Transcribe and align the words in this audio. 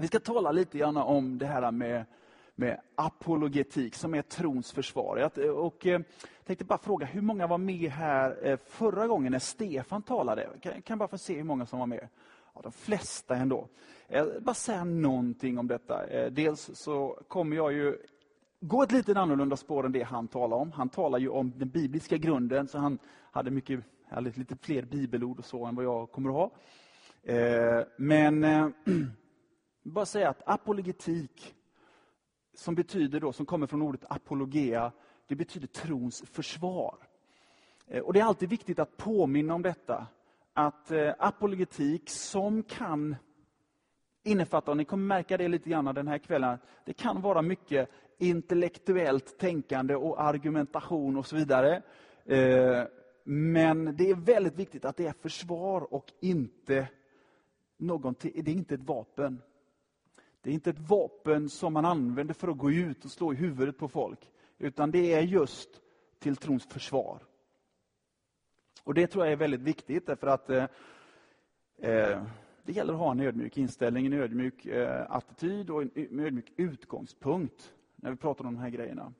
Vi 0.00 0.06
ska 0.06 0.20
tala 0.20 0.52
lite 0.52 0.78
grann 0.78 0.96
om 0.96 1.38
det 1.38 1.46
här 1.46 1.70
med, 1.70 2.04
med 2.54 2.80
apologetik, 2.94 3.94
som 3.94 4.14
är 4.14 4.22
trons 4.22 4.72
försvar. 4.72 5.16
Jag 5.16 5.56
och, 5.56 5.86
eh, 5.86 6.00
tänkte 6.44 6.64
bara 6.64 6.78
fråga, 6.78 7.06
hur 7.06 7.20
många 7.20 7.46
var 7.46 7.58
med 7.58 7.90
här 7.90 8.46
eh, 8.46 8.58
förra 8.66 9.06
gången 9.06 9.32
när 9.32 9.38
Stefan 9.38 10.02
talade? 10.02 10.48
Kan, 10.60 10.82
kan 10.82 10.98
bara 10.98 11.08
få 11.08 11.18
se 11.18 11.36
hur 11.36 11.44
många 11.44 11.66
som 11.66 11.78
var 11.78 11.86
med. 11.86 12.08
Ja, 12.54 12.60
de 12.62 12.72
flesta 12.72 13.36
ändå. 13.36 13.68
Jag 14.08 14.34
eh, 14.34 14.40
bara 14.40 14.54
säga 14.54 14.84
någonting 14.84 15.58
om 15.58 15.66
detta. 15.66 16.06
Eh, 16.06 16.32
dels 16.32 16.70
så 16.74 17.20
kommer 17.28 17.56
jag 17.56 17.72
ju 17.72 17.96
gå 18.60 18.82
ett 18.82 18.92
lite 18.92 19.20
annorlunda 19.20 19.56
spår 19.56 19.86
än 19.86 19.92
det 19.92 20.02
han 20.02 20.28
talar 20.28 20.56
om. 20.56 20.72
Han 20.72 20.88
talar 20.88 21.18
ju 21.18 21.28
om 21.28 21.52
den 21.56 21.68
bibliska 21.68 22.16
grunden, 22.16 22.68
så 22.68 22.78
han 22.78 22.98
hade 23.30 23.50
mycket, 23.50 23.80
hade 24.08 24.32
lite 24.34 24.56
fler 24.56 24.82
bibelord 24.82 25.38
och 25.38 25.44
så 25.44 25.64
än 25.64 25.74
vad 25.74 25.84
jag 25.84 26.12
kommer 26.12 26.30
att 26.30 26.34
ha. 26.34 26.50
Eh, 27.34 27.84
men 27.96 28.44
eh, 28.44 28.68
bara 29.92 30.06
säga 30.06 30.28
att 30.28 30.42
apologetik, 30.46 31.54
som 32.54 32.74
betyder 32.74 33.20
då, 33.20 33.32
som 33.32 33.46
kommer 33.46 33.66
från 33.66 33.82
ordet 33.82 34.04
apologea, 34.08 34.92
det 35.26 35.34
betyder 35.34 35.66
trons 35.66 36.22
försvar. 36.32 36.96
Eh, 37.86 38.02
och 38.02 38.12
Det 38.12 38.20
är 38.20 38.24
alltid 38.24 38.48
viktigt 38.48 38.78
att 38.78 38.96
påminna 38.96 39.54
om 39.54 39.62
detta. 39.62 40.06
Att 40.52 40.90
eh, 40.90 41.14
apologetik 41.18 42.10
som 42.10 42.62
kan 42.62 43.16
innefatta, 44.24 44.70
och 44.70 44.76
ni 44.76 44.84
kommer 44.84 45.06
märka 45.06 45.36
det 45.36 45.48
lite 45.48 45.70
grann 45.70 45.94
den 45.94 46.08
här 46.08 46.18
kvällen, 46.18 46.58
det 46.84 46.92
kan 46.92 47.20
vara 47.20 47.42
mycket 47.42 47.90
intellektuellt 48.18 49.38
tänkande 49.38 49.94
och 49.94 50.22
argumentation 50.22 51.16
och 51.16 51.26
så 51.26 51.36
vidare. 51.36 51.82
Eh, 52.24 52.84
men 53.24 53.96
det 53.96 54.10
är 54.10 54.14
väldigt 54.14 54.56
viktigt 54.56 54.84
att 54.84 54.96
det 54.96 55.06
är 55.06 55.12
försvar 55.12 55.94
och 55.94 56.12
inte 56.20 56.88
någonting, 57.76 58.44
det 58.44 58.50
är 58.50 58.54
inte 58.54 58.74
ett 58.74 58.82
vapen. 58.82 59.42
Det 60.48 60.52
är 60.52 60.54
inte 60.54 60.70
ett 60.70 60.88
vapen 60.88 61.48
som 61.48 61.72
man 61.72 61.84
använder 61.84 62.34
för 62.34 62.48
att 62.48 62.58
gå 62.58 62.70
ut 62.70 63.04
och 63.04 63.10
slå 63.10 63.32
i 63.32 63.36
huvudet 63.36 63.78
på 63.78 63.88
folk. 63.88 64.30
Utan 64.58 64.90
det 64.90 65.14
är 65.14 65.22
just 65.22 65.68
till 66.18 66.36
trons 66.36 66.66
försvar. 66.66 67.22
Och 68.84 68.94
Det 68.94 69.06
tror 69.06 69.24
jag 69.24 69.32
är 69.32 69.36
väldigt 69.36 69.60
viktigt 69.60 70.06
därför 70.06 70.26
att 70.26 70.50
eh, 70.50 70.64
eh 71.78 72.22
det 72.62 72.72
gäller 72.72 72.92
att 72.92 72.98
ha 72.98 73.10
en 73.10 73.20
ödmjuk 73.20 73.58
inställning, 73.58 74.06
en 74.06 74.12
ödmjuk 74.12 74.66
eh, 74.66 75.06
attityd 75.10 75.70
och 75.70 75.82
en 75.82 76.20
ödmjuk 76.20 76.52
utgångspunkt 76.56 77.74
när 77.96 78.10
vi 78.10 78.16
pratar 78.16 78.44
om 78.44 78.54
de 78.54 78.60
här 78.60 78.70
grejerna. 78.70 79.12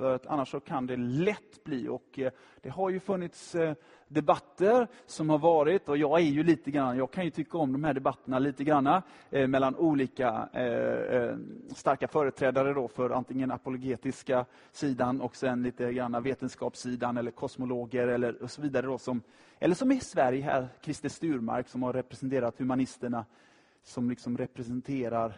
För 0.00 0.14
att 0.14 0.26
annars 0.26 0.50
så 0.50 0.60
kan 0.60 0.86
det 0.86 0.96
lätt 0.96 1.64
bli, 1.64 1.88
och 1.88 2.18
eh, 2.18 2.32
det 2.60 2.68
har 2.68 2.90
ju 2.90 3.00
funnits 3.00 3.54
eh, 3.54 3.74
debatter 4.08 4.88
som 5.06 5.30
har 5.30 5.38
varit, 5.38 5.88
och 5.88 5.96
jag 5.96 6.20
är 6.20 6.24
ju 6.24 6.42
lite 6.42 6.70
grann, 6.70 6.96
jag 6.96 7.10
kan 7.10 7.24
ju 7.24 7.30
tycka 7.30 7.58
om 7.58 7.72
de 7.72 7.84
här 7.84 7.94
debatterna 7.94 8.38
lite 8.38 8.64
grann, 8.64 9.02
eh, 9.30 9.46
mellan 9.46 9.76
olika 9.76 10.48
eh, 10.52 11.36
starka 11.74 12.08
företrädare 12.08 12.74
då 12.74 12.88
för 12.88 13.10
antingen 13.10 13.50
apologetiska 13.50 14.46
sidan 14.72 15.20
och 15.20 15.36
sen 15.36 15.62
lite 15.62 15.92
grann 15.92 16.22
vetenskapssidan 16.22 17.16
eller 17.16 17.30
kosmologer 17.30 18.08
eller 18.08 18.42
och 18.42 18.50
så 18.50 18.62
vidare. 18.62 18.86
Då, 18.86 18.98
som, 18.98 19.22
eller 19.58 19.74
som 19.74 19.92
i 19.92 20.00
Sverige 20.00 20.42
här, 20.42 20.68
Christer 20.82 21.08
Sturmark 21.08 21.68
som 21.68 21.82
har 21.82 21.92
representerat 21.92 22.58
humanisterna, 22.58 23.24
som 23.82 24.10
liksom 24.10 24.38
representerar 24.38 25.36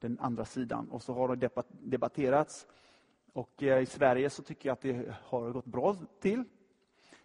den 0.00 0.18
andra 0.20 0.44
sidan. 0.44 0.88
Och 0.90 1.02
så 1.02 1.14
har 1.14 1.36
det 1.36 1.50
debatterats. 1.68 2.66
Och 3.32 3.62
eh, 3.62 3.82
i 3.82 3.86
Sverige 3.86 4.30
så 4.30 4.42
tycker 4.42 4.68
jag 4.68 4.72
att 4.72 4.80
det 4.80 5.14
har 5.24 5.50
gått 5.50 5.64
bra 5.64 5.96
till. 6.20 6.44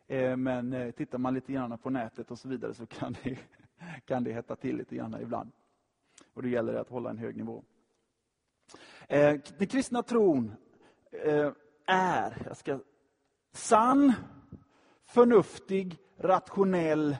Eh, 0.07 0.37
men 0.37 0.73
eh, 0.73 0.91
tittar 0.91 1.17
man 1.17 1.33
lite 1.33 1.53
grann 1.53 1.77
på 1.77 1.89
nätet 1.89 2.31
och 2.31 2.39
så 2.39 2.47
vidare 2.47 2.73
så 2.73 2.85
kan 2.85 3.15
det, 3.23 3.37
kan 4.05 4.23
det 4.23 4.33
hetta 4.33 4.55
till 4.55 4.77
lite 4.77 4.95
grann 4.95 5.17
ibland. 5.21 5.51
Och 6.33 6.41
det 6.41 6.49
gäller 6.49 6.73
att 6.73 6.89
hålla 6.89 7.09
en 7.09 7.17
hög 7.17 7.37
nivå. 7.37 7.63
Den 9.57 9.67
kristna 9.69 10.03
tron 10.03 10.55
är 11.85 12.43
jag 12.45 12.57
ska, 12.57 12.79
sann, 13.51 14.13
förnuftig, 15.05 15.97
rationell. 16.17 17.17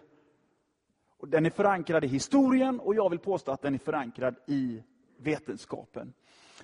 Den 1.21 1.45
är 1.45 1.49
förankrad 1.49 2.03
i 2.03 2.07
historien 2.07 2.79
och 2.79 2.95
jag 2.95 3.09
vill 3.09 3.19
påstå 3.19 3.51
att 3.51 3.61
den 3.61 3.73
är 3.73 3.77
förankrad 3.77 4.35
i 4.47 4.83
vetenskapen. 5.17 6.13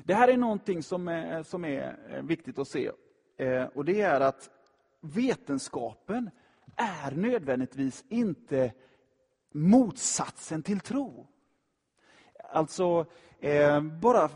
Det 0.04 0.14
här 0.14 0.28
är 0.28 0.38
någonting 0.38 0.84
som 0.84 1.08
är, 1.08 1.38
eh, 1.38 1.44
som 1.44 1.66
är 1.66 1.98
eh, 2.10 2.22
viktigt 2.22 2.60
att 2.60 2.68
se. 2.68 2.92
Eh, 3.38 3.64
och 3.64 3.86
Det 3.86 4.02
är 4.02 4.22
att 4.22 4.50
vetenskapen 5.02 6.30
är 6.76 7.12
nödvändigtvis 7.12 8.06
inte 8.10 8.74
motsatsen 9.52 10.64
till 10.64 10.80
tro. 10.80 11.28
Alltså, 12.44 13.06
eh, 13.40 13.82
bara 13.82 14.30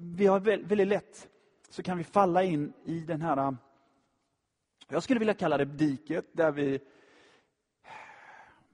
vi 0.00 0.26
har 0.26 0.40
väldigt 0.40 0.88
lätt 0.88 1.28
så 1.70 1.82
kan 1.82 1.98
vi 1.98 2.04
falla 2.04 2.42
in 2.42 2.72
i 2.84 3.00
den 3.00 3.22
här, 3.22 3.56
jag 4.88 5.02
skulle 5.02 5.18
vilja 5.18 5.34
kalla 5.34 5.58
det 5.58 5.64
diket, 5.64 6.26
där 6.32 6.52
vi 6.52 6.80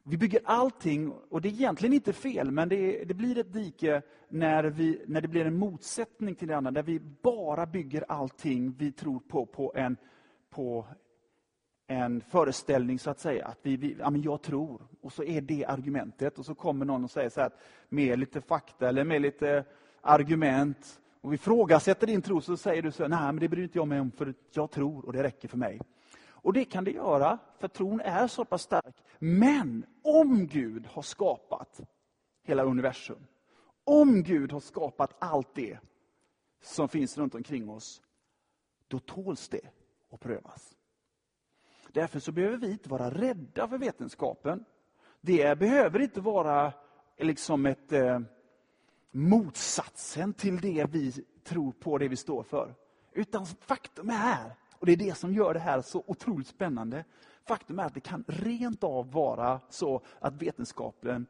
vi 0.07 0.17
bygger 0.17 0.41
allting, 0.45 1.13
och 1.31 1.41
det 1.41 1.49
är 1.49 1.53
egentligen 1.53 1.93
inte 1.93 2.13
fel, 2.13 2.51
men 2.51 2.69
det, 2.69 3.05
det, 3.05 3.15
blir 3.15 3.39
ett 3.39 3.53
dike 3.53 4.03
när, 4.29 4.65
vi, 4.65 5.03
när 5.07 5.21
det 5.21 5.29
blir 5.29 5.47
en 5.47 5.59
motsättning 5.59 6.35
till 6.35 6.49
det 6.49 6.57
andra, 6.57 6.71
där 6.71 6.83
vi 6.83 7.01
bara 7.01 7.67
bygger 7.67 8.05
allting 8.09 8.75
vi 8.79 8.93
tror 8.93 9.21
på, 9.21 9.47
på 9.47 9.73
en, 9.75 9.97
på 10.51 10.87
en 11.87 12.21
föreställning, 12.21 12.99
så 12.99 13.11
att 13.11 13.21
säga. 13.21 13.47
Att 13.47 13.59
vi, 13.63 13.77
vi, 13.77 13.97
ja, 13.99 14.11
men 14.11 14.23
jag 14.23 14.43
tror, 14.43 14.83
och 15.01 15.13
så 15.13 15.25
är 15.25 15.41
det 15.41 15.65
argumentet. 15.65 16.39
Och 16.39 16.47
så 16.47 16.55
kommer 16.55 16.85
någon 16.85 17.05
och 17.05 17.11
säger 17.11 17.29
så 17.29 17.41
här, 17.41 17.51
med 17.89 18.19
lite 18.19 18.41
fakta 18.41 18.89
eller 18.89 19.05
med 19.05 19.23
lite 19.23 19.65
argument, 20.01 21.01
och 21.21 21.33
vi 21.33 21.35
ifrågasätter 21.35 22.07
din 22.07 22.23
tro, 22.23 22.41
så 22.41 22.57
säger 22.57 22.83
du 22.83 22.93
så 22.93 23.03
här, 23.03 23.11
nej 23.11 23.27
men 23.27 23.37
det 23.37 23.49
bryr 23.49 23.63
inte 23.63 23.79
jag 23.79 23.89
mig 23.89 24.01
om, 24.01 24.11
för 24.11 24.35
jag 24.53 24.71
tror 24.71 25.07
och 25.07 25.13
det 25.13 25.23
räcker 25.23 25.49
för 25.49 25.59
mig. 25.59 25.81
Och 26.45 26.53
det 26.53 26.65
kan 26.65 26.85
det 26.85 26.91
göra, 26.91 27.39
för 27.59 27.69
tron 27.69 28.01
är 28.01 28.27
så 28.27 28.45
pass 28.45 28.63
stark. 28.63 29.05
Men 29.19 29.87
om 30.03 30.47
Gud 30.47 30.87
har 30.87 31.03
skapat 31.03 31.81
hela 32.43 32.63
universum, 32.65 33.27
om 33.85 34.23
Gud 34.23 34.53
har 34.53 34.61
skapat 34.61 35.15
allt 35.19 35.55
det 35.55 35.79
som 36.63 36.89
finns 36.89 37.19
runt 37.19 37.35
omkring 37.35 37.71
oss, 37.71 38.03
då 38.89 38.99
tåls 38.99 39.49
det 39.49 39.71
att 40.11 40.21
prövas. 40.21 40.77
Därför 41.93 42.21
så 42.21 42.33
behöver 42.33 42.57
vi 42.57 42.71
inte 42.71 42.89
vara 42.89 43.11
rädda 43.11 43.69
för 43.69 43.79
vetenskapen. 43.79 44.65
Det 45.21 45.59
behöver 45.59 46.01
inte 46.01 46.21
vara 46.21 46.73
liksom 47.19 47.67
ett 47.67 47.93
eh, 47.93 48.21
motsatsen 49.11 50.33
till 50.33 50.61
det 50.61 50.87
vi 50.91 51.13
tror 51.45 51.73
på, 51.73 51.99
det 51.99 52.09
vi 52.09 52.17
står 52.17 52.43
för. 52.43 52.75
Utan 53.13 53.47
faktum 53.47 54.11
är 54.11 54.57
och 54.85 54.87
Det 54.87 54.93
är 54.93 54.97
det 54.97 55.15
som 55.15 55.35
gör 55.35 55.55
det 55.55 55.61
här 55.61 55.83
så 55.83 56.05
otroligt 56.07 56.47
spännande. 56.47 57.05
Faktum 57.49 57.79
är 57.79 57.85
att 57.85 57.95
det 57.95 58.01
kan 58.01 58.25
rent 58.27 58.85
av 58.85 59.13
vara 59.13 59.61
så 59.69 60.03
att 60.19 60.43
vetenskapen 60.43 61.27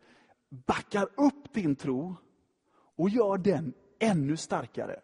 backar 0.48 1.08
upp 1.14 1.52
din 1.52 1.76
tro 1.76 2.16
och 2.96 3.10
gör 3.10 3.38
den 3.38 3.72
ännu 3.98 4.36
starkare. 4.36 5.00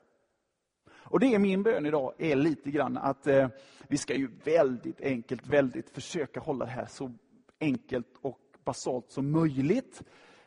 Och 0.91 1.21
det 1.21 1.34
är 1.34 1.38
min 1.38 1.62
bön 1.62 1.87
idag, 1.87 2.12
är 2.19 2.37
lite 2.37 2.71
grann 2.71 2.97
att 2.97 3.27
eh, 3.27 3.49
vi 3.88 3.97
ska 3.97 4.15
ju 4.15 4.31
väldigt 4.44 5.00
enkelt, 5.00 5.47
väldigt 5.47 5.91
försöka 5.91 6.41
hålla 6.41 6.65
det 6.65 6.71
här 6.71 6.87
så 6.87 7.12
enkelt 7.61 8.17
och 8.21 8.41
basalt 8.65 9.11
som 9.11 9.31
möjligt. 9.31 10.03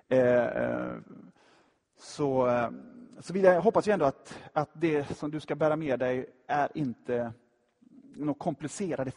Eh, 0.09 0.45
eh 0.45 0.97
så, 1.97 2.47
eh, 2.47 2.69
så 3.19 3.33
vill 3.33 3.43
jag, 3.43 3.61
hoppas 3.61 3.87
jag 3.87 3.93
ändå 3.93 4.05
att, 4.05 4.39
att 4.53 4.69
det 4.73 5.17
som 5.17 5.31
du 5.31 5.39
ska 5.39 5.55
bära 5.55 5.75
med 5.75 5.99
dig 5.99 6.25
är 6.47 6.77
inte 6.77 7.33
några 8.15 8.33
komplicerade 8.33 9.11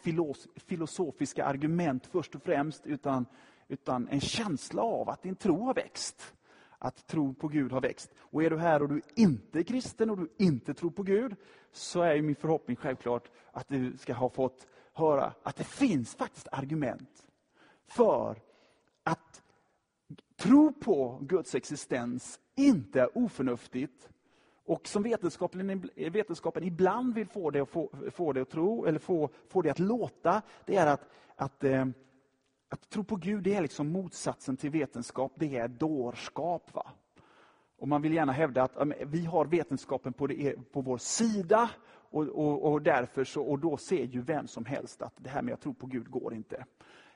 filosofiska 0.55 1.45
argument 1.45 2.07
först 2.07 2.35
och 2.35 2.43
främst, 2.43 2.85
utan, 2.85 3.25
utan 3.67 4.07
en 4.07 4.21
känsla 4.21 4.81
av 4.81 5.09
att 5.09 5.21
din 5.21 5.35
tro 5.35 5.65
har 5.65 5.73
växt. 5.73 6.33
Att 6.79 7.07
tro 7.07 7.33
på 7.33 7.47
Gud 7.47 7.71
har 7.71 7.81
växt. 7.81 8.13
Och 8.17 8.43
är 8.43 8.49
du 8.49 8.57
här 8.57 8.81
och 8.81 8.89
du 8.89 9.01
inte 9.15 9.59
är 9.59 9.63
kristen 9.63 10.09
och 10.09 10.17
du 10.17 10.27
inte 10.37 10.73
tror 10.73 10.91
på 10.91 11.03
Gud, 11.03 11.35
så 11.71 12.01
är 12.01 12.21
min 12.21 12.35
förhoppning 12.35 12.77
självklart 12.77 13.31
att 13.51 13.67
du 13.67 13.97
ska 13.97 14.13
ha 14.13 14.29
fått 14.29 14.67
höra 14.93 15.33
att 15.43 15.55
det 15.55 15.63
finns 15.63 16.15
faktiskt 16.15 16.47
argument 16.51 17.27
för 17.87 18.41
att 19.03 19.41
tro 20.35 20.71
på 20.71 21.19
Guds 21.21 21.55
existens 21.55 22.39
inte 22.55 23.01
är 23.01 23.17
oförnuftigt, 23.17 24.09
och 24.67 24.87
som 24.87 25.03
vetenskapen, 25.03 25.89
vetenskapen 25.95 26.63
ibland 26.63 27.13
vill 27.13 27.27
få 27.27 27.49
det 27.49 27.59
att, 27.59 27.69
få, 27.69 27.89
få 28.11 28.33
det 28.33 28.41
att 28.41 28.49
tro, 28.49 28.85
eller 28.85 28.99
få, 28.99 29.29
få 29.49 29.61
det 29.61 29.69
att 29.69 29.79
låta, 29.79 30.41
det 30.65 30.75
är 30.75 30.87
att, 30.87 31.09
att, 31.35 31.63
eh, 31.63 31.85
att 32.69 32.89
tro 32.89 33.03
på 33.03 33.15
Gud 33.15 33.43
det 33.43 33.55
är 33.55 33.61
liksom 33.61 33.91
motsatsen 33.91 34.57
till 34.57 34.69
vetenskap, 34.69 35.31
det 35.35 35.57
är 35.57 35.67
dårskap. 35.67 36.73
Va? 36.73 36.91
Och 37.77 37.87
Man 37.87 38.01
vill 38.01 38.13
gärna 38.13 38.31
hävda 38.31 38.63
att 38.63 38.77
vi 39.05 39.25
har 39.25 39.45
vetenskapen 39.45 40.13
på, 40.13 40.27
det, 40.27 40.47
eh, 40.47 40.61
på 40.71 40.81
vår 40.81 40.97
sida 40.97 41.69
och, 42.09 42.23
och, 42.23 42.71
och, 42.71 42.81
därför 42.81 43.23
så, 43.23 43.43
och 43.43 43.59
då 43.59 43.77
ser 43.77 44.03
ju 44.03 44.21
vem 44.21 44.47
som 44.47 44.65
helst 44.65 45.01
att 45.01 45.13
det 45.17 45.29
här 45.29 45.41
med 45.41 45.53
att 45.53 45.61
tro 45.61 45.73
på 45.73 45.87
Gud 45.87 46.09
går 46.09 46.33
inte 46.33 46.65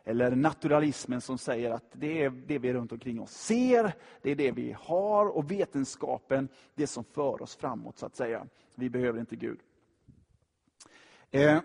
eller 0.03 0.35
naturalismen 0.35 1.21
som 1.21 1.37
säger 1.37 1.71
att 1.71 1.91
det 1.91 2.23
är 2.23 2.29
det 2.29 2.59
vi 2.59 2.73
runt 2.73 2.91
omkring 2.91 3.21
oss 3.21 3.31
ser, 3.31 3.93
det 4.21 4.31
är 4.31 4.35
det 4.35 4.51
vi 4.51 4.75
har 4.79 5.25
och 5.25 5.51
vetenskapen, 5.51 6.49
det 6.75 6.87
som 6.87 7.03
för 7.03 7.41
oss 7.41 7.55
framåt 7.55 7.97
så 7.97 8.05
att 8.05 8.15
säga. 8.15 8.47
Vi 8.75 8.89
behöver 8.89 9.19
inte 9.19 9.35
Gud. 9.35 9.59
Eh. 11.31 11.61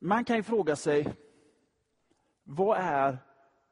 Man 0.00 0.24
kan 0.24 0.36
ju 0.36 0.42
fråga 0.42 0.76
sig, 0.76 1.14
vad 2.44 2.78
är 2.78 3.18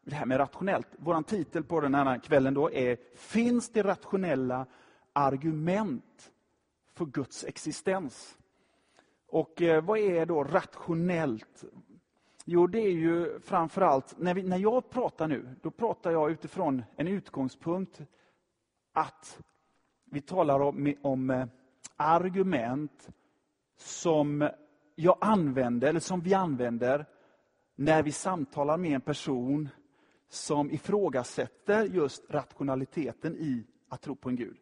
det 0.02 0.14
här 0.14 0.26
med 0.26 0.38
rationellt? 0.38 0.88
Vår 0.96 1.22
titel 1.22 1.64
på 1.64 1.80
den 1.80 1.94
här 1.94 2.18
kvällen 2.18 2.54
då 2.54 2.72
är, 2.72 2.96
finns 3.16 3.70
det 3.70 3.82
rationella 3.82 4.66
argument 5.12 6.32
för 6.96 7.04
Guds 7.04 7.44
existens? 7.44 8.38
Och 9.28 9.62
eh, 9.62 9.84
vad 9.84 9.98
är 9.98 10.26
då 10.26 10.44
rationellt? 10.44 11.64
Jo, 12.44 12.66
det 12.66 12.78
är 12.78 12.92
ju 12.92 13.40
framförallt, 13.40 14.18
när, 14.18 14.34
vi, 14.34 14.42
när 14.42 14.58
jag 14.58 14.90
pratar 14.90 15.28
nu, 15.28 15.56
då 15.62 15.70
pratar 15.70 16.10
jag 16.10 16.30
utifrån 16.30 16.84
en 16.96 17.08
utgångspunkt 17.08 18.02
att 18.92 19.40
vi 20.04 20.20
talar 20.20 20.60
om, 20.60 20.94
om 21.02 21.30
eh, 21.30 21.46
argument 21.96 23.08
som 23.76 24.50
jag 24.94 25.18
använder, 25.20 25.88
eller 25.88 26.00
som 26.00 26.20
vi 26.20 26.34
använder, 26.34 27.06
när 27.74 28.02
vi 28.02 28.12
samtalar 28.12 28.76
med 28.76 28.92
en 28.92 29.00
person 29.00 29.68
som 30.28 30.70
ifrågasätter 30.70 31.84
just 31.84 32.30
rationaliteten 32.30 33.36
i 33.36 33.66
att 33.88 34.02
tro 34.02 34.16
på 34.16 34.28
en 34.28 34.36
Gud. 34.36 34.56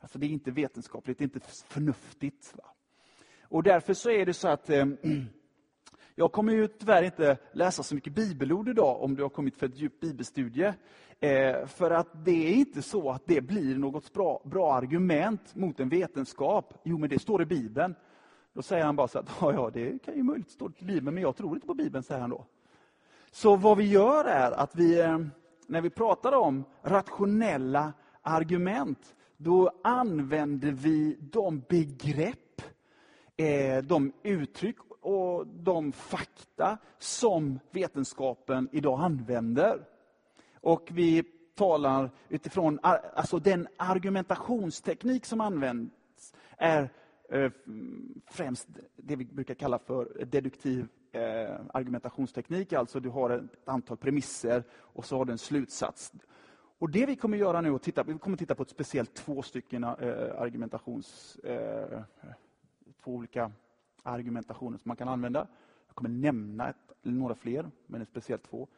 Alltså 0.00 0.18
det 0.18 0.26
är 0.26 0.30
inte 0.30 0.50
vetenskapligt, 0.50 1.18
det 1.18 1.22
är 1.22 1.26
inte 1.26 1.40
förnuftigt. 1.68 2.54
Va? 2.56 2.64
Och 3.42 3.62
därför 3.62 3.94
så 3.94 4.10
är 4.10 4.26
det 4.26 4.34
så 4.34 4.48
att 4.48 4.70
eh, 4.70 4.86
jag 6.14 6.32
kommer 6.32 6.52
ju 6.52 6.68
tyvärr 6.68 7.02
inte 7.02 7.38
läsa 7.52 7.82
så 7.82 7.94
mycket 7.94 8.12
bibelord 8.12 8.68
idag 8.68 9.02
om 9.02 9.14
du 9.14 9.22
har 9.22 9.28
kommit 9.28 9.56
för 9.56 9.66
ett 9.66 9.78
djupt 9.78 10.00
bibelstudie. 10.00 10.74
Eh, 11.20 11.66
för 11.66 11.90
att 11.90 12.24
det 12.24 12.48
är 12.48 12.54
inte 12.54 12.82
så 12.82 13.10
att 13.10 13.22
det 13.26 13.40
blir 13.40 13.78
något 13.78 14.12
bra, 14.12 14.42
bra 14.44 14.74
argument 14.74 15.54
mot 15.54 15.80
en 15.80 15.88
vetenskap. 15.88 16.74
Jo, 16.82 16.98
men 16.98 17.10
det 17.10 17.18
står 17.18 17.42
i 17.42 17.46
Bibeln. 17.46 17.94
Då 18.52 18.62
säger 18.62 18.84
han 18.84 18.96
bara 18.96 19.08
så 19.08 19.18
att 19.18 19.30
ja, 19.40 19.52
ja 19.52 19.70
det 19.70 19.98
kan 20.04 20.14
ju 20.14 20.22
möjligt 20.22 20.50
stå 20.50 20.70
i 20.78 20.84
Bibeln, 20.84 21.14
men 21.14 21.22
jag 21.22 21.36
tror 21.36 21.54
inte 21.54 21.66
på 21.66 21.74
Bibeln, 21.74 22.02
säger 22.02 22.20
han 22.20 22.30
då. 22.30 22.46
Så 23.30 23.56
vad 23.56 23.78
vi 23.78 23.84
gör 23.84 24.24
är 24.24 24.50
att 24.52 24.76
vi, 24.76 25.00
ehm, 25.00 25.30
när 25.66 25.80
vi 25.80 25.90
pratar 25.90 26.32
om 26.32 26.64
rationella 26.82 27.92
argument, 28.22 29.14
då 29.42 29.70
använder 29.82 30.72
vi 30.72 31.16
de 31.20 31.62
begrepp, 31.68 32.62
eh, 33.36 33.82
de 33.82 34.12
uttryck 34.22 34.76
och 35.00 35.46
de 35.46 35.92
fakta 35.92 36.78
som 36.98 37.60
vetenskapen 37.70 38.68
idag 38.72 39.00
använder. 39.00 39.84
Och 40.60 40.88
vi 40.92 41.22
talar 41.54 42.10
utifrån 42.28 42.78
alltså 42.82 43.38
den 43.38 43.68
argumentationsteknik 43.76 45.24
som 45.24 45.40
används 45.40 45.92
är 46.56 46.92
eh, 47.30 47.50
främst 48.30 48.68
det 48.96 49.16
vi 49.16 49.24
brukar 49.24 49.54
kalla 49.54 49.78
för 49.78 50.24
deduktiv 50.24 50.88
eh, 51.12 51.60
argumentationsteknik. 51.74 52.72
Alltså 52.72 53.00
du 53.00 53.08
har 53.08 53.30
ett 53.30 53.68
antal 53.68 53.96
premisser 53.96 54.64
och 54.72 55.04
så 55.04 55.16
har 55.16 55.24
du 55.24 55.32
en 55.32 55.38
slutsats. 55.38 56.12
Och 56.80 56.90
Det 56.90 57.06
vi 57.06 57.16
kommer 57.16 57.36
göra 57.36 57.60
nu, 57.60 57.70
och 57.70 57.82
titta, 57.82 58.02
vi 58.02 58.18
kommer 58.18 58.36
titta 58.36 58.54
på 58.54 58.62
ett 58.62 58.70
speciellt 58.70 59.14
två 59.14 59.42
stycken 59.42 59.84
eh, 59.84 59.90
argumentations... 60.40 61.36
Eh, 61.36 62.02
två 63.04 63.14
olika 63.14 63.52
argumentationer 64.02 64.78
som 64.78 64.88
man 64.88 64.96
kan 64.96 65.08
använda. 65.08 65.46
Jag 65.86 65.94
kommer 65.94 66.10
nämna 66.10 66.68
ett, 66.68 66.76
några 67.02 67.34
fler, 67.34 67.70
men 67.86 68.06
speciellt 68.06 68.42
två. 68.42 68.68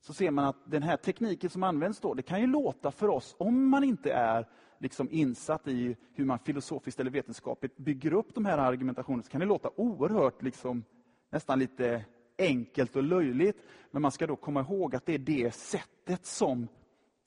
Så 0.00 0.14
ser 0.14 0.30
man 0.30 0.44
att 0.44 0.56
den 0.64 0.82
här 0.82 0.96
tekniken 0.96 1.50
som 1.50 1.62
används 1.62 2.00
då, 2.00 2.14
det 2.14 2.22
kan 2.22 2.40
ju 2.40 2.46
låta 2.46 2.90
för 2.90 3.08
oss, 3.08 3.36
om 3.38 3.68
man 3.68 3.84
inte 3.84 4.12
är 4.12 4.46
liksom 4.78 5.08
insatt 5.10 5.68
i 5.68 5.96
hur 6.14 6.24
man 6.24 6.38
filosofiskt 6.38 7.00
eller 7.00 7.10
vetenskapligt 7.10 7.76
bygger 7.76 8.12
upp 8.12 8.34
de 8.34 8.44
här 8.44 8.58
argumentationerna, 8.58 9.22
så 9.22 9.30
kan 9.30 9.40
det 9.40 9.46
låta 9.46 9.70
oerhört 9.76 10.42
liksom 10.42 10.84
nästan 11.30 11.58
lite 11.58 12.04
enkelt 12.38 12.96
och 12.96 13.02
löjligt. 13.02 13.62
Men 13.90 14.02
man 14.02 14.10
ska 14.10 14.26
då 14.26 14.36
komma 14.36 14.60
ihåg 14.60 14.94
att 14.94 15.06
det 15.06 15.14
är 15.14 15.18
det 15.18 15.54
sättet 15.54 16.26
som 16.26 16.68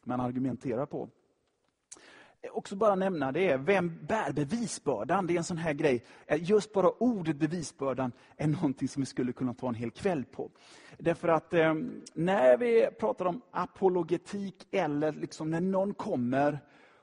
man 0.05 0.19
argumenterar 0.19 0.85
på. 0.85 1.09
Också 2.51 2.75
bara 2.75 2.95
nämna 2.95 3.31
det 3.31 3.50
är, 3.50 3.57
vem 3.57 4.05
bär 4.05 4.33
bevisbördan? 4.33 5.27
Det 5.27 5.33
är 5.33 5.38
en 5.38 5.44
sån 5.44 5.57
här 5.57 5.73
grej. 5.73 6.05
Eh, 6.25 6.44
just 6.44 6.73
bara 6.73 6.89
ordet 6.89 7.35
bevisbördan 7.35 8.11
är 8.38 8.47
någonting 8.47 8.88
som 8.88 9.01
vi 9.01 9.05
skulle 9.05 9.33
kunna 9.33 9.53
ta 9.53 9.67
en 9.67 9.75
hel 9.75 9.91
kväll 9.91 10.25
på. 10.25 10.51
Därför 10.97 11.27
att 11.27 11.53
eh, 11.53 11.73
när 12.13 12.57
vi 12.57 12.89
pratar 13.00 13.25
om 13.25 13.41
apologetik 13.51 14.67
eller 14.71 15.11
liksom 15.11 15.50
när 15.50 15.61
någon 15.61 15.94
kommer 15.94 16.59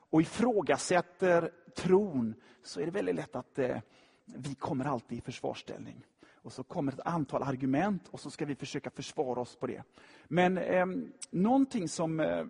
och 0.09 0.21
ifrågasätter 0.21 1.51
tron, 1.75 2.33
så 2.63 2.79
är 2.79 2.85
det 2.85 2.91
väldigt 2.91 3.15
lätt 3.15 3.35
att 3.35 3.59
eh, 3.59 3.77
vi 4.25 4.55
kommer 4.55 4.85
alltid 4.85 5.17
i 5.17 5.21
försvarsställning. 5.21 6.05
Och 6.43 6.53
så 6.53 6.63
kommer 6.63 6.91
ett 6.91 6.99
antal 6.99 7.43
argument 7.43 8.07
och 8.11 8.19
så 8.19 8.29
ska 8.29 8.45
vi 8.45 8.55
försöka 8.55 8.89
försvara 8.89 9.41
oss 9.41 9.55
på 9.55 9.67
det. 9.67 9.83
Men 10.27 10.57
eh, 10.57 10.85
någonting 11.31 11.89
som 11.89 12.19
eh, 12.19 12.45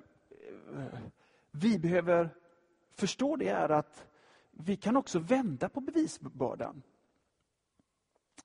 vi 1.51 1.79
behöver 1.79 2.29
förstå 2.91 3.35
det 3.35 3.47
är 3.47 3.69
att 3.69 4.07
vi 4.51 4.75
kan 4.75 4.97
också 4.97 5.19
vända 5.19 5.69
på 5.69 5.81
bevisbördan. 5.81 6.81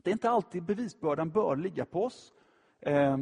Det 0.03 0.11
är 0.11 0.13
inte 0.13 0.31
alltid 0.31 0.63
bevisbördan 0.63 1.31
bör 1.31 1.57
ligga 1.57 1.85
på 1.85 2.05
oss. 2.05 2.33
Eh, 2.81 3.17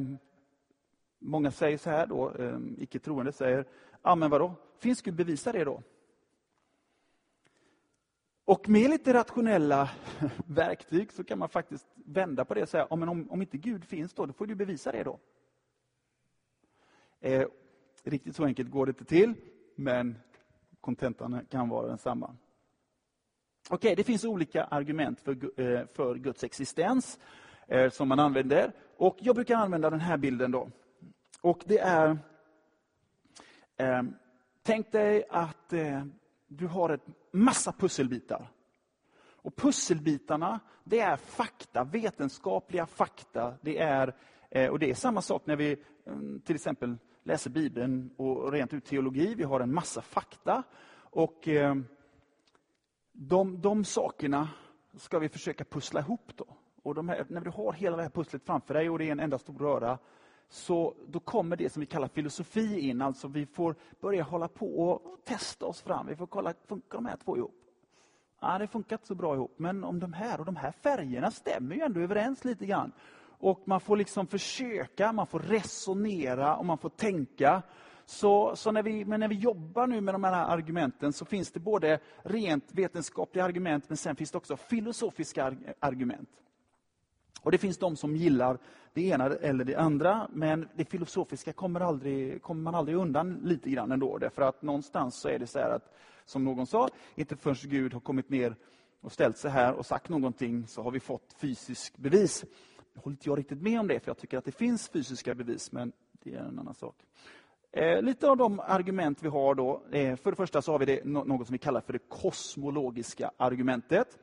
många 1.19 1.51
säger 1.51 1.79
så 1.79 1.91
här 1.91 2.07
då, 2.07 2.31
eh, 2.31 2.59
icke 2.79 2.99
troende 2.99 3.33
säger, 3.33 3.65
ja 4.03 4.15
men 4.15 4.31
vadå, 4.31 4.55
finns 4.79 5.03
Gud, 5.03 5.15
bevisa 5.15 5.53
det 5.53 5.65
då. 5.65 5.83
Och 8.45 8.69
med 8.69 8.91
lite 8.91 9.15
rationella 9.15 9.91
verktyg 10.47 11.13
så 11.13 11.25
kan 11.25 11.39
man 11.39 11.49
faktiskt 11.49 11.87
vända 11.95 12.45
på 12.45 12.55
det 12.55 12.63
och 12.63 12.69
säga, 12.69 12.87
om, 12.87 13.03
om, 13.03 13.31
om 13.31 13.43
inte 13.43 13.59
Gud 13.59 13.85
finns 13.85 14.13
då, 14.13 14.27
då 14.27 14.33
får 14.33 14.47
du 14.47 14.55
bevisa 14.55 14.93
det 14.93 15.03
då. 15.03 15.19
Ehm, 17.21 17.49
Riktigt 18.05 18.37
så 18.37 18.45
enkelt 18.45 18.71
går 18.71 18.87
det 18.87 18.91
inte 18.91 19.05
till, 19.05 19.35
men 19.75 20.19
kontentan 20.81 21.47
kan 21.51 21.69
vara 21.69 21.87
densamma. 21.87 22.27
Okej, 22.27 23.77
okay, 23.77 23.95
det 23.95 24.05
finns 24.05 24.25
olika 24.25 24.65
argument 24.65 25.21
för, 25.21 25.61
eh, 25.61 25.87
för 25.87 26.15
Guds 26.15 26.45
existens 26.45 27.19
eh, 27.67 27.91
som 27.91 28.09
man 28.09 28.19
använder. 28.19 28.73
Och 28.97 29.17
Jag 29.21 29.35
brukar 29.35 29.57
använda 29.57 29.91
den 29.91 30.01
här 30.01 30.17
bilden. 30.17 30.51
då. 30.51 30.71
Och 31.41 31.63
det 31.67 31.79
är... 31.79 32.19
Eh, 33.77 34.03
tänk 34.63 34.93
dig 34.93 35.25
att 35.31 35.73
eh, 35.73 36.05
du 36.47 36.67
har 36.67 36.91
en 36.91 37.01
massa 37.31 37.73
pusselbitar. 37.73 38.49
Och 39.37 39.57
Pusselbitarna 39.57 40.61
det 40.85 41.01
är 41.01 41.17
fakta, 41.17 41.85
vetenskapliga 41.85 42.87
fakta. 42.87 43.55
Det 43.61 43.79
är, 43.79 44.15
eh, 44.51 44.71
och 44.71 44.79
det 44.79 44.91
är 44.91 44.95
samma 44.95 45.23
sak 45.23 45.47
när 45.47 45.57
vi 45.57 45.77
mm, 46.07 46.41
till 46.41 46.55
exempel 46.55 46.97
läser 47.25 47.51
Bibeln 47.51 48.11
och 48.17 48.53
rent 48.53 48.75
ut 48.75 48.85
teologi. 48.85 49.35
Vi 49.35 49.45
har 49.45 49.61
en 49.61 49.75
massa 49.75 50.03
fakta. 50.03 50.63
Och 50.97 51.49
eh, 51.49 51.75
de, 53.13 53.61
de 53.61 53.85
sakerna 53.85 54.49
ska 54.97 55.19
vi 55.19 55.29
försöka 55.29 55.65
pussla 55.65 56.01
ihop. 56.01 56.33
Då. 56.37 56.47
Och 56.83 57.05
här, 57.05 57.27
när 57.29 57.41
du 57.41 57.51
har 57.51 57.73
hela 57.73 57.97
det 57.97 58.03
här 58.03 58.11
pusslet 58.11 58.45
framför 58.45 58.75
dig 58.75 58.91
och 58.91 58.99
det 58.99 59.05
är 59.05 59.13
en 59.13 59.21
enda 59.21 59.39
stor 59.39 59.59
röra, 59.59 59.99
så 60.49 60.95
då 61.09 61.21
kommer 61.21 61.57
det 61.57 61.73
som 61.73 61.81
vi 61.81 61.87
kallar 61.87 62.09
filosofi 62.09 62.81
in. 62.81 63.03
Alltså 63.03 63.29
vi 63.29 63.47
får 63.47 63.75
börja 64.01 64.23
hålla 64.23 64.49
på 64.49 64.91
och 64.91 65.25
testa 65.25 65.67
oss 65.67 65.83
fram. 65.83 66.07
Vi 66.07 66.17
får 66.17 66.27
kolla, 66.27 66.55
funkar 66.67 66.99
de 66.99 67.07
här 67.07 67.17
två 67.17 67.37
ihop? 67.37 67.61
Ja, 68.41 68.59
det 68.59 68.67
funkar 68.67 68.97
inte 68.97 69.07
så 69.07 69.15
bra 69.15 69.35
ihop, 69.35 69.55
men 69.57 69.85
om 69.85 70.01
de 70.01 70.13
här 70.13 70.41
och 70.41 70.47
de 70.47 70.57
här 70.57 70.73
färgerna 70.73 71.31
stämmer 71.31 71.75
ju 71.75 71.81
ändå 71.81 72.01
överens 72.01 72.45
lite 72.45 72.67
grann. 72.67 72.93
Och 73.45 73.63
man 73.65 73.81
får 73.81 73.97
liksom 73.97 74.27
försöka, 74.27 75.13
man 75.13 75.27
får 75.27 75.41
resonera 75.41 76.57
och 76.57 76.67
man 76.67 76.79
får 76.79 76.89
tänka. 76.89 77.63
Så, 78.07 78.57
så 78.57 78.71
när, 78.71 78.83
vi, 78.83 79.05
men 79.05 79.21
när 79.21 79.29
vi 79.29 79.35
jobbar 79.35 79.87
nu 79.87 80.01
med 80.01 80.15
de 80.15 80.25
här 80.25 80.33
argumenten 80.33 81.13
så 81.13 81.25
finns 81.25 81.53
det 81.53 81.61
både 81.61 81.99
rent 82.23 82.65
vetenskapliga 82.73 83.45
argument 83.45 83.85
men 83.89 83.97
sen 83.97 84.17
finns 84.17 84.31
det 84.31 84.39
också 84.39 84.57
filosofiska 84.57 85.57
argument. 85.81 86.29
Och 87.43 87.51
Det 87.51 87.59
finns 87.59 87.79
de 87.79 87.97
som 87.97 88.17
gillar 88.17 88.59
det 88.93 89.03
ena 89.03 89.25
eller 89.25 89.65
det 89.65 89.77
andra, 89.77 90.29
men 90.33 90.69
det 90.75 90.85
filosofiska 90.85 91.53
kommer, 91.53 91.81
aldrig, 91.81 92.43
kommer 92.43 92.63
man 92.63 92.75
aldrig 92.75 92.97
undan 92.97 93.41
lite 93.43 93.71
grann 93.71 93.93
ändå. 93.93 94.19
Därför 94.19 94.43
att 94.43 94.63
någonstans 94.63 95.21
så 95.21 95.29
är 95.29 95.39
det 95.39 95.47
så 95.47 95.59
här 95.59 95.71
att, 95.71 95.95
som 96.25 96.45
någon 96.45 96.67
sa, 96.67 96.89
inte 97.15 97.37
förrän 97.37 97.71
Gud 97.71 97.93
har 97.93 98.01
kommit 98.01 98.31
ner 98.31 98.57
och 99.01 99.13
ställt 99.13 99.39
sig 99.39 99.51
här 99.51 99.73
och 99.73 99.87
sagt 99.87 100.09
någonting 100.09 100.67
så 100.67 100.83
har 100.83 100.91
vi 100.91 101.01
fått 101.01 101.35
fysisk 101.41 101.97
bevis. 101.97 102.45
Håller 102.97 103.15
inte 103.15 103.29
jag 103.29 103.39
riktigt 103.39 103.63
med 103.63 103.81
om 103.81 103.89
det, 103.89 104.01
för 104.01 104.09
jag 104.09 104.19
tycker 104.19 104.39
att 104.39 104.45
det 104.45 104.53
finns 104.53 104.89
fysiska 104.89 105.35
bevis, 105.35 105.73
men 105.73 105.93
det 106.13 106.35
är 106.35 106.39
en 106.39 106.59
annan 106.59 106.75
sak. 106.75 106.97
Eh, 107.73 108.03
lite 108.03 108.31
av 108.31 108.37
de 108.37 108.61
argument 108.61 109.23
vi 109.23 109.29
har 109.29 109.55
då. 109.55 109.83
Eh, 109.91 110.17
för 110.17 110.31
det 110.31 110.37
första 110.37 110.63
så 110.63 110.73
har 110.73 110.79
vi 110.79 110.85
det, 110.85 111.05
något 111.05 111.47
som 111.47 111.53
vi 111.53 111.59
kallar 111.59 111.81
för 111.81 111.93
det 111.93 112.09
kosmologiska 112.09 113.31
argumentet. 113.37 114.19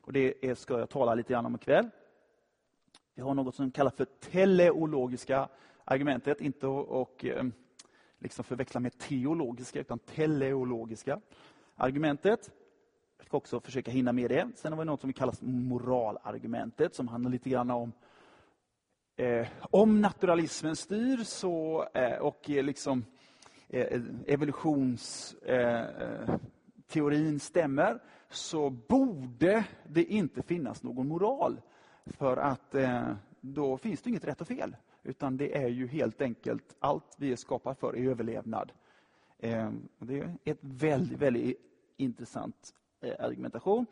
Och 0.00 0.12
det 0.12 0.46
är, 0.46 0.54
ska 0.54 0.78
jag 0.78 0.90
tala 0.90 1.14
lite 1.14 1.32
grann 1.32 1.46
om 1.46 1.54
ikväll. 1.54 1.90
Vi 3.14 3.22
har 3.22 3.34
något 3.34 3.54
som 3.54 3.70
kallas 3.70 3.94
för 3.94 4.04
teleologiska 4.04 5.48
argumentet, 5.84 6.40
inte 6.40 6.66
och, 6.66 7.24
eh, 7.24 7.44
liksom 8.18 8.44
förväxla 8.44 8.80
med 8.80 8.98
teologiska, 8.98 9.80
utan 9.80 9.98
teleologiska 9.98 11.20
argumentet. 11.76 12.50
Jag 13.16 13.26
ska 13.26 13.36
också 13.36 13.60
försöka 13.60 13.90
hinna 13.90 14.12
med 14.12 14.30
det. 14.30 14.48
Sen 14.56 14.72
har 14.72 14.78
vi 14.78 14.84
något 14.84 15.00
som 15.00 15.12
kallas 15.12 15.42
moralargumentet, 15.42 16.94
som 16.94 17.08
handlar 17.08 17.30
lite 17.30 17.50
grann 17.50 17.70
om 17.70 17.92
eh, 19.16 19.46
om 19.60 20.00
naturalismen 20.00 20.76
styr 20.76 21.16
så, 21.16 21.88
eh, 21.94 22.18
och 22.18 22.50
eh, 22.50 22.64
liksom 22.64 23.04
eh, 23.68 24.00
evolutionsteorin 24.26 27.26
eh, 27.26 27.32
eh, 27.32 27.38
stämmer, 27.38 28.02
så 28.30 28.70
borde 28.70 29.64
det 29.88 30.04
inte 30.04 30.42
finnas 30.42 30.82
någon 30.82 31.08
moral. 31.08 31.60
För 32.06 32.36
att 32.36 32.74
då 33.40 33.78
finns 33.78 34.02
det 34.02 34.10
inget 34.10 34.24
rätt 34.24 34.40
och 34.40 34.46
fel. 34.46 34.76
Utan 35.02 35.36
det 35.36 35.56
är 35.56 35.68
ju 35.68 35.86
helt 35.86 36.22
enkelt 36.22 36.76
allt 36.78 37.16
vi 37.18 37.32
är 37.32 37.36
skapade 37.36 37.76
för 37.76 37.96
är 37.96 38.10
överlevnad. 38.10 38.72
Det 39.98 40.18
är 40.18 40.36
ett 40.44 40.58
väldigt, 40.60 41.18
väldigt 41.18 41.60
intressant 41.96 42.74
argumentation. 43.18 43.86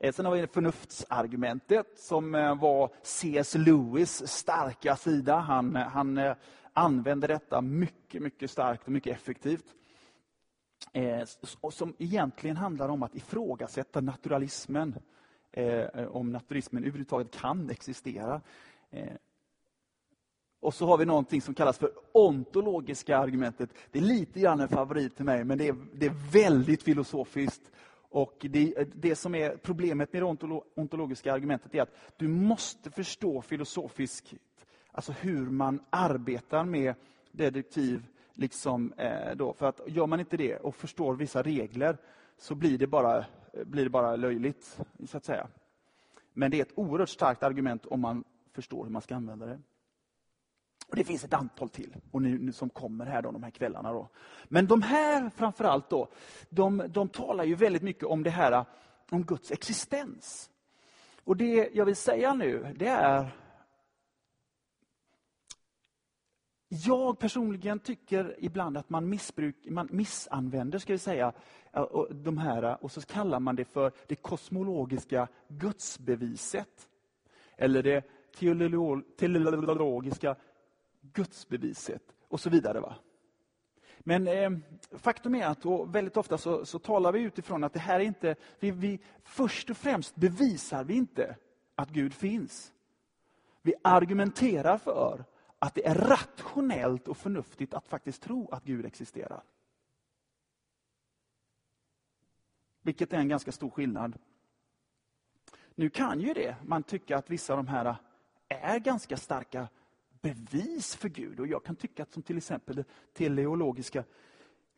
Eh, 0.00 0.12
sen 0.12 0.26
har 0.26 0.34
vi 0.34 0.46
förnuftsargumentet 0.46 1.98
som 1.98 2.34
eh, 2.34 2.60
var 2.60 2.90
C.S. 3.02 3.54
Lewis 3.54 4.28
starka 4.28 4.96
sida. 4.96 5.36
Han, 5.36 5.76
eh, 5.76 5.82
han 5.82 6.34
använde 6.72 7.26
detta 7.26 7.60
mycket, 7.60 8.22
mycket 8.22 8.50
starkt 8.50 8.86
och 8.86 8.92
mycket 8.92 9.16
effektivt. 9.16 9.64
Som 11.70 11.94
egentligen 11.98 12.56
handlar 12.56 12.88
om 12.88 13.02
att 13.02 13.14
ifrågasätta 13.14 14.00
naturalismen. 14.00 14.94
Om 16.08 16.32
naturalismen 16.32 16.82
överhuvudtaget 16.82 17.30
kan 17.30 17.70
existera. 17.70 18.40
Och 20.60 20.74
så 20.74 20.86
har 20.86 20.98
vi 20.98 21.04
någonting 21.04 21.42
som 21.42 21.54
kallas 21.54 21.78
för 21.78 21.90
ontologiska 22.12 23.18
argumentet. 23.18 23.70
Det 23.90 23.98
är 23.98 24.02
lite 24.02 24.40
grann 24.40 24.60
en 24.60 24.68
favorit 24.68 25.16
till 25.16 25.24
mig, 25.24 25.44
men 25.44 25.58
det 25.58 25.68
är, 25.68 25.76
det 25.92 26.06
är 26.06 26.32
väldigt 26.32 26.82
filosofiskt. 26.82 27.70
Och 28.10 28.46
det, 28.50 28.74
det 28.94 29.16
som 29.16 29.34
är 29.34 29.56
problemet 29.56 30.12
med 30.12 30.22
det 30.22 30.62
ontologiska 30.74 31.32
argumentet 31.32 31.74
är 31.74 31.82
att 31.82 31.94
du 32.16 32.28
måste 32.28 32.90
förstå 32.90 33.42
filosofiskt 33.42 34.34
alltså 34.92 35.12
hur 35.12 35.50
man 35.50 35.80
arbetar 35.90 36.64
med 36.64 36.94
deduktiv. 37.32 38.06
Liksom, 38.34 38.92
eh, 38.92 39.36
då, 39.36 39.52
för 39.52 39.66
att 39.66 39.80
gör 39.86 40.06
man 40.06 40.20
inte 40.20 40.36
det 40.36 40.56
och 40.56 40.74
förstår 40.74 41.14
vissa 41.14 41.42
regler 41.42 41.96
så 42.36 42.54
blir 42.54 42.78
det 42.78 42.86
bara, 42.86 43.24
blir 43.64 43.84
det 43.84 43.90
bara 43.90 44.16
löjligt. 44.16 44.80
så 45.06 45.16
att 45.16 45.24
säga. 45.24 45.48
Men 46.32 46.50
det 46.50 46.56
är 46.58 46.62
ett 46.62 46.78
oerhört 46.78 47.08
starkt 47.08 47.42
argument 47.42 47.86
om 47.86 48.00
man 48.00 48.24
förstår 48.52 48.84
hur 48.84 48.90
man 48.90 49.02
ska 49.02 49.16
använda 49.16 49.46
det. 49.46 49.58
Och 50.88 50.96
Det 50.96 51.04
finns 51.04 51.24
ett 51.24 51.34
antal 51.34 51.68
till 51.68 51.96
och 52.10 52.22
nu, 52.22 52.38
nu 52.38 52.52
som 52.52 52.70
kommer 52.70 53.06
här 53.06 53.22
då, 53.22 53.30
de 53.30 53.42
här 53.42 53.50
kvällarna. 53.50 53.92
Då. 53.92 54.08
Men 54.44 54.66
de 54.66 54.82
här 54.82 55.30
framförallt 55.30 55.90
då, 55.90 56.08
de, 56.48 56.82
de 56.88 57.08
talar 57.08 57.44
ju 57.44 57.54
väldigt 57.54 57.82
mycket 57.82 58.04
om 58.04 58.22
det 58.22 58.30
här 58.30 58.64
om 59.10 59.24
Guds 59.24 59.50
existens. 59.50 60.50
Och 61.24 61.36
det 61.36 61.70
jag 61.74 61.84
vill 61.84 61.96
säga 61.96 62.34
nu, 62.34 62.74
det 62.78 62.88
är 62.88 63.30
Jag 66.68 67.18
personligen 67.18 67.78
tycker 67.78 68.36
ibland 68.38 68.76
att 68.76 68.90
man, 68.90 69.08
missbruk, 69.08 69.56
man 69.68 69.88
missanvänder 69.92 70.78
ska 70.78 70.92
vi 70.92 70.98
säga, 70.98 71.32
de 72.10 72.38
här 72.38 72.84
och 72.84 72.92
så 72.92 73.00
kallar 73.00 73.40
man 73.40 73.56
det 73.56 73.64
för 73.64 73.92
det 74.06 74.14
kosmologiska 74.14 75.28
gudsbeviset. 75.48 76.88
Eller 77.56 77.82
det 77.82 78.04
teleologiska 79.18 80.36
gudsbeviset 81.12 82.02
och 82.28 82.40
så 82.40 82.50
vidare. 82.50 82.80
Va? 82.80 82.94
Men 83.98 84.28
eh, 84.28 84.50
faktum 84.90 85.34
är 85.34 85.46
att 85.46 85.92
väldigt 85.94 86.16
ofta 86.16 86.38
så, 86.38 86.66
så, 86.66 86.78
talar 86.78 87.12
vi 87.12 87.20
utifrån 87.20 87.64
att 87.64 87.72
det 87.72 87.80
här 87.80 88.00
är 88.00 88.04
inte, 88.04 88.36
vi, 88.58 88.70
vi, 88.70 89.00
först 89.22 89.70
och 89.70 89.76
främst 89.76 90.16
bevisar 90.16 90.84
vi 90.84 90.94
inte 90.94 91.36
att 91.74 91.90
Gud 91.90 92.14
finns. 92.14 92.72
Vi 93.62 93.74
argumenterar 93.82 94.78
för 94.78 95.24
att 95.58 95.74
det 95.74 95.86
är 95.86 95.94
rationellt 95.94 97.08
och 97.08 97.16
förnuftigt 97.16 97.74
att 97.74 97.88
faktiskt 97.88 98.22
tro 98.22 98.48
att 98.50 98.64
Gud 98.64 98.86
existerar. 98.86 99.42
Vilket 102.82 103.12
är 103.12 103.18
en 103.18 103.28
ganska 103.28 103.52
stor 103.52 103.70
skillnad. 103.70 104.18
Nu 105.74 105.90
kan 105.90 106.20
ju 106.20 106.34
det, 106.34 106.56
man 106.64 106.82
tycka 106.82 107.16
att 107.16 107.30
vissa 107.30 107.52
av 107.52 107.56
de 107.56 107.66
här 107.66 107.96
är 108.48 108.78
ganska 108.78 109.16
starka 109.16 109.68
bevis 110.20 110.96
för 110.96 111.08
Gud. 111.08 111.40
Och 111.40 111.46
Jag 111.46 111.64
kan 111.64 111.76
tycka 111.76 112.02
att 112.02 112.12
som 112.12 112.22
till 112.22 112.36
exempel 112.36 112.76
det 112.76 112.84
teleologiska 113.12 114.04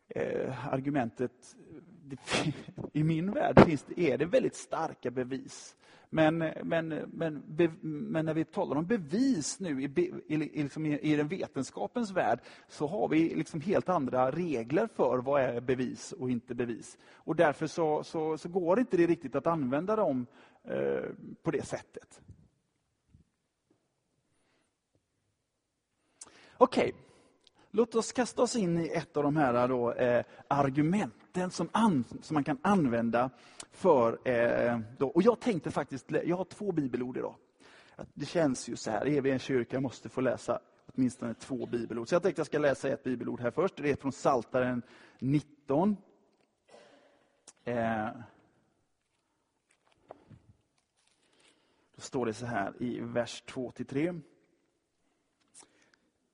eh, 0.07 0.73
argumentet, 0.73 1.55
det, 2.03 2.17
i 2.93 3.03
min 3.03 3.31
värld 3.31 3.65
finns 3.65 3.83
det, 3.83 4.11
är 4.11 4.17
det 4.17 4.25
väldigt 4.25 4.55
starka 4.55 5.11
bevis. 5.11 5.75
Men, 6.13 6.37
men, 6.63 6.87
men, 7.13 7.43
be, 7.47 7.71
men 7.81 8.25
när 8.25 8.33
vi 8.33 8.45
talar 8.45 8.75
om 8.75 8.85
bevis 8.85 9.59
nu 9.59 9.83
i, 9.83 10.11
i, 10.27 10.37
liksom 10.37 10.85
i, 10.85 10.99
i 10.99 11.15
den 11.15 11.27
vetenskapens 11.27 12.11
värld 12.11 12.39
så 12.67 12.87
har 12.87 13.07
vi 13.07 13.35
liksom 13.35 13.61
helt 13.61 13.89
andra 13.89 14.31
regler 14.31 14.89
för 14.95 15.17
vad 15.17 15.41
är 15.41 15.61
bevis 15.61 16.11
och 16.11 16.29
inte 16.29 16.55
bevis. 16.55 16.97
Och 17.13 17.35
Därför 17.35 17.67
så, 17.67 18.03
så, 18.03 18.37
så 18.37 18.49
går 18.49 18.79
inte 18.79 18.97
det 18.97 19.07
riktigt 19.07 19.35
att 19.35 19.47
använda 19.47 19.95
dem 19.95 20.25
eh, 20.63 21.03
på 21.43 21.51
det 21.51 21.65
sättet. 21.65 22.21
Okej, 26.63 26.89
okay. 26.89 27.01
låt 27.71 27.95
oss 27.95 28.11
kasta 28.11 28.41
oss 28.41 28.55
in 28.55 28.79
i 28.79 28.89
ett 28.89 29.17
av 29.17 29.23
de 29.23 29.37
här 29.37 29.67
då, 29.67 29.91
eh, 29.91 30.25
argumenten 30.47 31.51
som, 31.51 31.69
an, 31.71 32.03
som, 32.21 32.33
man 32.33 32.43
kan 32.43 32.57
använda 32.61 33.29
för... 33.71 34.27
Eh, 34.27 34.79
då. 34.97 35.07
Och 35.07 35.21
jag 35.21 35.39
tänkte 35.39 35.71
faktiskt, 35.71 36.11
jag 36.11 36.37
har 36.37 36.45
två 36.45 36.71
bibelord 36.71 37.17
idag. 37.17 37.35
Det 38.13 38.25
känns 38.25 38.69
ju 38.69 38.75
så 38.75 38.91
här, 38.91 39.07
är 39.07 39.21
vi 39.21 39.31
en 39.31 39.39
kyrka 39.39 39.79
måste 39.79 40.09
få 40.09 40.21
läsa 40.21 40.59
åtminstone 40.85 41.33
två 41.33 41.65
bibelord. 41.65 42.09
Så 42.09 42.15
jag 42.15 42.23
tänkte 42.23 42.39
jag 42.39 42.47
ska 42.47 42.59
läsa 42.59 42.89
ett 42.89 43.03
bibelord 43.03 43.39
här 43.39 43.51
först. 43.51 43.75
Det 43.77 43.91
är 43.91 43.95
från 43.95 44.11
Saltaren 44.11 44.81
19. 45.19 45.97
Eh, 47.63 48.07
då 51.95 52.01
står 52.01 52.25
det 52.25 52.33
så 52.33 52.45
här 52.45 52.73
i 52.79 52.99
vers 52.99 53.43
2-3. 53.47 54.21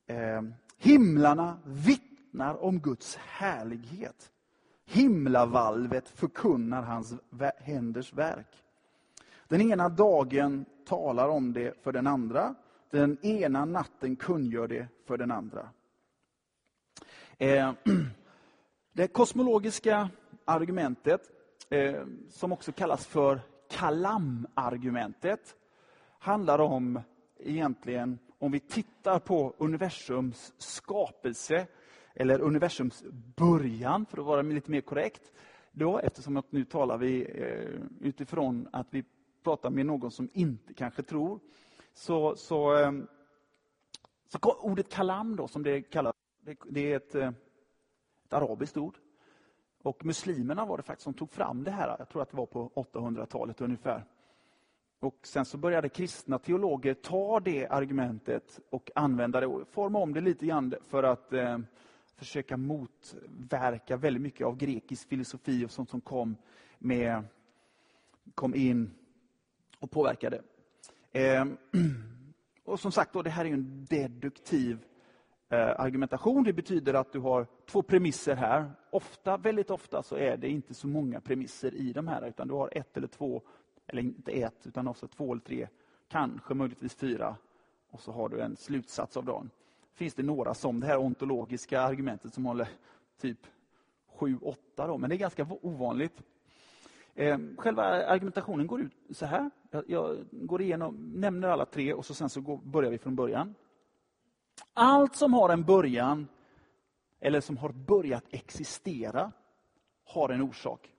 Eh, 0.07 0.41
himlarna 0.77 1.57
vittnar 1.63 2.63
om 2.63 2.79
Guds 2.79 3.15
härlighet. 3.15 4.31
Himlavalvet 4.85 6.09
förkunnar 6.09 6.81
hans 6.81 7.13
händers 7.57 8.13
verk. 8.13 8.63
Den 9.47 9.71
ena 9.71 9.89
dagen 9.89 10.65
talar 10.87 11.29
om 11.29 11.53
det 11.53 11.83
för 11.83 11.91
den 11.91 12.07
andra. 12.07 12.55
Den 12.89 13.25
ena 13.25 13.65
natten 13.65 14.15
kungör 14.15 14.67
det 14.67 14.87
för 15.05 15.17
den 15.17 15.31
andra. 15.31 15.69
Eh, 17.37 17.73
det 18.93 19.07
kosmologiska 19.07 20.09
argumentet, 20.45 21.21
eh, 21.69 22.03
som 22.29 22.51
också 22.51 22.71
kallas 22.71 23.05
för 23.05 23.41
kalam-argumentet 23.69 25.55
handlar 26.19 26.59
om 26.59 27.01
egentligen 27.39 28.19
om 28.39 28.51
vi 28.51 28.59
tittar 28.59 29.19
på 29.19 29.53
universums 29.57 30.53
skapelse, 30.57 31.67
eller 32.15 32.41
universums 32.41 33.03
början, 33.35 34.05
för 34.05 34.17
att 34.17 34.25
vara 34.25 34.41
lite 34.41 34.71
mer 34.71 34.81
korrekt, 34.81 35.31
då, 35.71 35.99
eftersom 35.99 36.37
att 36.37 36.51
nu 36.51 36.65
talar 36.65 36.97
vi 36.97 37.21
eh, 37.21 38.07
utifrån 38.07 38.69
att 38.71 38.87
vi 38.89 39.03
pratar 39.43 39.69
med 39.69 39.85
någon 39.85 40.11
som 40.11 40.29
inte 40.33 40.73
kanske 40.73 41.03
tror, 41.03 41.39
så, 41.93 42.35
så, 42.35 42.77
eh, 42.77 42.91
så 44.27 44.39
ordet 44.61 44.89
kalam, 44.89 45.35
då, 45.35 45.47
som 45.47 45.63
det 45.63 45.81
kallas, 45.81 46.15
det, 46.41 46.57
det 46.69 46.91
är 46.91 46.97
ett, 46.97 47.15
eh, 47.15 47.31
ett 48.25 48.33
arabiskt 48.33 48.77
ord. 48.77 48.97
Och 49.83 50.05
muslimerna 50.05 50.65
var 50.65 50.77
det 50.77 50.83
faktiskt 50.83 51.03
som 51.03 51.13
tog 51.13 51.31
fram 51.31 51.63
det 51.63 51.71
här, 51.71 51.95
jag 51.99 52.09
tror 52.09 52.21
att 52.21 52.29
det 52.29 52.37
var 52.37 52.45
på 52.45 52.71
800-talet 52.75 53.61
ungefär. 53.61 54.03
Och 54.99 55.17
Sen 55.23 55.45
så 55.45 55.57
började 55.57 55.89
kristna 55.89 56.39
teologer 56.39 56.93
ta 56.93 57.39
det 57.39 57.67
argumentet 57.67 58.59
och 58.69 58.91
använda 58.95 59.39
det 59.39 59.47
och 59.47 59.67
forma 59.67 59.99
om 59.99 60.13
det 60.13 60.21
lite 60.21 60.45
grann 60.45 60.73
för 60.89 61.03
att 61.03 61.33
eh, 61.33 61.57
försöka 62.15 62.57
motverka 62.57 63.97
väldigt 63.97 64.21
mycket 64.21 64.47
av 64.47 64.57
grekisk 64.57 65.09
filosofi 65.09 65.65
och 65.65 65.71
sånt 65.71 65.89
som 65.89 66.01
kom, 66.01 66.35
med, 66.79 67.23
kom 68.35 68.55
in 68.55 68.91
och 69.79 69.91
påverkade. 69.91 70.41
Eh, 71.11 71.45
och 72.63 72.79
som 72.79 72.91
sagt, 72.91 73.13
då, 73.13 73.21
det 73.21 73.29
här 73.29 73.45
är 73.45 73.53
en 73.53 73.85
deduktiv 73.89 74.79
eh, 75.49 75.79
argumentation. 75.79 76.43
Det 76.43 76.53
betyder 76.53 76.93
att 76.93 77.11
du 77.11 77.19
har 77.19 77.47
två 77.65 77.81
premisser 77.81 78.35
här. 78.35 78.71
Ofta, 78.89 79.37
väldigt 79.37 79.69
ofta 79.69 80.03
så 80.03 80.15
är 80.15 80.37
det 80.37 80.49
inte 80.49 80.73
så 80.73 80.87
många 80.87 81.21
premisser 81.21 81.75
i 81.75 81.93
de 81.93 82.07
här, 82.07 82.27
utan 82.27 82.47
du 82.47 82.53
har 82.53 82.77
ett 82.77 82.97
eller 82.97 83.07
två 83.07 83.41
eller 83.87 84.01
inte 84.01 84.31
ett, 84.31 84.67
utan 84.67 84.87
också 84.87 85.07
två 85.07 85.31
eller 85.31 85.41
tre, 85.41 85.67
kanske 86.07 86.53
möjligtvis 86.53 86.95
fyra. 86.95 87.35
Och 87.89 88.01
så 88.01 88.11
har 88.11 88.29
du 88.29 88.41
en 88.41 88.55
slutsats 88.55 89.17
av 89.17 89.25
dagen. 89.25 89.49
Finns 89.93 90.13
det 90.13 90.23
några 90.23 90.53
som 90.53 90.79
det 90.79 90.87
här 90.87 90.97
ontologiska 90.97 91.81
argumentet 91.81 92.33
som 92.33 92.45
håller 92.45 92.67
typ 93.21 93.39
sju, 94.07 94.37
åtta, 94.41 94.97
men 94.97 95.09
det 95.09 95.15
är 95.15 95.17
ganska 95.17 95.47
ovanligt. 95.61 96.23
Ehm, 97.15 97.57
själva 97.57 97.83
argumentationen 97.83 98.67
går 98.67 98.81
ut 98.81 98.93
så 99.09 99.25
här. 99.25 99.51
Jag 99.87 100.17
går 100.31 100.61
igenom, 100.61 101.11
nämner 101.15 101.47
alla 101.47 101.65
tre 101.65 101.93
och 101.93 102.05
så 102.05 102.13
sen 102.13 102.29
så 102.29 102.41
går, 102.41 102.57
börjar 102.57 102.91
vi 102.91 102.97
från 102.97 103.15
början. 103.15 103.55
Allt 104.73 105.15
som 105.15 105.33
har 105.33 105.49
en 105.49 105.63
början, 105.63 106.27
eller 107.19 107.41
som 107.41 107.57
har 107.57 107.69
börjat 107.69 108.23
existera, 108.29 109.31
har 110.05 110.29
en 110.29 110.41
orsak. 110.41 110.93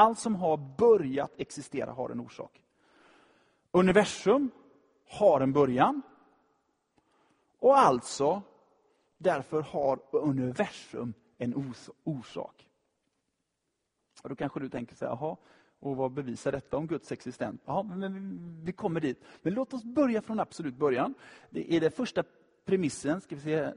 Allt 0.00 0.18
som 0.18 0.36
har 0.36 0.56
börjat 0.56 1.32
existera 1.36 1.92
har 1.92 2.10
en 2.10 2.20
orsak. 2.20 2.62
Universum 3.70 4.50
har 5.08 5.40
en 5.40 5.52
början. 5.52 6.02
Och 7.58 7.78
alltså, 7.78 8.42
därför 9.18 9.62
har 9.62 10.00
universum 10.12 11.14
en 11.38 11.74
orsak. 12.04 12.68
Och 14.22 14.28
då 14.28 14.36
kanske 14.36 14.60
du 14.60 14.68
tänker 14.68 14.96
så 14.96 15.04
här, 15.04 15.12
jaha, 15.12 15.36
och 15.78 15.96
vad 15.96 16.12
bevisar 16.12 16.52
detta 16.52 16.76
om 16.76 16.86
Guds 16.86 17.12
existens? 17.12 17.60
Ja, 17.64 17.82
men 17.82 18.64
vi 18.64 18.72
kommer 18.72 19.00
dit. 19.00 19.24
Men 19.42 19.54
låt 19.54 19.74
oss 19.74 19.84
börja 19.84 20.22
från 20.22 20.40
absolut 20.40 20.74
början. 20.74 21.14
Det 21.50 21.72
är 21.72 21.80
den 21.80 21.90
första 21.92 22.24
premissen. 22.64 23.20
Ska 23.20 23.34
vi 23.34 23.40
se, 23.40 23.72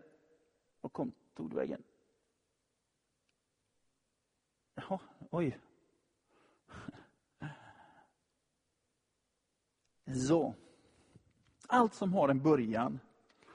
vad 0.82 0.94
kom, 0.94 1.12
tog 1.36 1.50
du 1.50 1.56
vägen? 1.56 1.84
Jaha, 4.76 5.00
oj. 5.30 5.60
Så. 10.28 10.56
Allt 11.68 11.94
som 11.94 12.14
har 12.14 12.30
en 12.30 12.42
början, 12.42 13.00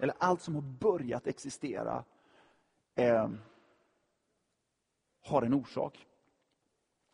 eller 0.00 0.14
allt 0.18 0.42
som 0.42 0.54
har 0.54 0.62
börjat 0.62 1.26
existera, 1.26 2.04
eh, 2.94 3.30
har 5.20 5.42
en 5.42 5.54
orsak. 5.54 6.06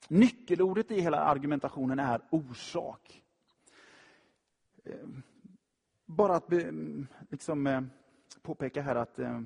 Nyckelordet 0.08 0.90
i 0.90 1.00
hela 1.00 1.18
argumentationen 1.18 1.98
är 1.98 2.20
orsak. 2.30 3.22
Eh, 4.84 5.08
bara 6.06 6.36
att 6.36 6.52
liksom, 7.30 7.66
eh, 7.66 7.82
påpeka 8.42 8.82
här 8.82 8.96
att 8.96 9.18
eh, 9.18 9.40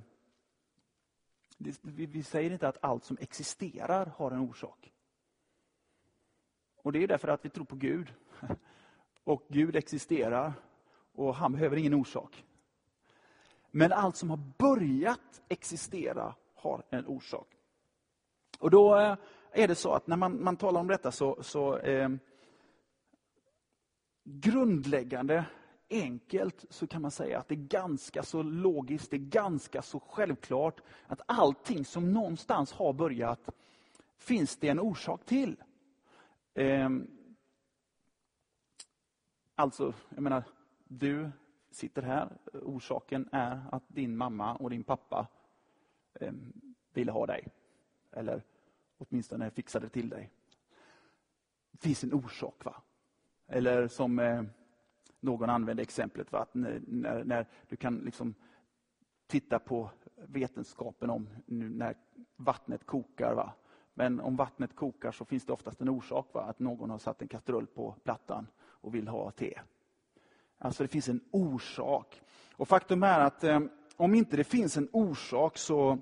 vi 1.82 2.22
säger 2.22 2.50
inte 2.50 2.68
att 2.68 2.84
allt 2.84 3.04
som 3.04 3.16
existerar 3.20 4.06
har 4.06 4.30
en 4.30 4.40
orsak. 4.40 4.92
Och 6.76 6.92
Det 6.92 7.02
är 7.02 7.08
därför 7.08 7.28
att 7.28 7.44
vi 7.44 7.50
tror 7.50 7.64
på 7.64 7.76
Gud. 7.76 8.14
Och 9.28 9.46
Gud 9.48 9.76
existerar 9.76 10.52
och 11.14 11.34
han 11.34 11.52
behöver 11.52 11.76
ingen 11.76 11.94
orsak. 11.94 12.44
Men 13.70 13.92
allt 13.92 14.16
som 14.16 14.30
har 14.30 14.40
börjat 14.58 15.40
existera 15.48 16.34
har 16.54 16.82
en 16.90 17.06
orsak. 17.06 17.46
Och 18.58 18.70
då 18.70 18.96
eh, 18.98 19.16
är 19.52 19.68
det 19.68 19.74
så 19.74 19.92
att 19.92 20.06
när 20.06 20.16
man, 20.16 20.42
man 20.42 20.56
talar 20.56 20.80
om 20.80 20.86
detta 20.86 21.12
så, 21.12 21.42
så 21.42 21.78
eh, 21.78 22.08
grundläggande 24.24 25.44
enkelt 25.90 26.64
så 26.70 26.86
kan 26.86 27.02
man 27.02 27.10
säga 27.10 27.38
att 27.38 27.48
det 27.48 27.54
är 27.54 27.68
ganska 27.68 28.22
så 28.22 28.42
logiskt, 28.42 29.10
det 29.10 29.16
är 29.16 29.18
ganska 29.18 29.82
så 29.82 30.00
självklart 30.00 30.80
att 31.06 31.20
allting 31.26 31.84
som 31.84 32.12
någonstans 32.12 32.72
har 32.72 32.92
börjat 32.92 33.50
finns 34.18 34.56
det 34.56 34.68
en 34.68 34.80
orsak 34.80 35.24
till. 35.24 35.56
Eh, 36.54 36.88
alltså, 39.58 39.94
jag 40.08 40.22
menar, 40.22 40.44
du 40.84 41.30
sitter 41.70 42.02
här. 42.02 42.28
Orsaken 42.52 43.28
är 43.32 43.64
att 43.72 43.82
din 43.88 44.16
mamma 44.16 44.54
och 44.54 44.70
din 44.70 44.84
pappa 44.84 45.26
eh, 46.14 46.32
ville 46.92 47.12
ha 47.12 47.26
dig. 47.26 47.48
Eller 48.12 48.42
åtminstone 48.98 49.50
fixade 49.50 49.88
till 49.88 50.08
dig. 50.08 50.30
Det 51.70 51.78
finns 51.78 52.04
en 52.04 52.14
orsak. 52.14 52.64
va? 52.64 52.82
Eller 53.46 53.88
som 53.88 54.18
eh, 54.18 54.42
någon 55.20 55.50
använde 55.50 55.82
exemplet, 55.82 56.32
va? 56.32 56.38
att 56.38 56.54
när, 56.54 56.82
när, 56.86 57.24
när 57.24 57.46
du 57.68 57.76
kan 57.76 57.96
liksom 57.96 58.34
titta 59.26 59.58
på 59.58 59.90
vetenskapen 60.16 61.10
om 61.10 61.28
när 61.46 61.96
vattnet 62.36 62.86
kokar. 62.86 63.34
Va? 63.34 63.52
Men 63.94 64.20
om 64.20 64.36
vattnet 64.36 64.76
kokar 64.76 65.12
så 65.12 65.24
finns 65.24 65.44
det 65.44 65.52
oftast 65.52 65.80
en 65.80 65.88
orsak. 65.88 66.34
Va? 66.34 66.42
Att 66.42 66.58
någon 66.58 66.90
har 66.90 66.98
satt 66.98 67.22
en 67.22 67.28
kastrull 67.28 67.66
på 67.66 67.96
plattan 68.04 68.46
och 68.80 68.94
vill 68.94 69.08
ha 69.08 69.30
te. 69.30 69.60
Alltså 70.58 70.82
det 70.82 70.88
finns 70.88 71.08
en 71.08 71.20
orsak. 71.30 72.22
Och 72.56 72.68
Faktum 72.68 73.02
är 73.02 73.20
att 73.20 73.44
eh, 73.44 73.60
om 73.96 74.14
inte 74.14 74.36
det 74.36 74.44
finns 74.44 74.76
en 74.76 74.88
orsak 74.92 75.58
så 75.58 75.98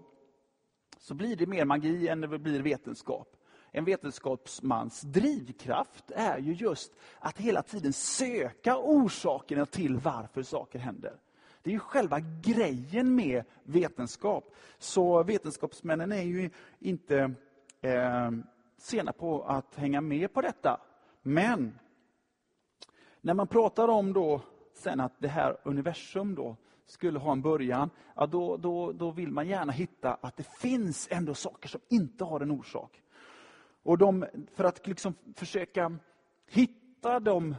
så 1.06 1.14
blir 1.14 1.36
det 1.36 1.46
mer 1.46 1.64
magi 1.64 2.08
än 2.08 2.20
det 2.20 2.38
blir 2.38 2.62
vetenskap. 2.62 3.36
En 3.70 3.84
vetenskapsmans 3.84 5.00
drivkraft 5.00 6.10
är 6.10 6.38
ju 6.38 6.52
just 6.52 6.92
att 7.18 7.38
hela 7.38 7.62
tiden 7.62 7.92
söka 7.92 8.76
orsakerna 8.78 9.66
till 9.66 9.96
varför 9.96 10.42
saker 10.42 10.78
händer. 10.78 11.20
Det 11.62 11.70
är 11.70 11.72
ju 11.72 11.78
själva 11.78 12.20
grejen 12.42 13.14
med 13.14 13.44
vetenskap. 13.62 14.54
Så 14.78 15.22
vetenskapsmännen 15.22 16.12
är 16.12 16.22
ju 16.22 16.50
inte 16.78 17.34
eh, 17.80 18.30
sena 18.78 19.12
på 19.12 19.42
att 19.42 19.74
hänga 19.74 20.00
med 20.00 20.32
på 20.34 20.40
detta. 20.40 20.80
Men 21.22 21.78
när 23.26 23.34
man 23.34 23.46
pratar 23.46 23.88
om 23.88 24.12
då 24.12 24.40
sen 24.74 25.00
att 25.00 25.12
det 25.18 25.28
här 25.28 25.56
universum 25.64 26.34
då 26.34 26.56
skulle 26.86 27.18
ha 27.18 27.32
en 27.32 27.42
början, 27.42 27.90
ja, 28.14 28.26
då, 28.26 28.56
då, 28.56 28.92
då 28.92 29.10
vill 29.10 29.32
man 29.32 29.48
gärna 29.48 29.72
hitta 29.72 30.14
att 30.14 30.36
det 30.36 30.56
finns 30.56 31.08
ändå 31.10 31.34
saker 31.34 31.68
som 31.68 31.80
inte 31.88 32.24
har 32.24 32.40
en 32.40 32.50
orsak. 32.50 33.02
Och 33.82 33.98
de, 33.98 34.26
för 34.54 34.64
att 34.64 34.86
liksom 34.86 35.14
försöka 35.34 35.98
hitta 36.46 37.20
dem, 37.20 37.54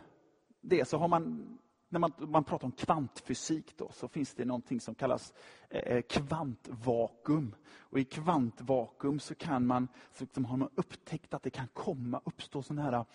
det 0.62 0.88
så 0.88 0.98
har 0.98 1.08
man 1.08 1.58
när 1.90 2.00
man, 2.00 2.12
man 2.18 2.44
pratar 2.44 2.66
om 2.66 2.72
kvantfysik 2.72 3.78
då, 3.78 3.90
så 3.94 4.08
finns 4.08 4.34
det 4.34 4.46
någonting 4.46 4.80
som 4.80 4.96
kallas 4.96 5.34
eh, 5.70 6.02
kvantvakuum. 6.02 7.56
Och 7.80 8.00
I 8.00 8.06
kvantvakuum 8.06 9.20
så 9.20 9.36
kan 9.36 9.66
man, 9.66 9.88
så 10.12 10.24
liksom 10.24 10.46
har 10.46 10.58
man 10.58 10.70
upptäckt 10.76 11.34
att 11.34 11.44
det 11.44 11.50
kan 11.50 11.68
komma 11.74 12.22
uppstå 12.26 12.62
sådana 12.62 12.82
här 12.82 13.06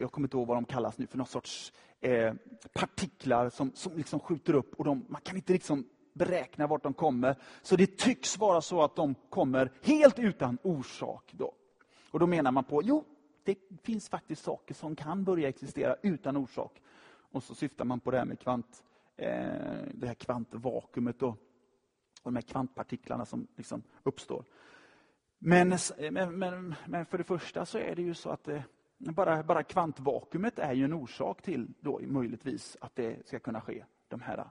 jag 0.00 0.12
kommer 0.12 0.26
inte 0.26 0.36
ihåg 0.36 0.46
vad 0.46 0.56
de 0.56 0.64
kallas 0.64 0.98
nu, 0.98 1.06
för 1.06 1.18
någon 1.18 1.26
sorts 1.26 1.72
eh, 2.00 2.34
partiklar 2.72 3.50
som, 3.50 3.72
som 3.74 3.96
liksom 3.96 4.20
skjuter 4.20 4.54
upp. 4.54 4.74
och 4.74 4.84
de, 4.84 5.06
Man 5.08 5.20
kan 5.20 5.36
inte 5.36 5.52
liksom 5.52 5.84
beräkna 6.12 6.66
vart 6.66 6.82
de 6.82 6.94
kommer. 6.94 7.36
Så 7.62 7.76
det 7.76 7.98
tycks 7.98 8.38
vara 8.38 8.60
så 8.60 8.82
att 8.82 8.96
de 8.96 9.14
kommer 9.28 9.72
helt 9.82 10.18
utan 10.18 10.58
orsak. 10.62 11.30
Då. 11.32 11.54
Och 12.10 12.18
då 12.18 12.26
menar 12.26 12.52
man 12.52 12.64
på, 12.64 12.82
jo, 12.82 13.04
det 13.44 13.58
finns 13.82 14.08
faktiskt 14.08 14.42
saker 14.42 14.74
som 14.74 14.96
kan 14.96 15.24
börja 15.24 15.48
existera 15.48 15.96
utan 16.02 16.36
orsak. 16.36 16.82
Och 17.32 17.42
så 17.42 17.54
syftar 17.54 17.84
man 17.84 18.00
på 18.00 18.10
det 18.10 18.18
här 18.18 18.24
med 18.24 18.38
kvant, 18.38 18.84
eh, 19.16 19.28
det 19.94 20.06
här 20.06 20.14
kvantvakuumet 20.14 21.18
då, 21.18 21.28
och 22.22 22.32
de 22.32 22.34
här 22.34 22.42
kvantpartiklarna 22.42 23.26
som 23.26 23.46
liksom 23.56 23.82
uppstår. 24.02 24.44
Men, 25.38 25.72
eh, 25.72 26.10
men, 26.10 26.38
men, 26.38 26.74
men, 26.86 27.06
för 27.06 27.18
det 27.18 27.24
första 27.24 27.66
så 27.66 27.78
är 27.78 27.94
det 27.94 28.02
ju 28.02 28.14
så 28.14 28.30
att 28.30 28.48
eh, 28.48 28.62
bara, 29.00 29.42
bara 29.42 29.62
kvantvakuumet 29.62 30.58
är 30.58 30.72
ju 30.72 30.84
en 30.84 30.92
orsak 30.92 31.42
till 31.42 31.68
då 31.80 32.00
möjligtvis 32.02 32.76
att 32.80 32.96
det 32.96 33.26
ska 33.26 33.38
kunna 33.38 33.60
ske. 33.60 33.84
De 34.08 34.20
här. 34.20 34.44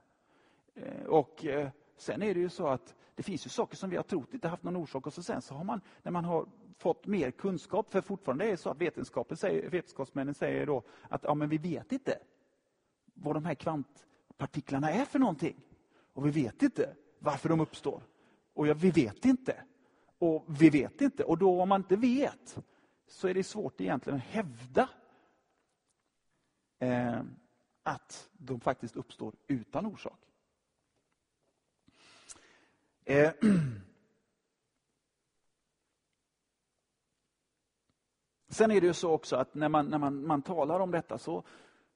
Eh, 0.75 1.05
och 1.05 1.45
eh, 1.45 1.69
Sen 1.99 2.21
är 2.21 2.33
det 2.33 2.39
ju 2.39 2.49
så 2.49 2.67
att 2.67 2.95
det 3.15 3.23
finns 3.23 3.45
ju 3.45 3.49
saker 3.49 3.77
som 3.77 3.89
vi 3.89 3.95
har 3.95 4.03
trott 4.03 4.33
inte 4.33 4.47
haft 4.47 4.63
någon 4.63 4.75
orsak 4.75 5.07
och 5.07 5.13
så 5.13 5.23
sen 5.23 5.41
så 5.41 5.53
har 5.53 5.63
man, 5.63 5.81
när 6.03 6.11
man 6.11 6.25
har 6.25 6.45
fått 6.77 7.07
mer 7.07 7.31
kunskap, 7.31 7.91
för 7.91 8.01
fortfarande 8.01 8.45
är 8.45 8.51
det 8.51 8.57
så 8.57 8.69
att 8.69 8.81
vetenskapen 8.81 9.37
säger, 9.37 9.69
vetenskapsmännen 9.69 10.33
säger 10.33 10.65
då 10.65 10.83
att 11.09 11.23
ja, 11.23 11.33
men 11.33 11.49
vi 11.49 11.57
vet 11.57 11.91
inte 11.91 12.19
vad 13.13 13.35
de 13.35 13.45
här 13.45 13.55
kvantpartiklarna 13.55 14.91
är 14.91 15.05
för 15.05 15.19
någonting. 15.19 15.55
Och 16.13 16.25
vi 16.25 16.31
vet 16.31 16.63
inte 16.63 16.95
varför 17.19 17.49
de 17.49 17.59
uppstår. 17.59 18.03
Och 18.53 18.67
ja, 18.67 18.73
vi 18.73 18.91
vet 18.91 19.25
inte. 19.25 19.55
Och 20.19 20.45
vi 20.47 20.69
vet 20.69 21.01
inte. 21.01 21.23
Och 21.23 21.37
då 21.37 21.61
om 21.61 21.69
man 21.69 21.81
inte 21.81 21.95
vet, 21.95 22.59
så 23.09 23.27
är 23.27 23.33
det 23.33 23.43
svårt 23.43 23.81
egentligen 23.81 24.19
att 24.19 24.25
hävda 24.25 24.89
eh, 26.79 27.21
att 27.83 28.29
de 28.33 28.59
faktiskt 28.59 28.95
uppstår 28.95 29.35
utan 29.47 29.85
orsak. 29.85 30.19
Eh, 33.05 33.33
Sen 38.49 38.71
är 38.71 38.81
det 38.81 38.87
ju 38.87 38.93
så 38.93 39.11
också 39.11 39.35
att 39.35 39.55
när 39.55 39.69
man, 39.69 39.85
när 39.85 39.97
man, 39.97 40.27
man 40.27 40.41
talar 40.41 40.79
om 40.79 40.91
detta 40.91 41.17
så 41.17 41.43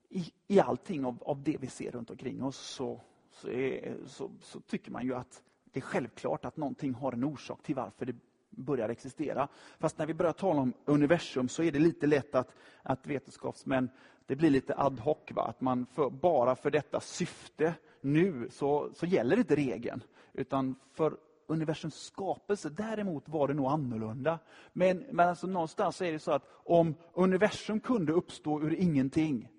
i, 0.10 0.34
i 0.48 0.60
allting 0.60 1.06
av, 1.06 1.24
av 1.24 1.44
det 1.44 1.58
vi 1.58 1.68
ser 1.68 1.92
runt 1.92 2.10
omkring 2.10 2.44
oss 2.44 2.58
så, 2.58 3.02
så, 3.32 3.50
är, 3.50 3.98
så, 4.06 4.32
så, 4.42 4.60
tycker 4.60 4.92
man 4.92 5.06
ju 5.06 5.14
att 5.16 5.44
det 5.64 5.80
är 5.80 5.82
självklart 5.82 6.46
att 6.46 6.58
någonting 6.58 6.94
har 6.94 7.12
en 7.12 7.24
orsak 7.24 7.64
till 7.64 7.76
varför 7.76 8.06
det 8.06 8.16
börjar 8.56 8.90
existera. 8.90 9.48
Fast 9.80 9.98
när 9.98 10.06
vi 10.06 10.14
börjar 10.14 10.34
tala 10.34 10.62
om 10.62 10.74
universum 10.86 11.50
så 11.50 11.64
är 11.64 11.72
det 11.72 11.80
lite 11.80 12.08
lätt 12.08 12.36
att, 12.36 12.56
att 12.84 13.08
vetenskapsmän, 13.08 13.90
det 14.26 14.36
blir 14.36 14.50
lite 14.50 14.76
ad 14.78 15.02
hoc. 15.02 15.18
Va? 15.32 15.44
Att 15.44 15.62
man 15.62 15.86
för, 15.86 16.10
bara 16.10 16.56
för 16.56 16.72
detta 16.72 17.00
syfte 17.00 17.74
nu 18.02 18.50
så, 18.52 18.90
så 18.94 19.06
gäller 19.06 19.38
inte 19.38 19.56
regeln. 19.56 20.04
Utan 20.34 20.76
för 20.94 21.18
universums 21.48 21.96
skapelse, 21.96 22.70
däremot 22.70 23.30
var 23.30 23.48
det 23.48 23.54
nog 23.54 23.66
annorlunda. 23.66 24.40
Men, 24.74 25.06
men 25.12 25.30
alltså 25.30 25.48
någonstans 25.48 26.02
är 26.02 26.12
det 26.12 26.20
så 26.20 26.32
att 26.32 26.50
om 26.54 26.96
universum 27.14 27.80
kunde 27.80 28.14
uppstå 28.14 28.62
ur 28.62 28.74
ingenting, 28.74 29.50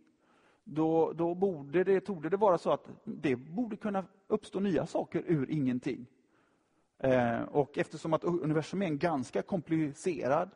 då, 0.65 1.13
då 1.13 1.35
borde 1.35 1.85
det, 1.85 2.01
torde 2.01 2.29
det 2.29 2.37
vara 2.37 2.59
så 2.59 2.71
att 2.71 2.89
det 3.05 3.37
borde 3.37 3.77
kunna 3.77 4.05
uppstå 4.27 4.61
nya 4.61 4.87
saker 4.87 5.23
ur 5.27 5.51
ingenting. 5.51 6.07
Eh, 7.05 7.43
och 7.43 7.79
eftersom 7.79 8.13
att 8.15 8.25
universum 8.25 8.83
är 8.83 8.87
en 8.87 8.99
ganska 8.99 9.43
komplicerad 9.43 10.51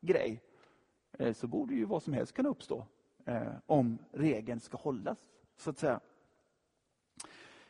grej, 0.00 0.42
eh, 1.12 1.32
så 1.32 1.46
borde 1.46 1.74
ju 1.74 1.84
vad 1.84 2.02
som 2.02 2.12
helst 2.12 2.32
kunna 2.32 2.48
uppstå 2.48 2.86
eh, 3.24 3.52
om 3.66 3.98
regeln 4.12 4.60
ska 4.60 4.76
hållas, 4.76 5.18
så 5.56 5.70
att 5.70 5.78
säga. 5.78 6.00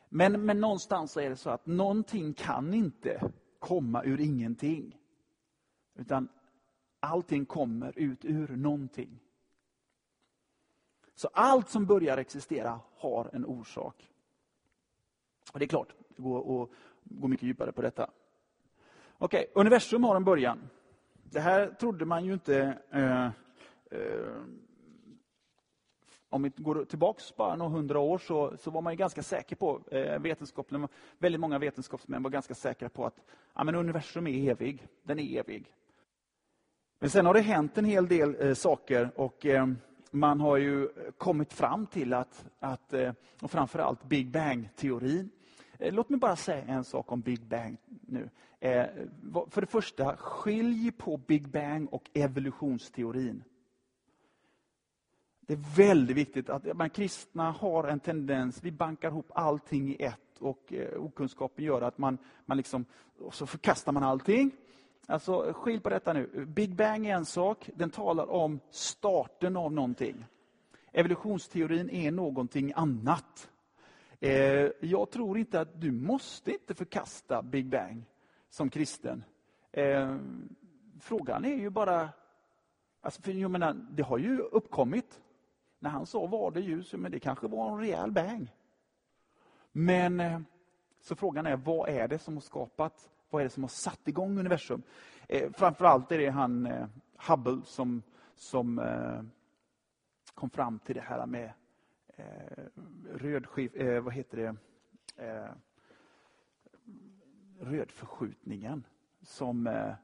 Men, 0.08 0.44
men 0.44 0.60
någonstans 0.60 1.16
är 1.16 1.30
det 1.30 1.36
så 1.36 1.50
att 1.50 1.66
någonting 1.66 2.34
kan 2.34 2.74
inte 2.74 3.30
komma 3.58 4.04
ur 4.04 4.20
ingenting. 4.20 4.98
Utan 5.94 6.28
allting 7.00 7.46
kommer 7.46 7.98
ut 7.98 8.24
ur 8.24 8.56
någonting. 8.56 9.20
Så 11.14 11.28
allt 11.32 11.68
som 11.68 11.86
börjar 11.86 12.18
existera 12.18 12.80
har 12.96 13.30
en 13.32 13.46
orsak. 13.46 14.10
Och 15.52 15.58
Det 15.58 15.64
är 15.64 15.68
klart, 15.68 15.94
det 16.08 16.22
går 16.22 16.62
att 16.62 16.70
gå 17.10 17.28
mycket 17.28 17.46
djupare 17.46 17.72
på 17.72 17.82
detta. 17.82 18.10
Okej, 19.18 19.40
okay, 19.40 19.60
universum 19.60 20.04
har 20.04 20.16
en 20.16 20.24
början. 20.24 20.58
Det 21.22 21.40
här 21.40 21.66
trodde 21.66 22.04
man 22.04 22.24
ju 22.24 22.32
inte 22.32 22.78
eh, 22.90 23.26
eh, 23.90 24.42
om 26.30 26.42
vi 26.42 26.52
går 26.56 26.84
tillbaka 26.84 27.22
bara 27.36 27.56
några 27.56 27.70
hundra 27.70 27.98
år 27.98 28.18
så, 28.18 28.56
så 28.56 28.70
var 28.70 28.82
man 28.82 28.96
ganska 28.96 29.22
säker 29.22 29.56
på, 29.56 29.80
eh, 29.90 30.18
vetenskapen, 30.18 30.88
väldigt 31.18 31.40
många 31.40 31.58
vetenskapsmän 31.58 32.22
var 32.22 32.30
ganska 32.30 32.54
säkra 32.54 32.88
på 32.88 33.06
att 33.06 33.24
ja, 33.54 33.64
men 33.64 33.74
universum 33.74 34.26
är 34.26 34.50
evig, 34.50 34.86
den 35.02 35.18
är 35.18 35.38
evig. 35.38 35.74
Men 36.98 37.10
sen 37.10 37.26
har 37.26 37.34
det 37.34 37.40
hänt 37.40 37.78
en 37.78 37.84
hel 37.84 38.08
del 38.08 38.36
eh, 38.40 38.54
saker 38.54 39.10
och 39.16 39.46
eh, 39.46 39.66
man 40.10 40.40
har 40.40 40.56
ju 40.56 40.88
kommit 41.18 41.52
fram 41.52 41.86
till 41.86 42.14
att, 42.14 42.46
att 42.58 42.92
eh, 42.92 43.12
och 43.40 43.50
framförallt 43.50 44.04
Big 44.04 44.30
Bang-teorin. 44.30 45.30
Eh, 45.78 45.92
låt 45.92 46.08
mig 46.08 46.18
bara 46.18 46.36
säga 46.36 46.64
en 46.64 46.84
sak 46.84 47.12
om 47.12 47.20
Big 47.20 47.46
Bang 47.46 47.76
nu. 48.06 48.30
Eh, 48.60 48.86
för 49.50 49.60
det 49.60 49.66
första, 49.66 50.16
skilj 50.16 50.90
på 50.90 51.16
Big 51.16 51.48
Bang 51.48 51.88
och 51.92 52.10
evolutionsteorin. 52.14 53.44
Det 55.40 55.52
är 55.52 55.76
väldigt 55.76 56.16
viktigt 56.16 56.50
att 56.50 56.76
man 56.76 56.90
kristna 56.90 57.50
har 57.50 57.84
en 57.84 58.00
tendens, 58.00 58.62
vi 58.62 58.72
bankar 58.72 59.08
ihop 59.08 59.30
allting 59.34 59.88
i 59.88 60.02
ett 60.02 60.38
och 60.38 60.72
eh, 60.72 61.04
okunskapen 61.04 61.64
gör 61.64 61.82
att 61.82 61.98
man, 61.98 62.18
man 62.46 62.56
liksom, 62.56 62.84
och 63.18 63.34
så 63.34 63.46
förkastar 63.46 63.92
man 63.92 64.02
allting. 64.02 64.50
Alltså 65.06 65.52
skilj 65.56 65.80
på 65.80 65.88
detta 65.88 66.12
nu. 66.12 66.46
Big 66.46 66.74
Bang 66.74 67.06
är 67.06 67.14
en 67.14 67.24
sak, 67.24 67.70
den 67.74 67.90
talar 67.90 68.30
om 68.30 68.60
starten 68.70 69.56
av 69.56 69.72
någonting. 69.72 70.24
Evolutionsteorin 70.92 71.90
är 71.90 72.10
någonting 72.10 72.72
annat. 72.76 73.50
Eh, 74.20 74.70
jag 74.80 75.10
tror 75.10 75.38
inte 75.38 75.60
att 75.60 75.80
du 75.80 75.92
måste 75.92 76.52
inte 76.52 76.74
förkasta 76.74 77.42
Big 77.42 77.66
Bang 77.66 78.04
som 78.48 78.70
kristen. 78.70 79.24
Eh, 79.72 80.16
frågan 81.00 81.44
är 81.44 81.56
ju 81.56 81.70
bara, 81.70 82.08
alltså 83.00 83.22
för 83.22 83.32
jag 83.32 83.50
menar, 83.50 83.86
det 83.90 84.02
har 84.02 84.18
ju 84.18 84.38
uppkommit. 84.38 85.20
När 85.78 85.90
han 85.90 86.06
sa 86.06 86.26
var 86.26 86.50
det 86.50 86.60
ljus, 86.60 86.92
men 86.92 87.12
det 87.12 87.20
kanske 87.20 87.46
var 87.48 87.72
en 87.72 87.78
rejäl 87.78 88.12
bang. 88.12 88.54
Men 89.72 90.20
eh, 90.20 90.40
så 91.00 91.16
frågan 91.16 91.46
är, 91.46 91.56
vad 91.56 91.88
är 91.88 92.08
det 92.08 92.18
som 92.18 92.34
har 92.34 92.40
skapat, 92.40 93.10
vad 93.30 93.40
är 93.40 93.44
det 93.44 93.50
som 93.50 93.62
har 93.62 93.68
satt 93.68 94.08
igång 94.08 94.38
universum? 94.38 94.82
Eh, 95.28 95.50
framförallt 95.52 96.12
är 96.12 96.18
det 96.18 96.28
han 96.28 96.66
eh, 96.66 96.86
Hubble 97.28 97.60
som, 97.64 98.02
som 98.34 98.78
eh, 98.78 99.22
kom 100.34 100.50
fram 100.50 100.78
till 100.78 100.94
det 100.94 101.00
här 101.00 101.26
med 101.26 101.52
eh, 102.18 102.64
rödskiv, 103.12 103.76
eh, 103.76 104.00
vad 104.00 104.14
heter 104.14 104.36
det? 104.36 104.56
Eh, 105.24 105.52
rödförskjutningen 107.60 108.84
som 109.22 109.66
eh, 109.66 109.94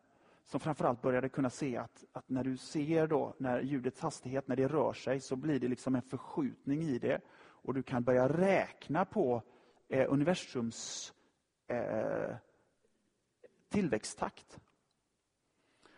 som 0.44 0.60
framförallt 0.60 1.02
började 1.02 1.28
kunna 1.28 1.50
se 1.50 1.76
att, 1.76 2.04
att, 2.12 2.28
när 2.28 2.44
du 2.44 2.56
ser 2.56 3.06
då, 3.06 3.34
när 3.38 3.60
ljudets 3.60 4.00
hastighet, 4.00 4.48
när 4.48 4.56
det 4.56 4.68
rör 4.68 4.92
sig, 4.92 5.20
så 5.20 5.36
blir 5.36 5.60
det 5.60 5.68
liksom 5.68 5.94
en 5.94 6.02
förskjutning 6.02 6.82
i 6.82 6.98
det. 6.98 7.20
Och 7.36 7.74
du 7.74 7.82
kan 7.82 8.04
börja 8.04 8.28
räkna 8.28 9.04
på 9.04 9.42
eh, 9.88 10.12
universums 10.12 11.12
eh, 11.66 12.36
tillväxttakt. 13.68 14.60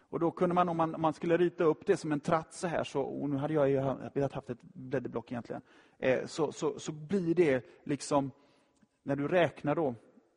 Och 0.08 0.20
då 0.20 0.30
kunde 0.30 0.54
man, 0.54 0.68
om 0.68 0.76
man, 0.76 0.94
om 0.94 1.02
man 1.02 1.14
skulle 1.14 1.36
rita 1.36 1.64
upp 1.64 1.86
det 1.86 1.96
som 1.96 2.12
en 2.12 2.20
tratt 2.20 2.52
så 2.52 2.66
här, 2.66 2.84
så, 2.84 3.02
och 3.02 3.30
nu 3.30 3.36
hade 3.36 3.54
jag 3.54 3.70
ju 3.70 3.80
velat 4.14 4.32
haft 4.32 4.50
ett 4.50 4.62
blädderblock 4.62 5.32
egentligen, 5.32 5.62
Eh, 5.98 6.26
så, 6.26 6.52
så, 6.52 6.78
så 6.78 6.92
blir 6.92 7.34
det 7.34 7.64
liksom, 7.84 8.30
när 9.02 9.16
du 9.16 9.28
räknar 9.28 9.74
då, 9.74 9.94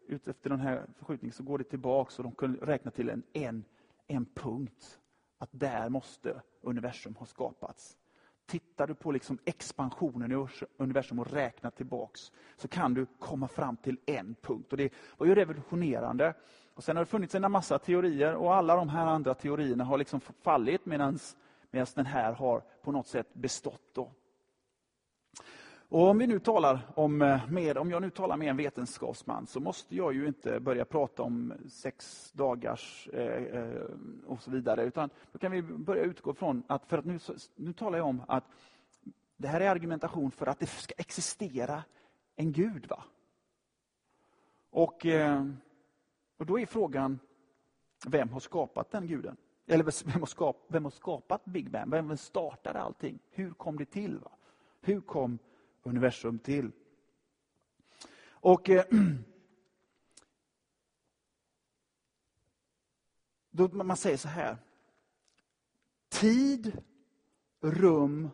ut 0.08 0.28
efter 0.28 0.50
den 0.50 0.60
här 0.60 0.86
förskjutningen, 0.98 1.34
så 1.34 1.44
går 1.44 1.58
det 1.58 1.64
tillbaka 1.64 2.14
och 2.18 2.24
de 2.24 2.32
kunde 2.32 2.66
räkna 2.66 2.92
till 2.92 3.10
en, 3.10 3.24
en 3.34 3.66
en 4.10 4.26
punkt. 4.26 5.00
Att 5.38 5.50
där 5.52 5.90
måste 5.90 6.42
universum 6.62 7.16
ha 7.16 7.26
skapats. 7.26 7.98
Tittar 8.46 8.88
du 8.88 8.96
på 8.96 9.12
liksom 9.12 9.38
expansionen 9.46 10.32
i 10.32 10.48
universum 10.78 11.20
och 11.20 11.32
räknar 11.32 11.72
tillbaks 11.72 12.32
så 12.58 12.68
kan 12.68 12.94
du 12.94 13.06
komma 13.20 13.48
fram 13.48 13.78
till 13.78 13.98
en 14.06 14.36
punkt. 14.42 14.72
Och 14.72 14.78
Det 14.78 14.94
var 15.18 15.28
ju 15.28 15.36
revolutionerande. 15.36 16.34
Och 16.74 16.84
Sen 16.84 16.96
har 16.96 17.04
det 17.04 17.10
funnits 17.10 17.36
en 17.36 17.52
massa 17.52 17.80
teorier 17.80 18.36
och 18.36 18.56
alla 18.56 18.76
de 18.76 18.90
här 18.90 19.06
andra 19.06 19.34
teorierna 19.34 19.84
har 19.84 19.98
liksom 19.98 20.20
fallit 20.20 20.86
medan 20.86 21.20
den 21.72 22.06
här 22.06 22.34
har 22.34 22.64
på 22.82 22.92
något 22.92 23.08
sätt 23.08 23.34
bestått. 23.34 23.94
Då. 23.94 24.12
Och 25.92 26.08
om, 26.08 26.18
vi 26.18 26.28
nu 26.28 26.40
talar 26.40 26.80
om, 26.96 27.22
eh, 27.22 27.50
med, 27.50 27.78
om 27.78 27.92
jag 27.92 28.02
nu 28.02 28.10
talar 28.10 28.38
med 28.38 28.48
en 28.48 28.58
vetenskapsman 28.58 29.48
så 29.48 29.60
måste 29.60 29.96
jag 29.96 30.14
ju 30.14 30.28
inte 30.28 30.60
börja 30.60 30.86
prata 30.86 31.24
om 31.24 31.54
sex 31.70 32.32
dagars 32.32 33.10
eh, 33.14 33.44
eh, 33.44 33.82
och 34.26 34.42
så 34.42 34.52
vidare. 34.52 34.84
Utan 34.84 35.10
då 35.32 35.40
kan 35.40 35.52
vi 35.52 35.62
börja 35.62 36.04
utgå 36.04 36.34
från 36.34 36.64
att, 36.68 36.86
för 36.86 36.98
att 36.98 37.06
nu, 37.06 37.20
nu 37.56 37.74
talar 37.74 37.98
jag 37.98 38.08
om 38.08 38.22
att 38.28 38.44
det 39.38 39.48
här 39.48 39.62
är 39.62 39.70
argumentation 39.70 40.32
för 40.32 40.48
att 40.48 40.60
det 40.60 40.66
ska 40.66 40.94
existera 40.98 41.84
en 42.36 42.52
Gud. 42.52 42.90
va? 42.90 43.04
Och, 44.70 45.06
eh, 45.06 45.46
och 46.38 46.46
då 46.46 46.60
är 46.60 46.66
frågan, 46.66 47.20
vem 48.08 48.30
har 48.30 48.40
skapat 48.40 48.92
den 48.92 49.08
guden? 49.08 49.38
Eller 49.68 50.04
vem 50.12 50.22
har, 50.22 50.28
skap, 50.28 50.66
vem 50.68 50.84
har 50.84 50.92
skapat 50.92 51.46
Big 51.46 51.70
Bang? 51.72 51.92
Vem 51.92 52.18
startade 52.18 52.80
allting? 52.80 53.20
Hur 53.30 53.52
kom 53.52 53.78
det 53.78 53.86
till? 53.86 54.20
Va? 54.20 54.32
Hur 54.82 55.02
kom 55.02 55.40
universum 55.90 56.40
till. 56.40 56.72
Och 58.22 58.70
eh, 58.70 58.86
då 63.50 63.68
Man 63.68 63.98
säger 63.98 64.18
så 64.18 64.28
här. 64.28 64.58
Tid, 66.10 66.82
rum 67.62 68.30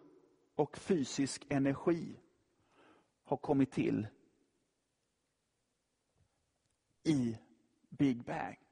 och 0.55 0.77
fysisk 0.77 1.45
energi 1.49 2.19
har 3.23 3.37
kommit 3.37 3.71
till 3.71 4.07
i 7.03 7.37
Big 7.89 8.23
Bang. 8.23 8.64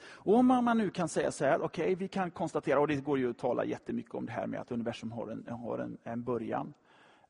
Och 0.00 0.34
om 0.34 0.46
man 0.46 0.78
nu 0.78 0.90
kan 0.90 1.08
säga 1.08 1.32
så 1.32 1.44
här, 1.44 1.62
okej, 1.62 1.82
okay, 1.82 1.94
vi 1.94 2.08
kan 2.08 2.30
konstatera, 2.30 2.80
och 2.80 2.88
det 2.88 2.96
går 2.96 3.18
ju 3.18 3.30
att 3.30 3.38
tala 3.38 3.64
jättemycket 3.64 4.14
om 4.14 4.26
det 4.26 4.32
här 4.32 4.46
med 4.46 4.60
att 4.60 4.72
universum 4.72 5.12
har 5.12 5.28
en, 5.28 5.46
har 5.54 5.78
en, 5.78 5.98
en 6.04 6.22
början. 6.22 6.74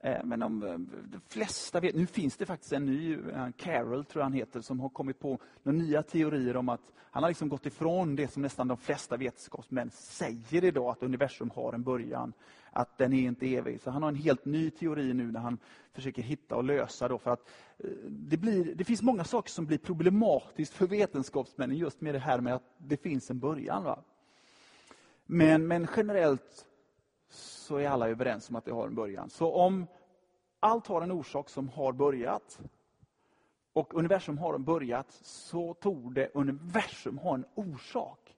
Eh, 0.00 0.24
men 0.24 0.42
om 0.42 0.62
eh, 0.62 0.78
de 1.04 1.20
flesta 1.28 1.80
vet, 1.80 1.94
nu 1.94 2.06
finns 2.06 2.36
det 2.36 2.46
faktiskt 2.46 2.72
en 2.72 2.86
ny, 2.86 3.12
eh, 3.12 3.48
Carroll 3.56 4.04
tror 4.04 4.20
jag 4.20 4.24
han 4.24 4.32
heter, 4.32 4.60
som 4.60 4.80
har 4.80 4.88
kommit 4.88 5.18
på 5.18 5.38
några 5.62 5.78
nya 5.78 6.02
teorier 6.02 6.56
om 6.56 6.68
att 6.68 6.80
han 7.10 7.22
har 7.22 7.30
liksom 7.30 7.48
gått 7.48 7.66
ifrån 7.66 8.16
det 8.16 8.32
som 8.32 8.42
nästan 8.42 8.68
de 8.68 8.76
flesta 8.76 9.16
vetenskapsmän 9.16 9.90
säger 9.90 10.64
idag, 10.64 10.90
att 10.90 11.02
universum 11.02 11.50
har 11.54 11.72
en 11.72 11.82
början, 11.82 12.32
att 12.72 12.98
den 12.98 13.12
är 13.12 13.22
inte 13.22 13.46
evig. 13.46 13.80
Så 13.80 13.90
han 13.90 14.02
har 14.02 14.08
en 14.08 14.16
helt 14.16 14.44
ny 14.44 14.70
teori 14.70 15.14
nu 15.14 15.32
när 15.32 15.40
han 15.40 15.58
försöker 15.92 16.22
hitta 16.22 16.56
och 16.56 16.64
lösa. 16.64 17.08
Då 17.08 17.18
för 17.18 17.30
att 17.30 17.50
eh, 17.78 17.90
det, 18.08 18.36
blir, 18.36 18.74
det 18.74 18.84
finns 18.84 19.02
många 19.02 19.24
saker 19.24 19.50
som 19.50 19.66
blir 19.66 19.78
problematiskt 19.78 20.74
för 20.74 20.86
vetenskapsmännen 20.86 21.76
just 21.76 22.00
med 22.00 22.14
det 22.14 22.18
här 22.18 22.40
med 22.40 22.54
att 22.54 22.74
det 22.78 22.96
finns 22.96 23.30
en 23.30 23.38
början. 23.38 23.84
Va? 23.84 23.98
Men, 25.26 25.66
men 25.66 25.88
generellt 25.96 26.66
så 27.30 27.76
är 27.76 27.88
alla 27.88 28.08
överens 28.08 28.50
om 28.50 28.56
att 28.56 28.64
det 28.64 28.72
har 28.72 28.86
en 28.86 28.94
början. 28.94 29.30
Så 29.30 29.52
om 29.52 29.86
allt 30.60 30.86
har 30.86 31.02
en 31.02 31.12
orsak 31.12 31.48
som 31.48 31.68
har 31.68 31.92
börjat, 31.92 32.60
och 33.72 33.94
universum 33.94 34.38
har 34.38 34.58
börjat, 34.58 35.12
så 35.22 35.74
torde 35.74 36.30
universum 36.34 37.18
ha 37.18 37.34
en 37.34 37.44
orsak. 37.54 38.36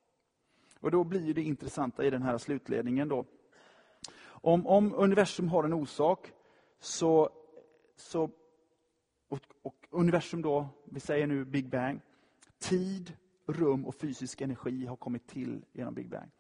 Och 0.81 0.91
då 0.91 1.05
blir 1.05 1.35
det 1.35 1.43
intressanta 1.43 2.05
i 2.05 2.11
den 2.11 2.23
här 2.23 2.39
slutledningen 2.39 3.09
då. 3.09 3.25
Om, 4.45 4.67
om 4.67 4.95
universum 4.95 5.49
har 5.49 5.65
en 5.65 5.73
orsak, 5.73 6.33
så, 6.81 7.31
så 7.97 8.31
och, 9.29 9.41
och 9.63 9.87
universum 9.91 10.43
då, 10.43 10.69
vi 10.85 11.01
säger 11.01 11.27
nu 11.27 11.45
Big 11.45 11.69
Bang, 11.69 12.01
tid, 12.59 13.17
rum 13.47 13.87
och 13.87 13.95
fysisk 13.95 14.41
energi 14.41 14.87
har 14.87 14.97
kommit 14.97 15.27
till 15.27 15.65
genom 15.73 15.95
Big 15.95 16.09
Bang. 16.09 16.31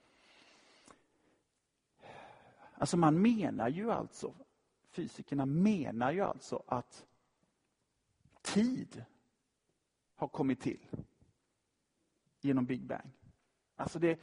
Alltså 2.74 2.96
man 2.96 3.22
menar 3.22 3.68
ju 3.68 3.90
alltså, 3.92 4.34
fysikerna 4.90 5.46
menar 5.46 6.12
ju 6.12 6.20
alltså 6.20 6.62
att 6.66 7.06
tid 8.42 9.04
har 10.14 10.28
kommit 10.28 10.60
till 10.60 10.86
genom 12.40 12.64
Big 12.64 12.86
Bang. 12.86 13.10
Alltså 13.76 13.98
det, 13.98 14.20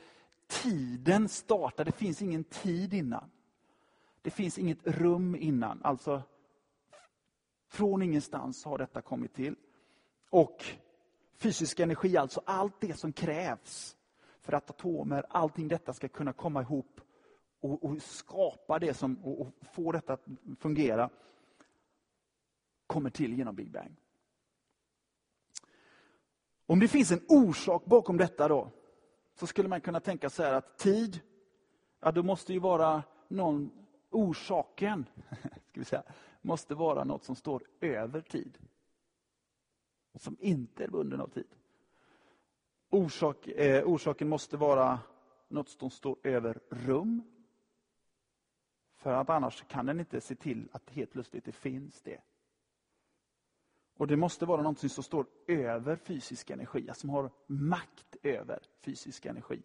tiden 0.48 1.30
startar, 1.30 1.86
det 1.86 1.92
finns 1.92 2.22
ingen 2.22 2.44
tid 2.44 2.94
innan. 2.94 3.30
Det 4.22 4.32
finns 4.32 4.58
inget 4.58 4.88
rum 4.88 5.36
innan. 5.36 5.82
Alltså, 5.84 6.24
från 7.68 8.02
ingenstans 8.02 8.66
har 8.66 8.78
detta 8.78 9.02
kommit 9.02 9.34
till. 9.34 9.56
Och 10.30 10.66
fysisk 11.36 11.80
energi, 11.80 12.18
alltså 12.18 12.42
allt 12.46 12.82
det 12.82 13.00
som 13.00 13.14
krävs 13.14 13.98
för 14.40 14.54
att 14.54 14.70
atomer, 14.70 15.26
allting 15.30 15.68
detta 15.68 15.94
ska 15.94 16.08
kunna 16.08 16.34
komma 16.34 16.62
ihop 16.62 17.02
och, 17.60 17.84
och 17.84 18.02
skapa 18.02 18.80
det 18.80 18.94
som, 18.94 19.18
och, 19.24 19.42
och 19.42 19.54
få 19.74 19.92
detta 19.92 20.14
att 20.14 20.26
fungera, 20.60 21.10
kommer 22.88 23.10
till 23.10 23.34
genom 23.34 23.56
Big 23.56 23.72
Bang. 23.72 23.96
Om 26.66 26.80
det 26.80 26.88
finns 26.88 27.12
en 27.12 27.26
orsak 27.28 27.86
bakom 27.86 28.18
detta 28.18 28.48
då, 28.48 28.72
så 29.36 29.48
skulle 29.48 29.70
man 29.70 29.82
kunna 29.82 30.00
tänka 30.00 30.30
sig 30.30 30.56
att 30.56 30.78
tid, 30.78 31.20
ja 32.00 32.12
då 32.12 32.24
måste 32.24 32.54
ju 32.54 32.60
vara 32.60 33.04
någon, 33.28 33.81
orsaken, 34.12 35.06
ska 35.42 35.80
vi 35.80 35.86
säga, 35.86 36.04
måste 36.42 36.76
vara 36.76 37.04
något 37.04 37.24
som 37.24 37.36
står 37.36 37.64
över 37.80 38.22
tid. 38.22 38.58
Som 40.16 40.38
inte 40.40 40.84
är 40.84 40.88
bunden 40.88 41.22
av 41.22 41.28
tid. 41.28 41.48
Orsak, 42.90 43.48
eh, 43.48 43.84
orsaken 43.84 44.30
måste 44.30 44.58
vara 44.58 45.00
något 45.48 45.70
som 45.70 45.90
står 45.90 46.18
över 46.24 46.60
rum. 46.70 47.24
För 48.96 49.14
att 49.14 49.30
annars 49.30 49.64
kan 49.68 49.86
den 49.86 50.00
inte 50.00 50.22
se 50.22 50.36
till 50.36 50.70
att 50.72 50.90
helt 50.90 51.12
plötsligt 51.12 51.46
det 51.46 51.52
finns 51.52 52.02
det. 52.02 52.22
Och 53.98 54.08
Det 54.08 54.18
måste 54.18 54.46
vara 54.46 54.62
något 54.62 54.92
som 54.92 55.04
står 55.04 55.26
över 55.48 55.96
fysisk 55.96 56.50
energi, 56.50 56.90
alltså 56.90 57.02
som 57.02 57.10
har 57.10 57.32
makt 57.48 58.16
över 58.24 58.60
fysisk 58.80 59.26
energi. 59.26 59.62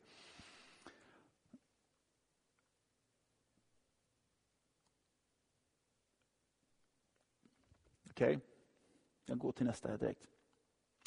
Okej, 8.16 8.36
okay. 8.36 8.40
jag 9.26 9.38
går 9.38 9.52
till 9.52 9.66
nästa 9.66 9.88
här 9.88 9.98
direkt. 9.98 10.26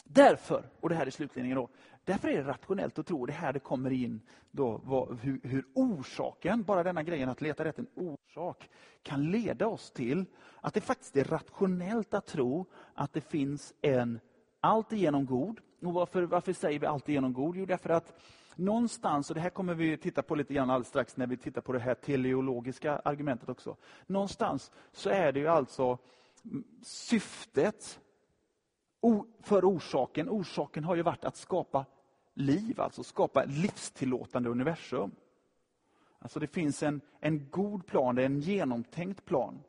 Därför, 0.03 0.69
och 0.79 0.89
det 0.89 0.95
här 0.95 1.05
är 1.05 1.11
slutledningen 1.11 1.57
då, 1.57 1.69
därför 2.03 2.27
är 2.27 2.43
det 2.43 2.49
rationellt 2.49 2.99
att 2.99 3.07
tro, 3.07 3.25
det 3.25 3.33
här 3.33 3.53
det 3.53 3.59
kommer 3.59 3.91
in, 3.91 4.21
då, 4.51 4.81
vad, 4.83 5.19
hur, 5.19 5.39
hur, 5.43 5.65
orsaken, 5.73 6.63
bara 6.63 6.83
denna 6.83 7.03
grejen 7.03 7.29
att 7.29 7.41
leta 7.41 7.63
rätt 7.63 7.79
en 7.79 7.87
orsak, 7.95 8.69
kan 9.03 9.31
leda 9.31 9.67
oss 9.67 9.91
till 9.91 10.25
att 10.61 10.73
det 10.73 10.81
faktiskt 10.81 11.15
är 11.15 11.23
rationellt 11.23 12.13
att 12.13 12.25
tro 12.25 12.65
att 12.93 13.13
det 13.13 13.21
finns 13.21 13.73
en 13.81 14.19
alltigenom 14.59 15.25
god. 15.25 15.59
Och 15.81 15.93
varför, 15.93 16.23
varför 16.23 16.53
säger 16.53 16.79
vi 16.79 16.85
alltigenom 16.85 17.33
god? 17.33 17.55
Jo, 17.55 17.65
därför 17.65 17.89
att 17.89 18.13
någonstans, 18.55 19.29
och 19.29 19.35
det 19.35 19.41
här 19.41 19.49
kommer 19.49 19.73
vi 19.73 19.97
titta 19.97 20.21
på 20.21 20.35
lite 20.35 20.53
grann 20.53 20.69
alldeles 20.69 20.87
strax 20.87 21.17
när 21.17 21.27
vi 21.27 21.37
tittar 21.37 21.61
på 21.61 21.73
det 21.73 21.79
här 21.79 21.93
teleologiska 21.93 22.97
argumentet 22.97 23.49
också. 23.49 23.77
Någonstans 24.07 24.71
så 24.91 25.09
är 25.09 25.31
det 25.31 25.39
ju 25.39 25.47
alltså 25.47 25.97
syftet 26.81 27.99
för 29.41 29.65
orsaken. 29.65 30.29
Orsaken 30.29 30.83
har 30.83 30.95
ju 30.95 31.01
varit 31.01 31.25
att 31.25 31.37
skapa 31.37 31.85
liv, 32.33 32.81
alltså 32.81 33.03
skapa 33.03 33.45
livstillåtande 33.45 34.49
universum. 34.49 35.11
Alltså 36.19 36.39
det 36.39 36.47
finns 36.47 36.83
en, 36.83 37.01
en 37.19 37.49
god 37.49 37.87
plan, 37.87 38.15
det 38.15 38.21
är 38.21 38.25
en 38.25 38.39
genomtänkt 38.39 39.25
plan. 39.25 39.59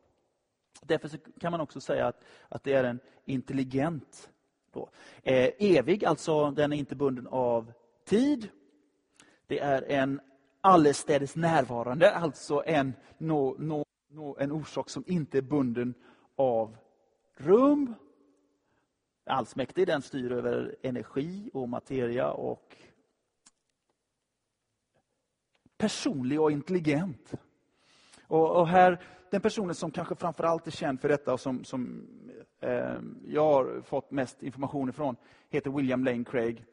Därför 0.82 1.10
kan 1.40 1.50
man 1.50 1.60
också 1.60 1.80
säga 1.80 2.06
att, 2.06 2.24
att 2.48 2.64
det 2.64 2.72
är 2.72 2.84
en 2.84 3.00
intelligent. 3.24 4.30
Då. 4.72 4.90
Eh, 5.22 5.50
evig, 5.58 6.04
alltså 6.04 6.50
den 6.50 6.72
är 6.72 6.76
inte 6.76 6.96
bunden 6.96 7.26
av 7.26 7.72
tid. 8.04 8.48
Det 9.46 9.58
är 9.58 9.82
en 9.82 10.20
allestädes 10.60 11.36
närvarande, 11.36 12.14
alltså 12.14 12.62
en, 12.66 12.94
no, 13.18 13.56
no, 13.58 13.84
no, 14.08 14.36
en 14.38 14.52
orsak 14.52 14.90
som 14.90 15.04
inte 15.06 15.38
är 15.38 15.42
bunden 15.42 15.94
av 16.40 16.76
rum. 17.34 17.94
Allsmäktig, 19.26 19.86
den 19.86 20.02
styr 20.02 20.32
över 20.32 20.76
energi 20.82 21.50
och 21.52 21.68
materia 21.68 22.30
och 22.30 22.76
personlig 25.76 26.40
och 26.40 26.52
intelligent. 26.52 27.34
Och, 28.26 28.56
och 28.56 28.68
här, 28.68 29.02
Den 29.30 29.40
personen 29.40 29.74
som 29.74 29.90
kanske 29.90 30.14
framför 30.14 30.44
allt 30.44 30.66
är 30.66 30.70
känd 30.70 31.00
för 31.00 31.08
detta 31.08 31.32
och 31.32 31.40
som, 31.40 31.64
som 31.64 32.06
eh, 32.60 32.98
jag 33.26 33.44
har 33.44 33.80
fått 33.82 34.10
mest 34.10 34.42
information 34.42 34.88
ifrån 34.88 35.16
heter 35.48 35.70
William 35.70 36.04
Lane 36.04 36.24
Craig. 36.24 36.64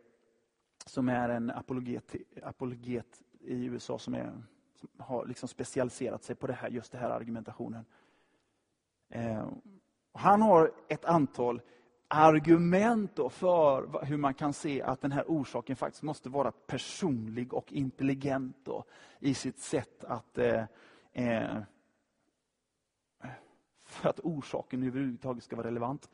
Som 0.85 1.09
är 1.09 1.29
en 1.29 1.51
apologet, 1.51 2.15
apologet 2.43 3.23
i 3.39 3.65
USA 3.65 3.99
som, 3.99 4.13
är, 4.13 4.43
som 4.75 4.89
har 4.97 5.25
liksom 5.25 5.49
specialiserat 5.49 6.23
sig 6.23 6.35
på 6.35 6.47
det 6.47 6.53
här, 6.53 6.69
just 6.69 6.91
den 6.91 7.01
här 7.01 7.09
argumentationen. 7.09 7.85
Eh, 9.09 9.47
han 10.13 10.41
har 10.41 10.71
ett 10.87 11.05
antal 11.05 11.61
argument 12.07 13.19
för 13.29 14.05
hur 14.05 14.17
man 14.17 14.33
kan 14.33 14.53
se 14.53 14.81
att 14.81 15.01
den 15.01 15.11
här 15.11 15.23
orsaken 15.27 15.75
faktiskt 15.75 16.03
måste 16.03 16.29
vara 16.29 16.51
personlig 16.51 17.53
och 17.53 17.73
intelligent 17.73 18.57
då, 18.63 18.83
i 19.19 19.33
sitt 19.33 19.59
sätt 19.59 20.03
att... 20.03 20.37
Eh, 20.37 20.63
eh, 21.13 21.57
för 23.85 24.09
att 24.09 24.19
orsaken 24.19 24.83
överhuvudtaget 24.83 25.43
ska 25.43 25.55
vara 25.55 25.67
relevant. 25.67 26.09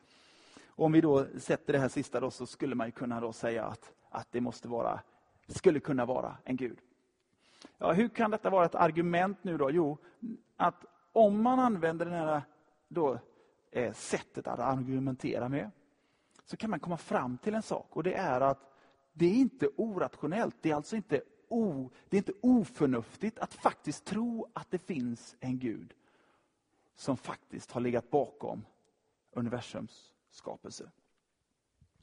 Och 0.68 0.84
om 0.84 0.92
vi 0.92 1.00
då 1.00 1.26
sätter 1.38 1.72
det 1.72 1.78
här 1.78 1.88
sista 1.88 2.20
då, 2.20 2.30
så 2.30 2.46
skulle 2.46 2.74
man 2.74 2.92
kunna 2.92 3.20
då 3.20 3.32
säga 3.32 3.64
att, 3.64 3.92
att 4.10 4.28
det 4.30 4.40
måste 4.40 4.68
vara, 4.68 5.00
skulle 5.48 5.80
kunna 5.80 6.04
vara 6.04 6.36
en 6.44 6.56
Gud. 6.56 6.78
Ja, 7.78 7.92
hur 7.92 8.08
kan 8.08 8.30
detta 8.30 8.50
vara 8.50 8.64
ett 8.64 8.74
argument 8.74 9.38
nu 9.42 9.58
då? 9.58 9.70
Jo, 9.70 9.98
att 10.56 10.84
om 11.12 11.42
man 11.42 11.58
använder 11.58 12.04
den 12.04 12.14
här 12.14 12.42
då, 12.88 13.18
eh, 13.70 13.92
sättet 13.92 14.46
att 14.46 14.58
argumentera 14.58 15.48
med, 15.48 15.70
så 16.44 16.56
kan 16.56 16.70
man 16.70 16.80
komma 16.80 16.96
fram 16.96 17.38
till 17.38 17.54
en 17.54 17.62
sak. 17.62 17.96
Och 17.96 18.02
det 18.02 18.14
är 18.14 18.40
att 18.40 18.70
det 19.12 19.26
är 19.26 19.34
inte 19.34 19.68
orationellt, 19.76 20.56
det 20.60 20.70
är 20.70 20.74
alltså 20.74 20.96
inte, 20.96 21.22
o, 21.48 21.90
det 22.08 22.16
är 22.16 22.18
inte 22.18 22.32
oförnuftigt 22.40 23.38
att 23.38 23.54
faktiskt 23.54 24.04
tro 24.04 24.50
att 24.52 24.70
det 24.70 24.78
finns 24.78 25.36
en 25.40 25.58
Gud 25.58 25.94
som 26.96 27.16
faktiskt 27.16 27.72
har 27.72 27.80
legat 27.80 28.10
bakom 28.10 28.64
universums 29.32 30.12
skapelse. 30.30 30.90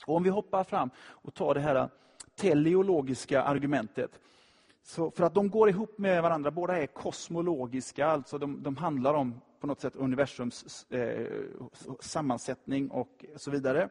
Och 0.06 0.16
om 0.16 0.24
vi 0.24 0.30
hoppar 0.30 0.64
fram 0.64 0.90
och 1.00 1.34
tar 1.34 1.54
det 1.54 1.60
här 1.60 1.90
teleologiska 2.36 3.44
argumentet. 3.44 4.20
Så 4.84 5.12
för 5.12 5.24
att 5.24 5.34
de 5.34 5.50
går 5.50 5.70
ihop 5.70 5.98
med 5.98 6.24
varandra, 6.24 6.52
båda 6.52 6.78
är 6.78 6.88
kosmologiska, 6.88 8.08
alltså 8.08 8.38
de, 8.38 8.64
de 8.64 8.78
handlar 8.78 9.14
om 9.14 9.42
på 9.62 9.68
något 9.68 9.82
sätt 9.82 9.96
universums 9.96 10.86
eh, 10.92 11.28
sammansättning 12.00 12.92
och 12.92 13.26
så 13.36 13.52
vidare. 13.52 13.90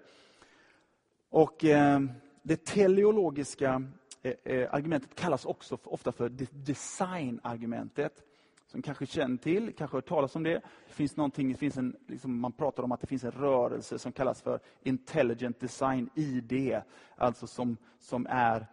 Och 1.28 1.64
eh, 1.64 2.00
Det 2.42 2.64
teleologiska 2.64 3.82
eh, 4.22 4.34
eh 4.44 4.74
argumentet 4.74 5.14
kallas 5.14 5.44
också 5.44 5.76
för, 5.76 5.92
ofta 5.92 6.12
för 6.12 6.28
designargumentet. 6.52 8.22
Som 8.66 8.82
kanske 8.82 9.06
känner 9.06 9.36
till, 9.36 9.72
kanske 9.78 9.94
har 9.94 9.98
hört 9.98 10.08
talas 10.08 10.36
om 10.36 10.42
det. 10.42 10.60
Det 10.86 10.92
finns 10.92 11.16
någonting, 11.16 11.52
det 11.52 11.58
finns 11.58 11.76
en, 11.76 11.96
liksom 12.06 12.40
man 12.40 12.52
pratar 12.52 12.82
om 12.82 12.92
att 12.92 13.00
det 13.00 13.06
finns 13.06 13.24
en 13.24 13.30
rörelse 13.30 13.98
som 13.98 14.12
kallas 14.12 14.42
för 14.42 14.60
Intelligent 14.82 15.60
Design, 15.60 16.10
ID. 16.14 16.80
Alltså 17.16 17.46
som, 17.46 17.76
som 17.98 18.26
är 18.30 18.66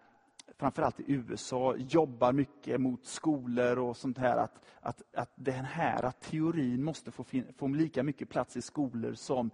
framförallt 0.57 0.99
i 0.99 1.03
USA, 1.07 1.75
jobbar 1.75 2.33
mycket 2.33 2.81
mot 2.81 3.05
skolor 3.05 3.79
och 3.79 3.97
sånt 3.97 4.17
här. 4.17 4.37
Att, 4.37 4.61
att, 4.79 5.03
att 5.13 5.31
den 5.35 5.65
här 5.65 6.05
att 6.05 6.21
teorin 6.21 6.83
måste 6.83 7.11
få, 7.11 7.25
få 7.57 7.67
lika 7.67 8.03
mycket 8.03 8.29
plats 8.29 8.57
i 8.57 8.61
skolor 8.61 9.13
som 9.13 9.51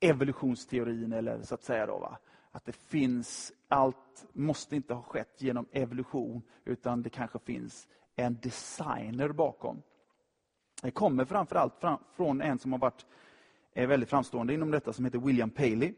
evolutionsteorin. 0.00 1.12
eller 1.12 1.42
så 1.42 1.54
att 1.54 1.62
säga 1.62 1.86
då, 1.86 1.98
va? 1.98 2.18
Att 2.50 2.64
det 2.64 2.76
finns, 2.76 3.52
allt 3.68 4.26
måste 4.32 4.76
inte 4.76 4.94
ha 4.94 5.02
skett 5.02 5.42
genom 5.42 5.66
evolution, 5.72 6.42
utan 6.64 7.02
det 7.02 7.10
kanske 7.10 7.38
finns 7.38 7.88
en 8.16 8.38
designer 8.42 9.28
bakom. 9.28 9.82
Det 10.82 10.90
kommer 10.90 11.24
framförallt 11.24 11.80
fram, 11.80 11.98
från 12.12 12.40
en 12.40 12.58
som 12.58 12.72
har 12.72 12.78
varit 12.78 13.06
väldigt 13.74 14.08
framstående 14.08 14.54
inom 14.54 14.70
detta, 14.70 14.92
som 14.92 15.04
heter 15.04 15.18
William 15.18 15.50
Paley. 15.50 15.94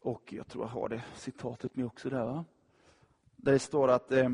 Och 0.00 0.32
jag 0.32 0.46
tror 0.46 0.64
jag 0.64 0.70
har 0.70 0.88
det 0.88 1.02
citatet 1.14 1.76
med 1.76 1.86
också 1.86 2.10
där. 2.10 2.24
Va? 2.24 2.44
Där 3.42 3.52
det 3.52 3.58
står 3.58 3.88
att 3.88 4.12
eh, 4.12 4.28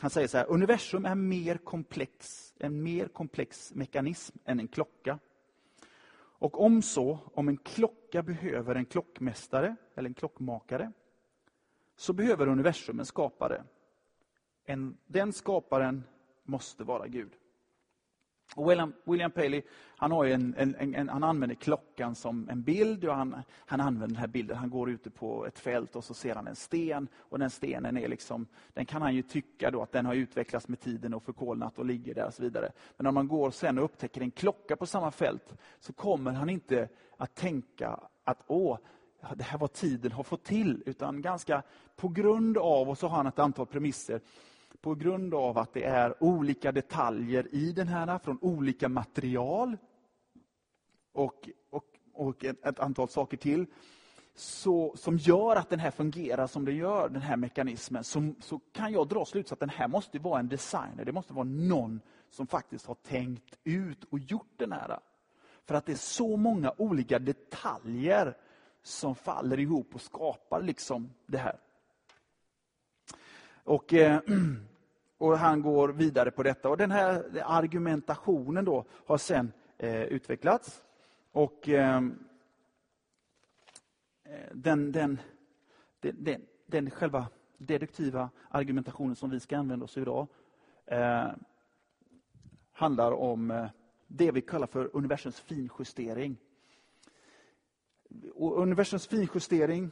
han 0.00 0.10
säger 0.10 0.28
så 0.28 0.38
här, 0.38 0.46
universum 0.50 1.04
är 1.04 1.14
mer 1.14 1.56
komplex, 1.56 2.54
en 2.58 2.82
mer 2.82 3.08
komplex 3.08 3.74
mekanism 3.74 4.38
än 4.44 4.60
en 4.60 4.68
klocka. 4.68 5.18
Och 6.14 6.60
om 6.64 6.82
så, 6.82 7.18
om 7.34 7.48
en 7.48 7.56
klocka 7.56 8.22
behöver 8.22 8.74
en 8.74 8.84
klockmästare 8.84 9.76
eller 9.94 10.08
en 10.08 10.14
klockmakare, 10.14 10.92
så 11.96 12.12
behöver 12.12 12.46
universum 12.46 13.00
en 13.00 13.06
skapare. 13.06 13.64
En, 14.64 14.98
den 15.06 15.32
skaparen 15.32 16.04
måste 16.42 16.84
vara 16.84 17.08
Gud. 17.08 17.32
Och 18.56 18.70
William, 18.70 18.92
William 19.04 19.30
Paley 19.30 19.62
han, 19.96 20.12
har 20.12 20.24
en, 20.24 20.54
en, 20.58 20.94
en, 20.94 21.08
han 21.08 21.24
använder 21.24 21.56
klockan 21.56 22.14
som 22.14 22.48
en 22.48 22.62
bild. 22.62 23.04
Och 23.04 23.14
han, 23.14 23.42
han 23.66 23.80
använder 23.80 24.06
den 24.06 24.16
här 24.16 24.26
bilden. 24.26 24.56
Han 24.56 24.70
går 24.70 24.90
ute 24.90 25.10
på 25.10 25.46
ett 25.46 25.58
fält 25.58 25.96
och 25.96 26.04
så 26.04 26.14
ser 26.14 26.34
han 26.34 26.46
en 26.46 26.56
sten. 26.56 27.08
Och 27.16 27.38
Den 27.38 27.50
stenen 27.50 27.96
är 27.96 28.08
liksom, 28.08 28.46
den 28.72 28.86
kan 28.86 29.02
han 29.02 29.14
ju 29.14 29.22
tycka 29.22 29.70
då 29.70 29.82
att 29.82 29.92
den 29.92 30.06
har 30.06 30.14
utvecklats 30.14 30.68
med 30.68 30.80
tiden 30.80 31.14
och 31.14 31.22
förkolnat 31.22 31.78
och 31.78 31.84
ligger 31.84 32.14
där 32.14 32.26
och 32.26 32.34
så 32.34 32.42
vidare. 32.42 32.72
Men 32.96 33.06
om 33.06 33.14
man 33.14 33.28
går 33.28 33.50
sen 33.50 33.78
och 33.78 33.84
upptäcker 33.84 34.20
en 34.20 34.30
klocka 34.30 34.76
på 34.76 34.86
samma 34.86 35.10
fält 35.10 35.54
så 35.80 35.92
kommer 35.92 36.32
han 36.32 36.50
inte 36.50 36.88
att 37.16 37.34
tänka 37.34 38.00
att 38.24 38.38
åh, 38.46 38.78
det 39.34 39.44
här 39.44 39.58
var 39.58 39.68
tiden 39.68 40.12
har 40.12 40.22
fått 40.22 40.44
till. 40.44 40.82
Utan 40.86 41.22
ganska 41.22 41.62
på 41.96 42.08
grund 42.08 42.58
av, 42.58 42.88
och 42.88 42.98
så 42.98 43.08
har 43.08 43.16
han 43.16 43.26
ett 43.26 43.38
antal 43.38 43.66
premisser 43.66 44.20
på 44.80 44.94
grund 44.94 45.34
av 45.34 45.58
att 45.58 45.72
det 45.72 45.84
är 45.84 46.22
olika 46.22 46.72
detaljer 46.72 47.54
i 47.54 47.72
den 47.72 47.88
här 47.88 48.18
från 48.18 48.38
olika 48.40 48.88
material 48.88 49.76
och, 51.12 51.48
och, 51.70 51.84
och 52.12 52.44
ett, 52.44 52.78
antal 52.78 53.08
saker 53.08 53.36
till 53.36 53.66
så, 54.34 54.94
som 54.96 55.16
gör 55.16 55.56
att 55.56 55.70
den 55.70 55.80
här 55.80 55.90
fungerar 55.90 56.46
som 56.46 56.64
den 56.64 56.76
gör, 56.76 57.08
den 57.08 57.22
här 57.22 57.36
mekanismen, 57.36 58.04
så, 58.04 58.32
så 58.40 58.60
kan 58.72 58.92
jag 58.92 59.08
dra 59.08 59.24
slutsatsen 59.24 59.54
att 59.54 59.60
den 59.60 59.78
här 59.78 59.88
måste 59.88 60.18
vara 60.18 60.40
en 60.40 60.48
designer. 60.48 61.04
Det 61.04 61.12
måste 61.12 61.32
vara 61.32 61.44
någon 61.44 62.00
som 62.30 62.46
faktiskt 62.46 62.86
har 62.86 62.94
tänkt 62.94 63.58
ut 63.64 64.04
och 64.04 64.18
gjort 64.18 64.52
den 64.56 64.72
här. 64.72 64.98
För 65.64 65.74
att 65.74 65.86
det 65.86 65.92
är 65.92 65.96
så 65.96 66.36
många 66.36 66.72
olika 66.76 67.18
detaljer 67.18 68.36
som 68.82 69.14
faller 69.14 69.60
ihop 69.60 69.94
och 69.94 70.00
skapar 70.00 70.62
liksom 70.62 71.10
det 71.26 71.38
här. 71.38 71.56
Och, 73.64 73.94
eh, 73.94 74.20
och 75.18 75.38
Han 75.38 75.62
går 75.62 75.88
vidare 75.88 76.30
på 76.30 76.42
detta. 76.42 76.68
Och 76.68 76.76
Den 76.76 76.90
här 76.90 77.42
argumentationen 77.44 78.64
då 78.64 78.84
har 79.06 79.18
sen 79.18 79.52
eh, 79.78 80.02
utvecklats. 80.02 80.82
Och 81.32 81.68
ehm, 81.68 82.24
eh, 84.24 84.54
den, 84.54 84.92
den, 84.92 85.18
den, 86.00 86.46
den, 86.66 86.90
själva 86.90 87.26
deduktiva 87.58 88.30
argumentationen 88.48 89.16
som 89.16 89.30
vi 89.30 89.40
ska 89.40 89.58
använda 89.58 89.84
oss 89.84 89.96
av 89.96 90.02
idag 90.02 90.26
handlar 92.72 93.12
om 93.12 93.68
det 94.06 94.30
vi 94.30 94.40
kallar 94.40 94.66
för 94.66 94.96
universums 94.96 95.40
finjustering. 95.40 96.36
Och 98.34 98.62
universums 98.62 99.06
finjustering 99.06 99.90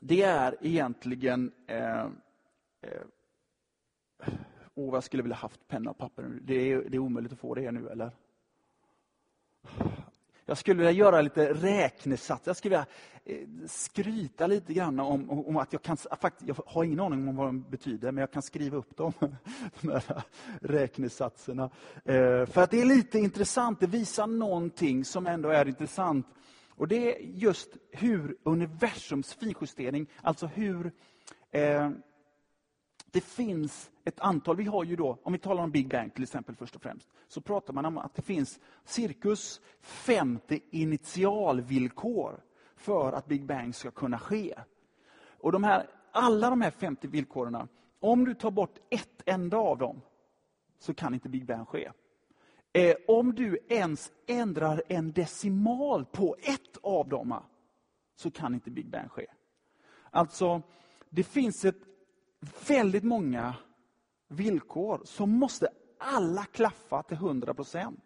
det 0.00 0.22
är 0.22 0.56
egentligen 0.60 1.52
Eh, 1.72 2.10
Eh, 2.82 3.02
åh, 4.74 4.90
vad 4.90 4.96
jag 4.96 5.04
skulle 5.04 5.22
vilja 5.22 5.36
haft 5.36 5.68
penna 5.68 5.90
och 5.90 5.98
papper 5.98 6.22
nu. 6.22 6.40
Det 6.42 6.54
är, 6.54 6.84
det 6.88 6.96
är 6.96 6.98
omöjligt 6.98 7.32
att 7.32 7.38
få 7.38 7.54
det 7.54 7.72
nu, 7.72 7.88
eller? 7.88 8.10
Jag 10.44 10.58
skulle 10.58 10.76
vilja 10.76 10.90
göra 10.90 11.20
lite 11.20 11.52
räknesats. 11.52 12.46
Jag 12.46 12.56
skulle 12.56 12.86
vilja 13.24 13.40
eh, 13.40 13.66
skryta 13.66 14.46
lite 14.46 14.72
grann 14.72 15.00
om, 15.00 15.30
om 15.30 15.56
att 15.56 15.72
jag 15.72 15.82
kan... 15.82 15.96
Faktiskt, 15.96 16.48
jag 16.48 16.56
har 16.66 16.84
ingen 16.84 17.00
aning 17.00 17.28
om 17.28 17.36
vad 17.36 17.46
de 17.46 17.62
betyder, 17.70 18.12
men 18.12 18.20
jag 18.20 18.30
kan 18.30 18.42
skriva 18.42 18.76
upp 18.76 18.96
dem. 18.96 19.12
De 19.80 19.90
här 19.90 20.22
räknesatserna. 20.60 21.70
Eh, 22.04 22.46
för 22.46 22.58
att 22.58 22.70
det 22.70 22.80
är 22.80 22.84
lite 22.84 23.18
intressant. 23.18 23.80
Det 23.80 23.86
visar 23.86 24.26
någonting 24.26 25.04
som 25.04 25.26
ändå 25.26 25.48
är 25.48 25.68
intressant. 25.68 26.26
Och 26.68 26.88
Det 26.88 27.16
är 27.16 27.20
just 27.20 27.76
hur 27.90 28.36
universums 28.42 29.34
finjustering, 29.34 30.06
alltså 30.22 30.46
hur 30.46 30.92
eh, 31.50 31.90
det 33.12 33.20
finns 33.20 33.90
ett 34.04 34.20
antal, 34.20 34.56
vi 34.56 34.64
har 34.64 34.84
ju 34.84 34.96
då, 34.96 35.18
om 35.22 35.32
vi 35.32 35.38
talar 35.38 35.62
om 35.62 35.70
Big 35.70 35.88
Bang 35.88 36.14
till 36.14 36.22
exempel 36.22 36.56
först 36.56 36.76
och 36.76 36.82
främst, 36.82 37.08
så 37.28 37.40
pratar 37.40 37.72
man 37.72 37.84
om 37.84 37.98
att 37.98 38.14
det 38.14 38.22
finns 38.22 38.60
cirkus 38.84 39.60
50 39.80 40.60
initialvillkor 40.70 42.42
för 42.76 43.12
att 43.12 43.26
Big 43.26 43.46
Bang 43.46 43.74
ska 43.74 43.90
kunna 43.90 44.18
ske. 44.18 44.54
Och 45.38 45.52
de 45.52 45.64
här, 45.64 45.86
alla 46.12 46.50
de 46.50 46.60
här 46.60 46.70
50 46.70 47.08
villkoren, 47.08 47.68
om 48.00 48.24
du 48.24 48.34
tar 48.34 48.50
bort 48.50 48.78
ett 48.90 49.22
enda 49.26 49.56
av 49.56 49.78
dem, 49.78 50.00
så 50.78 50.94
kan 50.94 51.14
inte 51.14 51.28
Big 51.28 51.46
Bang 51.46 51.68
ske. 51.68 51.90
Eh, 52.72 52.94
om 53.08 53.34
du 53.34 53.58
ens 53.68 54.12
ändrar 54.26 54.82
en 54.88 55.12
decimal 55.12 56.04
på 56.04 56.36
ett 56.42 56.78
av 56.82 57.08
dem, 57.08 57.34
så 58.16 58.30
kan 58.30 58.54
inte 58.54 58.70
Big 58.70 58.90
Bang 58.90 59.10
ske. 59.10 59.26
Alltså, 60.10 60.62
det 61.10 61.22
finns 61.22 61.64
ett 61.64 61.91
väldigt 62.68 63.04
många 63.04 63.54
villkor 64.28 65.00
så 65.04 65.26
måste 65.26 65.68
alla 65.98 66.44
klaffa 66.44 67.02
till 67.02 67.16
100 67.16 67.54
procent. 67.54 68.04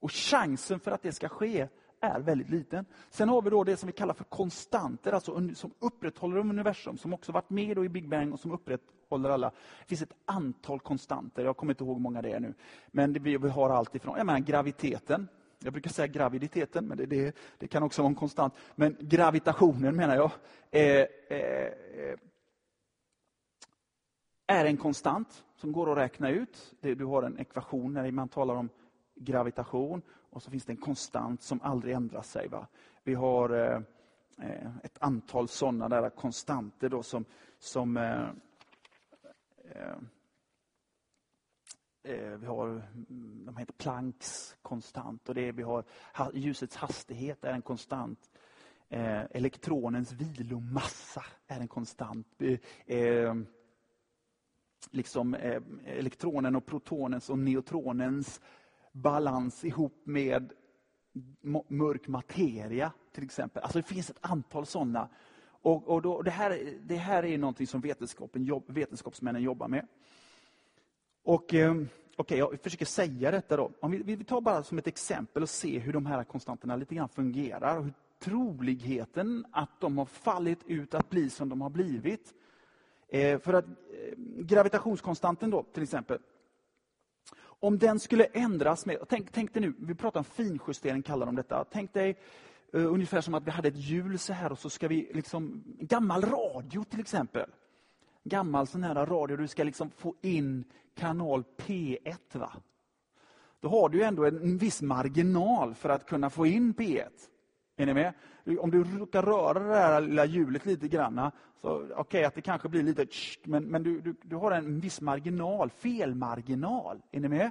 Och 0.00 0.12
chansen 0.12 0.80
för 0.80 0.90
att 0.90 1.02
det 1.02 1.12
ska 1.12 1.28
ske 1.28 1.68
är 2.00 2.20
väldigt 2.20 2.50
liten. 2.50 2.84
Sen 3.10 3.28
har 3.28 3.42
vi 3.42 3.50
då 3.50 3.64
det 3.64 3.76
som 3.76 3.86
vi 3.86 3.92
kallar 3.92 4.14
för 4.14 4.24
konstanter, 4.24 5.12
alltså 5.12 5.54
som 5.54 5.74
upprätthåller 5.78 6.36
universum, 6.36 6.98
som 6.98 7.12
också 7.12 7.32
varit 7.32 7.50
med 7.50 7.78
i 7.78 7.88
Big 7.88 8.08
Bang 8.08 8.32
och 8.32 8.40
som 8.40 8.52
upprätthåller 8.52 9.30
alla. 9.30 9.50
Det 9.80 9.86
finns 9.86 10.02
ett 10.02 10.14
antal 10.24 10.80
konstanter, 10.80 11.44
jag 11.44 11.56
kommer 11.56 11.72
inte 11.72 11.84
ihåg 11.84 11.96
hur 11.96 12.02
många 12.02 12.22
det 12.22 12.30
är 12.30 12.40
nu. 12.40 12.54
Men 12.86 13.12
det, 13.12 13.20
vi 13.20 13.48
har 13.48 13.70
allt 13.70 13.94
ifrån 13.94 14.16
jag 14.16 14.26
menar, 14.26 14.38
graviteten, 14.38 15.28
jag 15.58 15.72
brukar 15.72 15.90
säga 15.90 16.06
graviditeten, 16.06 16.86
men 16.86 16.96
det, 16.96 17.06
det, 17.06 17.36
det, 17.58 17.68
kan 17.68 17.82
också 17.82 18.02
vara 18.02 18.10
en 18.10 18.14
konstant. 18.14 18.54
Men 18.74 18.96
gravitationen 19.00 19.96
menar 19.96 20.16
jag. 20.16 20.30
Eh, 20.70 21.06
eh, 21.38 21.72
är 24.46 24.64
en 24.64 24.76
konstant 24.76 25.44
som 25.56 25.72
går 25.72 25.92
att 25.92 25.98
räkna 25.98 26.30
ut. 26.30 26.74
Du 26.80 27.04
har 27.04 27.22
en 27.22 27.38
ekvation 27.38 27.92
när 27.92 28.10
man 28.10 28.28
talar 28.28 28.54
om 28.54 28.68
gravitation 29.14 30.02
och 30.08 30.42
så 30.42 30.50
finns 30.50 30.64
det 30.64 30.72
en 30.72 30.76
konstant 30.76 31.42
som 31.42 31.60
aldrig 31.62 31.94
ändrar 31.94 32.22
sig. 32.22 32.48
Va? 32.48 32.66
Vi 33.02 33.14
har 33.14 33.50
eh, 33.50 33.80
eh 34.48 34.76
ett 34.82 34.98
antal 35.00 35.48
sådana 35.48 35.88
där 35.88 36.10
konstanter 36.10 36.88
då 36.88 37.02
som, 37.02 37.24
som 37.58 37.96
eh, 37.96 38.28
eh, 39.64 39.96
eh 42.02 42.36
vi 42.36 42.46
har, 42.46 42.66
mm, 42.68 43.44
de 43.46 43.56
heter 43.56 43.72
Plancks 43.72 44.56
konstant 44.62 45.28
och 45.28 45.34
det 45.34 45.48
är, 45.48 45.52
vi 45.52 45.62
har 45.62 45.84
ljusets 46.32 46.76
hastighet 46.76 47.44
är 47.44 47.52
en 47.52 47.62
konstant. 47.62 48.30
Eh, 48.88 49.22
elektronens 49.30 50.12
vilomassa 50.12 51.24
är 51.46 51.60
en 51.60 51.68
konstant. 51.68 52.26
Eh, 52.86 53.34
Liksom, 54.90 55.34
eh, 55.34 55.62
elektronen 55.84 56.56
och 56.56 56.66
protonens 56.66 57.30
och 57.30 57.38
neutronens 57.38 58.40
balans 58.92 59.64
ihop 59.64 60.02
med 60.04 60.52
mörk 61.68 62.08
materia 62.08 62.92
till 63.12 63.24
exempel. 63.24 63.62
Alltså 63.62 63.78
det 63.78 63.88
finns 63.88 64.10
ett 64.10 64.18
antal 64.20 64.66
sådana. 64.66 65.08
Och, 65.46 65.88
och 65.88 66.02
då, 66.02 66.22
det, 66.22 66.30
här, 66.30 66.78
det 66.82 66.96
här 66.96 67.24
är 67.24 67.38
någonting 67.38 67.66
som 67.66 67.80
vetenskapen, 67.80 68.44
jobb, 68.44 68.64
vetenskapsmännen 68.66 69.42
jobbar 69.42 69.68
med. 69.68 69.86
Och 71.24 71.54
eh, 71.54 71.74
okay, 72.16 72.38
Jag 72.38 72.60
försöker 72.62 72.86
säga 72.86 73.30
detta. 73.30 73.56
då. 73.56 73.70
Om 73.80 73.90
vi, 73.90 74.02
vi 74.02 74.24
tar 74.24 74.40
bara 74.40 74.62
som 74.62 74.78
ett 74.78 74.86
exempel 74.86 75.42
och 75.42 75.48
ser 75.48 75.80
hur 75.80 75.92
de 75.92 76.06
här 76.06 76.24
konstanterna 76.24 76.76
lite 76.76 76.94
grann 76.94 77.08
fungerar. 77.08 77.78
Och 77.78 77.84
hur 77.84 77.92
troligheten 78.18 79.46
att 79.52 79.80
de 79.80 79.98
har 79.98 80.06
fallit 80.06 80.64
ut 80.66 80.94
att 80.94 81.10
bli 81.10 81.30
som 81.30 81.48
de 81.48 81.60
har 81.60 81.70
blivit 81.70 82.34
Eh, 83.14 83.38
för 83.38 83.52
att 83.52 83.64
eh, 83.66 83.72
gravitationskonstanten 84.38 85.50
då, 85.50 85.62
till 85.62 85.82
exempel. 85.82 86.18
Om 87.38 87.78
den 87.78 88.00
skulle 88.00 88.24
ändras 88.24 88.86
med, 88.86 88.98
tänk, 89.08 89.32
tänk 89.32 89.54
dig 89.54 89.62
nu, 89.62 89.74
vi 89.78 89.94
pratar 89.94 90.20
om 90.20 90.24
finjustering 90.24 91.02
kallar 91.02 91.26
de 91.26 91.34
detta. 91.34 91.64
Tänk 91.70 91.92
dig 91.92 92.18
uh, 92.74 92.92
ungefär 92.92 93.20
som 93.20 93.34
att 93.34 93.46
vi 93.46 93.50
hade 93.50 93.68
ett 93.68 93.76
hjul 93.76 94.18
så 94.18 94.32
här 94.32 94.52
och 94.52 94.58
så 94.58 94.70
ska 94.70 94.88
vi, 94.88 95.10
liksom, 95.14 95.64
gammal 95.66 96.22
radio 96.22 96.84
till 96.84 97.00
exempel. 97.00 97.50
Gammal 98.24 98.66
sån 98.66 98.82
här 98.82 99.06
radio, 99.06 99.36
du 99.36 99.48
ska 99.48 99.64
liksom 99.64 99.90
få 99.90 100.14
in 100.20 100.64
kanal 100.94 101.44
P1. 101.56 102.38
va? 102.38 102.52
Då 103.60 103.68
har 103.68 103.88
du 103.88 104.02
ändå 104.02 104.24
en 104.24 104.58
viss 104.58 104.82
marginal 104.82 105.74
för 105.74 105.88
att 105.88 106.06
kunna 106.06 106.30
få 106.30 106.46
in 106.46 106.74
P1. 106.74 107.08
Är 107.76 107.86
ni 107.86 107.94
med? 107.94 108.12
Om 108.60 108.70
du 108.70 108.84
råkar 108.84 109.22
röra 109.22 109.58
det 109.58 109.74
här 109.74 110.00
lilla 110.00 110.24
hjulet 110.24 110.66
lite 110.66 110.88
grann, 110.88 111.30
så 111.60 111.76
okej 111.76 111.94
okay, 111.96 112.24
att 112.24 112.34
det 112.34 112.42
kanske 112.42 112.68
blir 112.68 112.82
lite 112.82 113.06
men, 113.44 113.64
men 113.64 113.82
du, 113.82 114.00
du, 114.00 114.14
du 114.22 114.36
har 114.36 114.52
en 114.52 114.80
viss 114.80 115.00
marginal, 115.00 115.70
felmarginal. 115.70 117.02
Är 117.10 117.20
ni 117.20 117.28
med? 117.28 117.50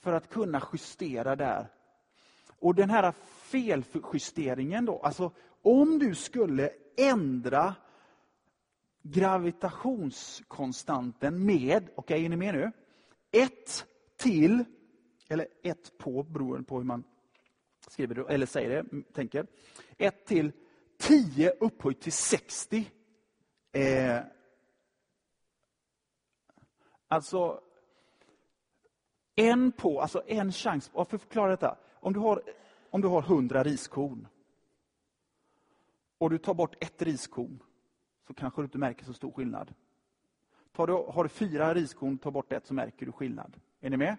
För 0.00 0.12
att 0.12 0.30
kunna 0.30 0.62
justera 0.72 1.36
där. 1.36 1.66
Och 2.58 2.74
den 2.74 2.90
här 2.90 3.12
feljusteringen 3.22 4.84
då, 4.84 4.98
alltså 4.98 5.32
om 5.62 5.98
du 5.98 6.14
skulle 6.14 6.70
ändra 6.96 7.74
gravitationskonstanten 9.02 11.46
med, 11.46 11.82
okej 11.82 11.92
okay, 11.96 12.24
är 12.24 12.28
ni 12.28 12.36
med 12.36 12.54
nu? 12.54 12.72
Ett 13.30 13.86
till, 14.16 14.64
eller 15.28 15.46
ett 15.62 15.98
på, 15.98 16.22
beroende 16.22 16.64
på 16.64 16.76
hur 16.76 16.84
man 16.84 17.04
skriver 17.90 18.14
du, 18.14 18.26
eller 18.26 18.46
säger 18.46 18.68
det, 18.68 19.02
tänker. 19.12 19.46
Ett 19.98 20.26
till 20.26 20.52
10 20.98 21.50
upphöjt 21.60 22.00
till 22.00 22.12
60. 22.12 22.90
Eh, 23.72 24.20
alltså, 27.08 27.60
en 29.36 29.72
på, 29.72 30.00
alltså 30.00 30.22
en 30.26 30.52
chans, 30.52 30.90
varför 30.94 31.18
förklara 31.18 31.50
detta? 31.50 31.76
Om 31.92 32.12
du 32.12 32.20
har, 32.20 32.42
om 32.90 33.00
du 33.00 33.08
har 33.08 33.22
100 33.22 33.64
riskorn 33.64 34.28
och 36.18 36.30
du 36.30 36.38
tar 36.38 36.54
bort 36.54 36.84
ett 36.84 37.02
riskorn 37.02 37.62
så 38.26 38.34
kanske 38.34 38.60
du 38.60 38.64
inte 38.64 38.78
märker 38.78 39.04
så 39.04 39.12
stor 39.12 39.32
skillnad. 39.32 39.74
Tar 40.72 40.86
du, 40.86 40.92
har 40.92 41.22
du 41.22 41.28
fyra 41.28 41.74
riskorn, 41.74 42.14
och 42.14 42.20
tar 42.20 42.30
bort 42.30 42.52
ett 42.52 42.66
så 42.66 42.74
märker 42.74 43.06
du 43.06 43.12
skillnad. 43.12 43.56
Är 43.80 43.90
ni 43.90 43.96
med? 43.96 44.16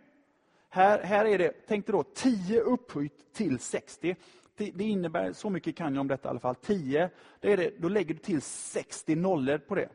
Här, 0.70 1.04
här 1.04 1.26
är 1.26 1.38
det, 1.38 1.54
tänk 1.68 1.86
dig 1.86 1.94
då 1.94 2.04
10 2.04 2.62
upphöjt 2.62 3.34
till 3.34 3.60
60. 3.60 4.16
Det, 4.56 4.72
det, 4.72 4.84
innebär, 4.84 5.34
så 5.34 5.50
mycket 5.50 5.76
kan 5.76 5.96
jag 5.96 6.02
om 6.02 6.08
detta 6.08 6.28
i 6.28 6.30
alla 6.30 6.40
fall, 6.40 6.56
10, 6.56 7.10
det 7.40 7.54
är 7.54 7.58
det, 7.58 7.74
då 7.80 7.90
lägger 7.90 8.14
du 8.14 8.20
till 8.20 8.42
60 8.42 9.16
nollor 9.16 9.58
på 9.58 9.76
det. 9.76 9.90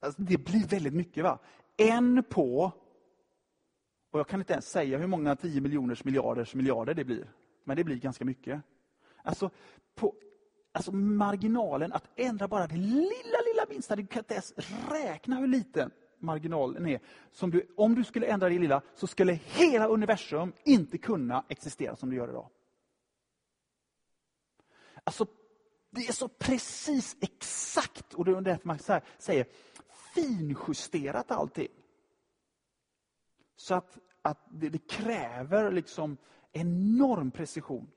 Alltså, 0.00 0.22
det 0.22 0.38
blir 0.38 0.68
väldigt 0.68 0.94
mycket. 0.94 1.24
va? 1.24 1.38
En 1.76 2.24
på, 2.24 2.72
och 4.10 4.18
jag 4.18 4.28
kan 4.28 4.40
inte 4.40 4.52
ens 4.52 4.70
säga 4.70 4.98
hur 4.98 5.06
många 5.06 5.36
10 5.36 5.60
miljoners 5.60 6.04
miljarders 6.04 6.54
miljarder 6.54 6.94
det 6.94 7.04
blir. 7.04 7.32
Men 7.64 7.76
det 7.76 7.84
blir 7.84 7.96
ganska 7.96 8.24
mycket. 8.24 8.62
Alltså, 9.22 9.50
på, 9.94 10.14
alltså 10.72 10.92
marginalen 10.92 11.92
att 11.92 12.08
ändra 12.16 12.48
bara 12.48 12.66
det 12.66 12.76
lilla, 12.76 13.38
lilla 13.46 13.66
minsta, 13.68 13.96
du 13.96 14.06
kan 14.06 14.20
inte 14.20 14.34
ens 14.34 14.54
räkna 14.90 15.36
hur 15.36 15.46
liten 15.46 15.90
marginalen 16.18 16.86
är. 16.86 17.00
Som 17.32 17.50
du, 17.50 17.74
om 17.76 17.94
du 17.94 18.04
skulle 18.04 18.26
ändra 18.26 18.48
det 18.48 18.58
lilla 18.58 18.82
så 18.94 19.06
skulle 19.06 19.32
hela 19.32 19.86
universum 19.88 20.52
inte 20.64 20.98
kunna 20.98 21.44
existera 21.48 21.96
som 21.96 22.10
det 22.10 22.16
gör 22.16 22.28
idag. 22.28 22.50
Alltså, 25.04 25.26
det 25.90 26.00
är 26.00 26.12
så 26.12 26.28
precis 26.28 27.16
exakt, 27.20 28.14
och 28.14 28.24
det 28.24 28.30
är 28.30 28.40
därför 28.40 28.66
man 28.66 28.78
säger 29.18 29.46
finjusterat 30.14 31.30
allting. 31.30 31.68
Så 33.56 33.74
att, 33.74 33.98
att 34.22 34.38
det, 34.50 34.68
det 34.68 34.88
kräver 34.88 35.72
liksom 35.72 36.16
enorm 36.52 37.30
precision. 37.30 37.90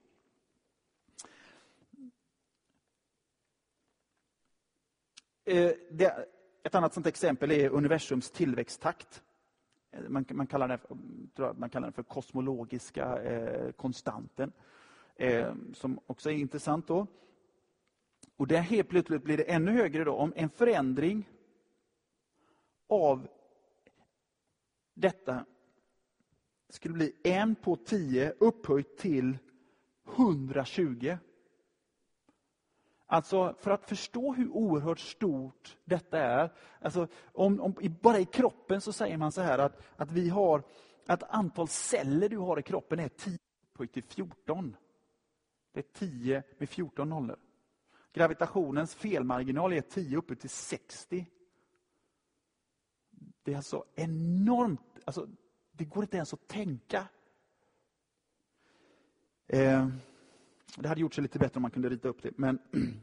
Eh, 5.43 5.71
det, 5.91 6.27
ett 6.63 6.75
annat 6.75 6.93
sånt 6.93 7.07
exempel 7.07 7.51
är 7.51 7.69
universums 7.69 8.31
tillväxttakt. 8.31 9.23
Eh, 9.91 10.09
man, 10.09 10.25
man, 10.29 10.47
kallar, 10.47 10.67
den, 10.67 10.79
man 11.59 11.69
kallar 11.69 11.87
den 11.87 11.93
för 11.93 12.03
kosmologiska 12.03 13.23
eh, 13.23 13.71
konstanten. 13.71 14.51
Eh, 15.15 15.53
som 15.73 15.99
också 16.07 16.29
är 16.31 16.35
intressant. 16.35 16.87
då. 16.87 17.07
Och 18.37 18.47
där 18.47 18.61
helt 18.61 18.89
plötsligt 18.89 19.23
blir 19.23 19.37
det 19.37 19.43
ännu 19.51 19.71
högre 19.71 20.03
då, 20.03 20.13
om 20.13 20.33
en 20.35 20.49
förändring 20.49 21.29
av 22.87 23.27
detta 24.93 25.45
skulle 26.69 26.93
bli 26.93 27.15
en 27.23 27.55
på 27.55 27.75
tio 27.75 28.33
upphöjt 28.39 28.97
till 28.97 29.37
120. 30.15 31.17
Alltså 33.11 33.55
för 33.59 33.71
att 33.71 33.89
förstå 33.89 34.33
hur 34.33 34.49
oerhört 34.49 34.99
stort 34.99 35.77
detta 35.85 36.19
är. 36.19 36.53
Alltså, 36.81 37.07
om, 37.23 37.61
om, 37.61 37.75
bara 38.01 38.19
i 38.19 38.25
kroppen 38.25 38.81
så 38.81 38.93
säger 38.93 39.17
man 39.17 39.31
så 39.31 39.41
här 39.41 39.59
att, 39.59 39.81
att 39.95 40.11
vi 40.11 40.29
har 40.29 40.63
att 41.05 41.23
antal 41.23 41.67
celler 41.67 42.29
du 42.29 42.37
har 42.37 42.59
i 42.59 42.63
kroppen 42.63 42.99
är 42.99 43.07
10 43.07 43.37
upphöjt 43.73 43.93
till 43.93 44.03
14. 44.03 44.75
Det 45.73 45.79
är 45.79 45.85
10 45.93 46.43
med 46.57 46.69
14 46.69 47.09
nollor. 47.09 47.39
Gravitationens 48.13 48.95
felmarginal 48.95 49.73
är 49.73 49.81
10 49.81 50.17
upphöjt 50.17 50.39
till 50.39 50.49
60. 50.49 51.25
Det 53.43 53.51
är 53.51 53.55
alltså 53.55 53.85
enormt. 53.95 54.99
Alltså, 55.05 55.27
det 55.71 55.85
går 55.85 56.03
inte 56.03 56.17
ens 56.17 56.33
att 56.33 56.47
tänka. 56.47 57.07
Eh, 59.47 59.87
det 60.77 60.87
hade 60.87 61.01
gjort 61.01 61.13
sig 61.13 61.21
lite 61.21 61.39
bättre 61.39 61.57
om 61.57 61.61
man 61.61 61.71
kunde 61.71 61.89
rita 61.89 62.07
upp 62.07 62.23
det. 62.23 62.37
Men 62.37 62.59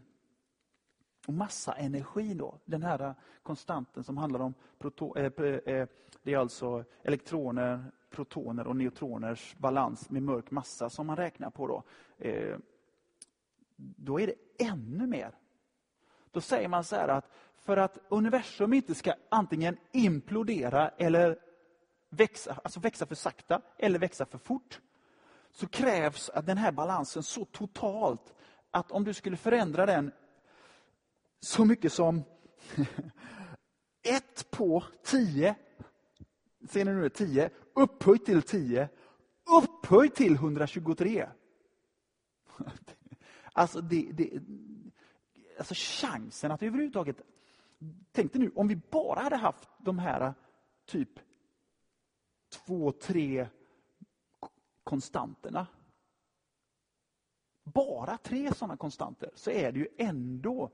och 1.26 1.34
massaenergi 1.34 2.34
då, 2.34 2.58
den 2.64 2.82
här 2.82 3.14
konstanten 3.42 4.04
som 4.04 4.16
handlar 4.16 4.40
om 4.40 4.54
proto, 4.78 5.16
eh, 5.16 5.24
eh, 5.24 5.88
det 6.22 6.34
är 6.34 6.38
alltså 6.38 6.84
elektroner, 7.02 7.92
protoner 8.10 8.66
och 8.66 8.76
neutroners 8.76 9.56
balans 9.58 10.10
med 10.10 10.22
mörk 10.22 10.50
massa 10.50 10.90
som 10.90 11.06
man 11.06 11.16
räknar 11.16 11.50
på. 11.50 11.66
Då, 11.66 11.82
eh, 12.28 12.56
då 13.76 14.20
är 14.20 14.26
det 14.26 14.64
ännu 14.66 15.06
mer. 15.06 15.34
Då 16.30 16.40
säger 16.40 16.68
man 16.68 16.84
så 16.84 16.96
här 16.96 17.08
att 17.08 17.30
för 17.56 17.76
att 17.76 17.98
universum 18.08 18.72
inte 18.72 18.94
ska 18.94 19.14
antingen 19.28 19.76
implodera 19.92 20.88
eller 20.88 21.38
växa, 22.08 22.60
alltså 22.64 22.80
växa 22.80 23.06
för 23.06 23.14
sakta 23.14 23.62
eller 23.78 23.98
växa 23.98 24.26
för 24.26 24.38
fort, 24.38 24.80
så 25.59 25.68
krävs 25.68 26.30
att 26.30 26.46
den 26.46 26.59
här 26.59 26.72
balansen 26.72 27.22
så 27.22 27.44
totalt 27.44 28.34
att 28.70 28.92
om 28.92 29.04
du 29.04 29.14
skulle 29.14 29.36
förändra 29.36 29.86
den 29.86 30.12
så 31.40 31.64
mycket 31.64 31.92
som 31.92 32.24
ett 34.02 34.50
på 34.50 34.84
tio, 35.02 35.54
ser 36.68 36.84
ni 36.84 36.94
nu 36.94 37.09
Tio. 37.09 37.50
upphöjt 37.74 38.26
till 38.26 38.42
tio. 38.42 38.88
upphöjt 39.62 40.14
till 40.14 40.34
123. 40.34 41.28
Alltså, 43.52 43.80
det, 43.80 44.11
det, 44.12 44.40
alltså 45.59 45.74
chansen 45.76 46.50
att 46.50 46.62
överhuvudtaget... 46.62 47.16
Tänk 48.12 48.32
dig 48.32 48.42
nu, 48.42 48.52
om 48.54 48.68
vi 48.68 48.76
bara 48.76 49.20
hade 49.20 49.36
haft 49.36 49.68
de 49.78 49.98
här 49.98 50.34
typ 50.86 51.11
två, 52.50 52.92
tre 52.92 53.48
konstanterna. 54.89 55.66
Bara 57.64 58.18
tre 58.18 58.55
sådana 58.55 58.76
konstanter, 58.76 59.30
så 59.34 59.51
är 59.51 59.72
det 59.72 59.78
ju 59.78 59.89
ändå 59.99 60.70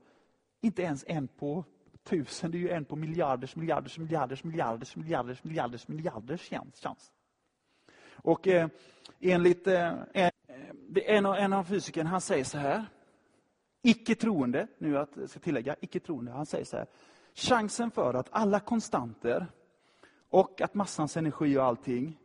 inte 0.61 0.81
ens 0.81 1.05
en 1.07 1.27
på 1.27 1.63
tusen, 2.03 2.51
det 2.51 2.57
är 2.57 2.59
ju 2.59 2.69
en 2.69 2.85
på 2.85 2.95
miljarders, 2.95 3.55
miljarders, 3.55 3.97
miljarders, 3.97 4.43
miljarders, 4.43 4.95
miljarders, 4.95 5.43
miljarders, 5.43 5.87
miljarders 5.87 6.49
chans. 6.81 7.11
Och 8.11 8.47
eh, 8.47 8.67
enligt 9.19 9.67
eh, 9.67 9.93
en, 10.93 11.25
en 11.25 11.53
av 11.53 11.63
fysikerna, 11.63 12.09
han 12.09 12.21
säger 12.21 12.43
så 12.43 12.57
här. 12.57 12.85
Icke 13.81 14.15
troende, 14.15 14.67
nu 14.77 14.97
att 14.97 15.17
jag 15.17 15.29
ska 15.29 15.39
tillägga, 15.39 15.75
icke 15.81 15.99
troende, 15.99 16.31
han 16.31 16.45
säger 16.45 16.65
så 16.65 16.77
här. 16.77 16.87
Chansen 17.33 17.91
för 17.91 18.13
att 18.13 18.27
alla 18.31 18.59
konstanter 18.59 19.47
och 20.29 20.61
att 20.61 20.73
massans 20.73 21.17
energi 21.17 21.57
och 21.57 21.63
allting, 21.63 22.17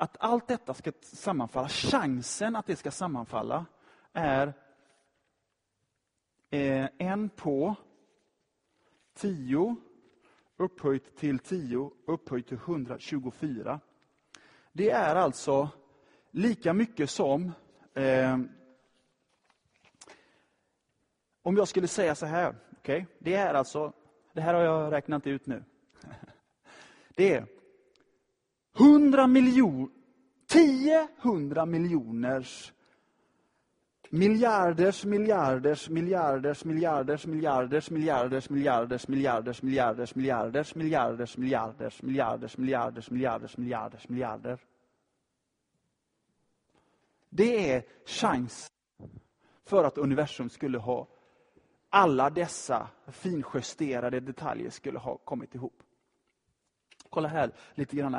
att 0.00 0.16
allt 0.20 0.48
detta 0.48 0.74
ska 0.74 0.92
sammanfalla, 1.02 1.68
chansen 1.68 2.56
att 2.56 2.66
det 2.66 2.76
ska 2.76 2.90
sammanfalla 2.90 3.66
är 4.12 4.54
eh, 6.50 6.88
en 6.98 7.28
på 7.28 7.74
10 9.14 9.76
upphöjt 10.56 11.16
till 11.16 11.38
10 11.38 11.90
upphöjt 12.06 12.48
till 12.48 12.56
124. 12.56 13.80
Det 14.72 14.90
är 14.90 15.16
alltså 15.16 15.68
lika 16.30 16.72
mycket 16.72 17.10
som 17.10 17.52
eh, 17.94 18.38
om 21.42 21.56
jag 21.56 21.68
skulle 21.68 21.88
säga 21.88 22.14
så 22.14 22.26
här, 22.26 22.54
okay? 22.72 23.04
det 23.18 23.34
är 23.34 23.54
alltså, 23.54 23.92
det 24.32 24.40
här 24.40 24.54
har 24.54 24.62
jag 24.62 24.92
räknat 24.92 25.26
ut 25.26 25.46
nu. 25.46 25.64
Det 27.14 27.34
är 27.34 27.57
100 28.78 29.26
miljoner, 29.26 29.88
1000 30.46 31.70
miljoners 31.70 32.72
miljarders, 34.10 35.04
miljarders, 35.04 35.88
miljarders, 35.88 36.64
miljarders, 36.64 37.26
miljarders, 37.26 37.88
miljarders, 37.88 38.50
miljarders, 38.50 39.20
miljarders, 39.62 39.62
miljarders, 39.62 40.16
miljarders, 40.16 41.36
miljarders, 41.36 41.36
miljarders, 41.36 41.98
miljarders, 42.02 42.58
miljarders, 42.58 43.08
miljarders, 43.10 43.58
miljarders, 43.58 44.08
miljarder. 44.08 44.58
Det 47.30 47.72
är 47.72 47.82
chans 48.06 48.72
för 49.64 49.84
att 49.84 49.98
universum 49.98 50.50
skulle 50.50 50.78
ha 50.78 51.08
alla 51.90 52.30
dessa 52.30 52.88
finjusterade 53.06 54.20
detaljer 54.20 54.70
skulle 54.70 54.98
ha 54.98 55.16
kommit 55.16 55.54
ihop. 55.54 55.82
Kolla 57.10 57.28
här 57.28 57.50
lite 57.74 57.96
grann. 57.96 58.16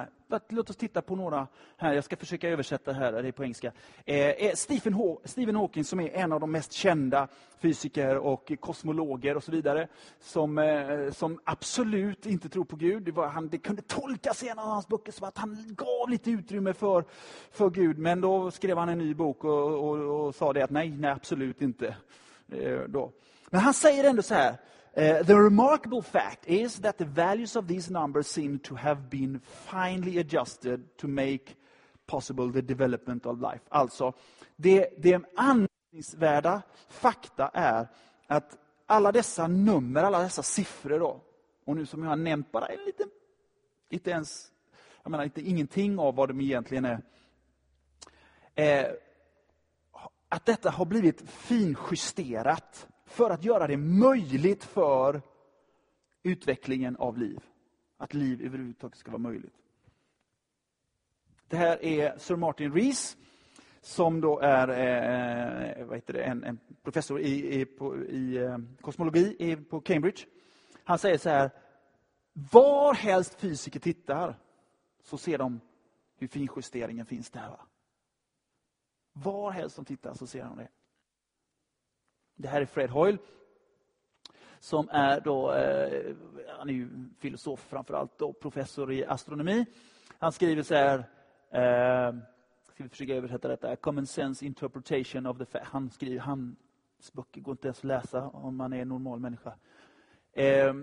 Låt 0.49 0.69
oss 0.69 0.75
titta 0.75 1.01
på 1.01 1.15
några 1.15 1.47
här. 1.77 1.93
Jag 1.93 2.03
ska 2.03 2.15
försöka 2.15 2.49
översätta 2.49 2.93
här, 2.93 3.11
det 3.11 3.27
är 3.27 3.31
på 3.31 3.43
engelska. 3.43 3.71
Eh, 4.05 4.17
eh, 4.17 4.53
Stephen, 4.55 4.93
Haw 4.93 5.17
Stephen 5.23 5.55
Hawking 5.55 5.83
som 5.83 5.99
är 5.99 6.09
en 6.09 6.31
av 6.31 6.39
de 6.39 6.51
mest 6.51 6.71
kända 6.71 7.27
fysiker 7.59 8.17
och 8.17 8.51
kosmologer 8.59 9.37
och 9.37 9.43
så 9.43 9.51
vidare. 9.51 9.87
Som, 10.19 10.57
eh, 10.57 11.11
som 11.11 11.39
absolut 11.43 12.25
inte 12.25 12.49
tror 12.49 12.65
på 12.65 12.75
Gud. 12.75 13.03
Det, 13.03 13.11
var, 13.11 13.27
han, 13.27 13.49
det 13.49 13.57
kunde 13.57 13.81
tolkas 13.81 14.43
i 14.43 14.49
en 14.49 14.59
av 14.59 14.65
hans 14.65 14.87
böcker 14.87 15.11
som 15.11 15.27
att 15.27 15.37
han 15.37 15.57
gav 15.69 16.09
lite 16.09 16.31
utrymme 16.31 16.73
för, 16.73 17.03
för 17.51 17.69
Gud. 17.69 17.97
Men 17.97 18.21
då 18.21 18.51
skrev 18.51 18.77
han 18.77 18.89
en 18.89 18.97
ny 18.97 19.13
bok 19.13 19.43
och, 19.43 19.89
och, 19.89 20.25
och 20.25 20.35
sa 20.35 20.53
det 20.53 20.63
att 20.63 20.69
nej, 20.69 20.89
nej 20.89 21.11
absolut 21.11 21.61
inte. 21.61 21.95
Eh, 22.51 22.79
då. 22.87 23.11
Men 23.49 23.61
han 23.61 23.73
säger 23.73 24.03
ändå 24.03 24.21
så 24.21 24.33
här. 24.33 24.55
Uh, 24.97 25.23
the 25.23 25.35
remarkable 25.35 26.01
fact 26.01 26.47
is 26.47 26.79
that 26.81 26.97
the 26.97 27.05
values 27.05 27.55
of 27.55 27.67
these 27.67 27.93
numbers 27.93 28.27
seem 28.27 28.59
to 28.59 28.75
have 28.75 29.01
been 29.09 29.39
finely 29.39 30.17
adjusted 30.17 30.97
to 30.97 31.07
make 31.07 31.55
possible 32.07 32.51
the 32.51 32.61
development 32.61 33.25
of 33.25 33.39
life. 33.41 33.61
Alltså, 33.69 34.13
det, 34.55 34.89
det 34.97 35.21
anmärkningsvärda 35.35 36.61
fakta 36.89 37.51
är 37.53 37.87
att 38.27 38.57
alla 38.85 39.11
dessa 39.11 39.47
nummer, 39.47 40.03
alla 40.03 40.19
dessa 40.19 40.43
siffror 40.43 40.99
då, 40.99 41.21
och 41.65 41.75
nu 41.75 41.85
som 41.85 42.03
jag 42.03 42.09
har 42.09 42.15
nämnt 42.15 42.51
bara 42.51 42.65
en 42.65 42.85
liten, 42.85 43.07
inte 43.89 44.11
ens, 44.11 44.51
jag 45.03 45.11
menar 45.11 45.23
inte 45.23 45.41
ingenting 45.41 45.99
av 45.99 46.15
vad 46.15 46.29
de 46.29 46.41
egentligen 46.41 46.85
är, 46.85 47.01
eh, 48.55 48.91
att 50.29 50.45
detta 50.45 50.69
har 50.69 50.85
blivit 50.85 51.29
finjusterat 51.29 52.87
för 53.09 53.29
att 53.29 53.43
göra 53.43 53.67
det 53.67 53.77
möjligt 53.77 54.63
för 54.63 55.21
utvecklingen 56.23 56.95
av 56.95 57.17
liv. 57.17 57.39
Att 57.97 58.13
liv 58.13 58.41
överhuvudtaget 58.45 58.97
ska 58.97 59.11
vara 59.11 59.21
möjligt. 59.21 59.53
Det 61.47 61.57
här 61.57 61.85
är 61.85 62.17
Sir 62.17 62.35
Martin 62.35 62.73
Rees 62.73 63.17
som 63.81 64.21
då 64.21 64.39
är 64.39 64.67
eh, 64.69 65.85
vad 65.85 65.97
heter 65.97 66.13
det, 66.13 66.23
en, 66.23 66.43
en 66.43 66.59
professor 66.83 67.19
i, 67.19 67.61
i, 67.61 67.65
på, 67.65 67.97
i 67.97 68.37
eh, 68.37 68.57
kosmologi 68.81 69.35
i, 69.39 69.55
på 69.55 69.81
Cambridge. 69.81 70.25
Han 70.83 70.99
säger 70.99 71.17
så 71.17 71.29
här, 71.29 71.51
var 72.33 72.93
helst 72.93 73.35
fysiker 73.35 73.79
tittar 73.79 74.39
så 75.03 75.17
ser 75.17 75.37
de 75.37 75.61
hur 76.15 76.27
finjusteringen 76.27 77.05
finns 77.05 77.29
där. 77.29 77.49
Va? 77.49 77.59
Var 79.13 79.51
helst 79.51 79.75
de 79.75 79.85
tittar 79.85 80.13
så 80.13 80.27
ser 80.27 80.43
de 80.43 80.57
det. 80.57 80.67
Det 82.41 82.47
här 82.47 82.61
är 82.61 82.65
Fred 82.65 82.89
Hoyle 82.89 83.17
som 84.59 84.89
är 84.91 85.19
då, 85.19 85.53
eh, 85.53 86.15
han 86.57 86.69
är 86.69 86.73
ju 86.73 86.89
filosof 87.17 87.67
framförallt, 87.69 88.21
och 88.21 88.39
professor 88.39 88.91
i 88.91 89.05
astronomi. 89.05 89.65
Han 90.19 90.31
skriver 90.31 90.63
så 90.63 90.75
här, 90.75 90.97
eh, 91.51 92.15
ska 92.73 92.83
vi 92.83 92.89
försöka 92.89 93.15
översätta 93.15 93.47
detta, 93.47 93.75
Common 93.75 94.05
sense 94.05 94.45
interpretation 94.45 95.25
of 95.25 95.37
the 95.37 95.45
fact. 95.45 95.65
Han 95.65 95.89
skriver, 95.89 96.19
hans 96.19 97.13
böcker 97.13 97.41
går 97.41 97.51
inte 97.51 97.67
ens 97.67 97.77
att 97.77 97.83
läsa 97.83 98.23
om 98.23 98.55
man 98.55 98.73
är 98.73 98.81
en 98.81 98.89
normal 98.89 99.19
människa. 99.19 99.53
Eh, 100.33 100.73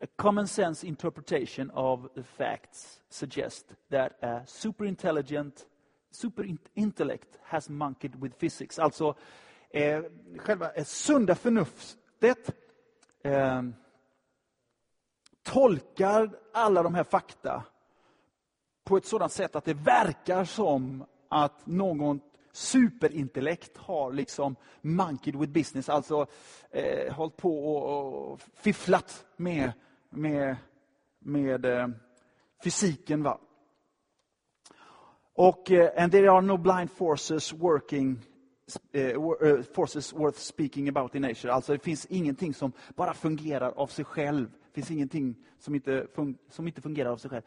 A 0.00 0.06
common 0.16 0.46
sense 0.46 0.86
interpretation 0.86 1.70
of 1.70 2.14
the 2.14 2.22
facts 2.22 3.00
suggests 3.08 3.74
that 3.90 4.12
a 4.22 4.42
superintelligent 4.46 5.66
superintellect 6.10 7.38
has 7.42 7.68
monkeyed 7.68 8.14
with 8.14 8.38
physics. 8.38 8.78
Alltså, 8.78 9.14
eh, 9.70 10.02
själva 10.36 10.72
eh, 10.72 10.84
sunda 10.84 11.34
förnuftet 11.34 12.54
eh, 13.22 13.62
tolkar 15.42 16.38
alla 16.52 16.82
de 16.82 16.94
här 16.94 17.04
fakta 17.04 17.64
på 18.84 18.96
ett 18.96 19.06
sådant 19.06 19.32
sätt 19.32 19.56
att 19.56 19.64
det 19.64 19.74
verkar 19.74 20.44
som 20.44 21.04
att 21.28 21.66
någon 21.66 22.20
superintellekt 22.52 23.76
har 23.76 24.12
liksom 24.12 24.56
monkeyed 24.80 25.36
with 25.36 25.52
business, 25.52 25.88
alltså 25.88 26.26
eh, 26.70 27.12
hållit 27.12 27.36
på 27.36 27.74
och, 27.74 28.32
och 28.32 28.40
fifflat 28.54 29.26
med, 29.36 29.72
med, 30.10 30.56
med 31.18 31.64
eh, 31.64 31.88
fysiken. 32.64 33.22
Va? 33.22 33.38
Och 35.34 35.70
eh, 35.70 36.02
and 36.02 36.12
there 36.12 36.30
are 36.30 36.40
no 36.40 36.56
blind 36.56 36.90
forces 36.90 37.52
working 37.52 38.20
Eh, 38.92 39.02
eh, 39.02 39.62
forces 39.62 40.12
worth 40.12 40.38
speaking 40.38 40.88
about 40.88 41.14
in 41.14 41.22
nature. 41.22 41.52
Alltså 41.52 41.72
det 41.72 41.78
finns 41.78 42.06
ingenting 42.06 42.54
som 42.54 42.72
bara 42.96 43.14
fungerar 43.14 43.70
av 43.70 43.86
sig 43.86 44.04
själv. 44.04 44.50
Det 44.50 44.74
finns 44.74 44.90
ingenting 44.90 45.36
som 45.58 45.74
inte, 45.74 46.06
som 46.50 46.66
inte 46.66 46.80
fungerar 46.80 47.10
av 47.10 47.16
sig 47.16 47.30
själv. 47.30 47.42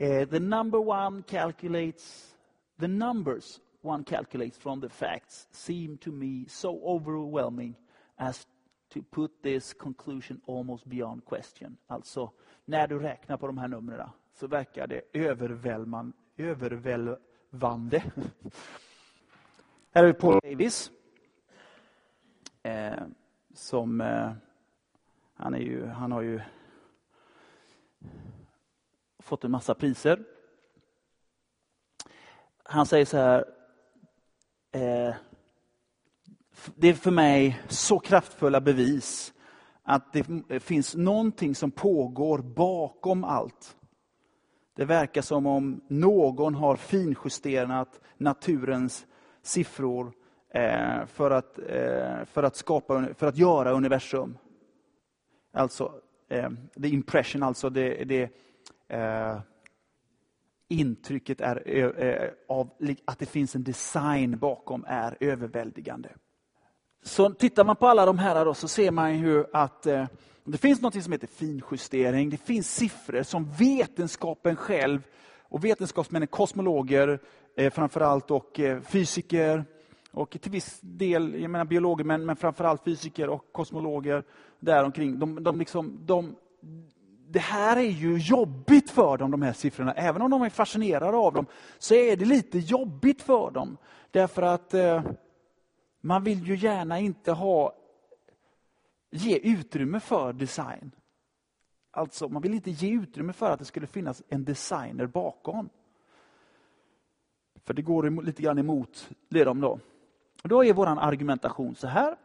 Uh, 0.00 0.24
the 0.24 0.38
number 0.38 0.78
one 0.78 1.22
calculates, 1.22 2.34
the 2.78 2.88
numbers 2.88 3.60
one 3.82 4.04
calculates 4.04 4.58
from 4.58 4.80
the 4.80 4.88
facts 4.88 5.48
seem 5.50 5.98
to 5.98 6.10
me 6.12 6.44
so 6.48 6.80
overwhelming 6.82 7.74
as 8.16 8.46
to 8.88 9.02
put 9.02 9.42
this 9.42 9.74
conclusion 9.74 10.40
almost 10.48 10.86
beyond 10.86 11.24
question. 11.24 11.76
Alltså, 11.86 12.30
när 12.64 12.88
du 12.88 12.98
räknar 12.98 13.36
på 13.36 13.46
de 13.46 13.58
här 13.58 13.68
numren 13.68 14.08
så 14.32 14.46
verkar 14.46 14.86
det 14.86 15.02
övervälvande 16.36 18.02
Här 19.92 20.02
har 20.02 20.12
vi 20.12 20.18
Paul 20.18 20.40
Davis. 20.42 20.90
Eh, 22.62 23.02
som, 23.54 24.00
eh, 24.00 24.32
han, 25.34 25.54
är 25.54 25.58
ju, 25.58 25.86
han 25.86 26.12
har 26.12 26.22
ju 26.22 26.40
fått 29.18 29.44
en 29.44 29.50
massa 29.50 29.74
priser. 29.74 30.24
Han 32.62 32.86
säger 32.86 33.04
så 33.04 33.16
här. 33.16 33.44
Eh, 34.72 35.14
det 36.74 36.88
är 36.88 36.94
för 36.94 37.10
mig 37.10 37.62
så 37.68 37.98
kraftfulla 37.98 38.60
bevis 38.60 39.34
att 39.82 40.12
det 40.12 40.60
finns 40.60 40.94
någonting 40.94 41.54
som 41.54 41.70
pågår 41.70 42.38
bakom 42.38 43.24
allt. 43.24 43.76
Det 44.74 44.84
verkar 44.84 45.22
som 45.22 45.46
om 45.46 45.80
någon 45.88 46.54
har 46.54 46.76
finjusterat 46.76 48.00
naturens 48.16 49.06
siffror 49.42 50.12
eh, 50.50 51.06
för, 51.06 51.30
att, 51.30 51.58
eh, 51.58 52.24
för, 52.24 52.42
att 52.42 52.56
skapa, 52.56 53.06
för 53.14 53.26
att 53.26 53.36
göra 53.36 53.72
universum. 53.72 54.38
Alltså, 55.52 55.92
eh, 56.28 56.50
the 56.82 56.88
impression, 56.88 57.42
alltså 57.42 57.70
det, 57.70 58.04
det 58.04 58.30
eh, 58.88 59.40
intrycket 60.68 61.40
är, 61.40 61.68
eh, 62.02 62.30
av 62.48 62.70
att 63.04 63.18
det 63.18 63.26
finns 63.26 63.54
en 63.54 63.64
design 63.64 64.38
bakom 64.38 64.84
är 64.88 65.16
överväldigande. 65.20 66.08
Så 67.02 67.30
tittar 67.30 67.64
man 67.64 67.76
på 67.76 67.86
alla 67.86 68.06
de 68.06 68.18
här 68.18 68.44
då, 68.44 68.54
så 68.54 68.68
ser 68.68 68.90
man 68.90 69.18
ju 69.18 69.44
att 69.52 69.86
eh, 69.86 70.06
det 70.44 70.58
finns 70.58 70.80
något 70.80 71.02
som 71.02 71.12
heter 71.12 71.26
finjustering. 71.26 72.30
Det 72.30 72.36
finns 72.36 72.74
siffror 72.74 73.22
som 73.22 73.50
vetenskapen 73.58 74.56
själv 74.56 75.02
och 75.42 75.64
vetenskapsmännen, 75.64 76.28
kosmologer, 76.28 77.20
Eh, 77.60 77.70
framförallt 77.70 78.30
och 78.30 78.60
eh, 78.60 78.80
fysiker 78.80 79.64
och 80.10 80.40
till 80.40 80.50
viss 80.50 80.80
del 80.80 81.40
jag 81.40 81.50
menar 81.50 81.64
biologer, 81.64 82.04
men, 82.04 82.26
men 82.26 82.36
framförallt 82.36 82.84
fysiker 82.84 83.28
och 83.28 83.52
kosmologer 83.52 84.24
däromkring. 84.60 85.18
De, 85.18 85.42
de 85.42 85.58
liksom, 85.58 85.98
de, 86.06 86.36
det 87.28 87.38
här 87.38 87.76
är 87.76 87.90
ju 87.90 88.18
jobbigt 88.18 88.90
för 88.90 89.16
dem, 89.16 89.30
de 89.30 89.42
här 89.42 89.52
siffrorna. 89.52 89.92
Även 89.92 90.22
om 90.22 90.30
de 90.30 90.42
är 90.42 90.50
fascinerade 90.50 91.16
av 91.16 91.34
dem, 91.34 91.46
så 91.78 91.94
är 91.94 92.16
det 92.16 92.24
lite 92.24 92.58
jobbigt 92.58 93.22
för 93.22 93.50
dem. 93.50 93.76
Därför 94.10 94.42
att 94.42 94.74
eh, 94.74 95.02
man 96.00 96.24
vill 96.24 96.46
ju 96.46 96.56
gärna 96.56 96.98
inte 96.98 97.32
ha 97.32 97.74
ge 99.10 99.36
utrymme 99.36 100.00
för 100.00 100.32
design. 100.32 100.90
Alltså, 101.90 102.28
man 102.28 102.42
vill 102.42 102.54
inte 102.54 102.70
ge 102.70 102.90
utrymme 102.90 103.32
för 103.32 103.50
att 103.50 103.58
det 103.58 103.64
skulle 103.64 103.86
finnas 103.86 104.22
en 104.28 104.44
designer 104.44 105.06
bakom. 105.06 105.68
För 107.64 107.74
det 107.74 107.82
går 107.82 108.22
lite 108.22 108.42
grann 108.42 108.58
emot 108.58 109.10
det 109.28 109.44
de 109.44 109.60
då. 109.60 109.80
Då 110.42 110.64
är 110.64 110.72
vår 110.72 110.86
argumentation 110.86 111.74
så 111.74 111.86
här. 111.86 112.16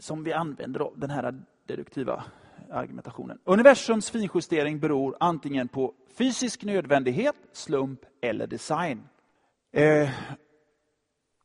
Som 0.00 0.24
vi 0.24 0.32
använder 0.32 0.78
då, 0.80 0.92
den 0.96 1.10
här 1.10 1.42
deduktiva 1.66 2.24
argumentationen. 2.70 3.38
Universums 3.44 4.10
finjustering 4.10 4.80
beror 4.80 5.16
antingen 5.20 5.68
på 5.68 5.94
fysisk 6.14 6.64
nödvändighet, 6.64 7.36
slump 7.52 8.00
eller 8.20 8.46
design. 8.46 9.08
Eh, 9.72 10.10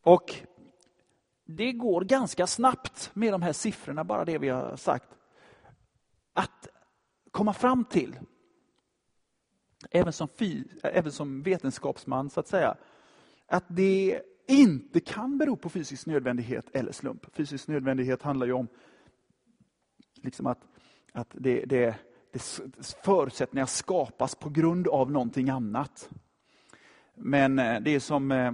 och 0.02 0.36
det 1.46 1.72
går 1.72 2.02
ganska 2.02 2.48
snabbt 2.48 3.12
med 3.14 3.34
de 3.34 3.42
här 3.42 3.54
siffrorna, 3.54 4.04
bara 4.04 4.26
det 4.26 4.38
vi 4.38 4.50
har 4.50 4.76
sagt. 4.76 5.10
Att 6.34 6.68
komma 7.32 7.54
fram 7.54 7.86
till 7.86 8.20
även 9.92 10.14
som, 10.14 10.28
även 10.84 11.12
som 11.12 11.44
vetenskapsman, 11.44 12.30
så 12.30 12.40
att 12.40 12.48
säga, 12.48 12.76
att 13.48 13.66
det 13.68 14.22
inte 14.48 15.00
kan 15.00 15.38
bero 15.38 15.56
på 15.56 15.70
fysisk 15.70 16.06
nödvändighet 16.06 16.66
eller 16.74 16.92
slump. 16.92 17.36
Fysisk 17.36 17.68
nödvändighet 17.68 18.22
handlar 18.22 18.48
ju 18.48 18.54
om 18.54 18.68
liksom 20.24 20.48
att, 20.48 20.60
att 21.12 21.30
det, 21.32 21.66
det, 21.66 21.96
förutsättningar 23.04 23.66
skapas 23.66 24.36
på 24.36 24.50
grund 24.50 24.88
av 24.88 25.12
någonting 25.12 25.50
annat. 25.50 26.10
Men 27.16 27.60
eh, 27.60 27.82
det 27.82 27.96
är 27.96 28.00
som 28.00 28.32
eh, 28.32 28.52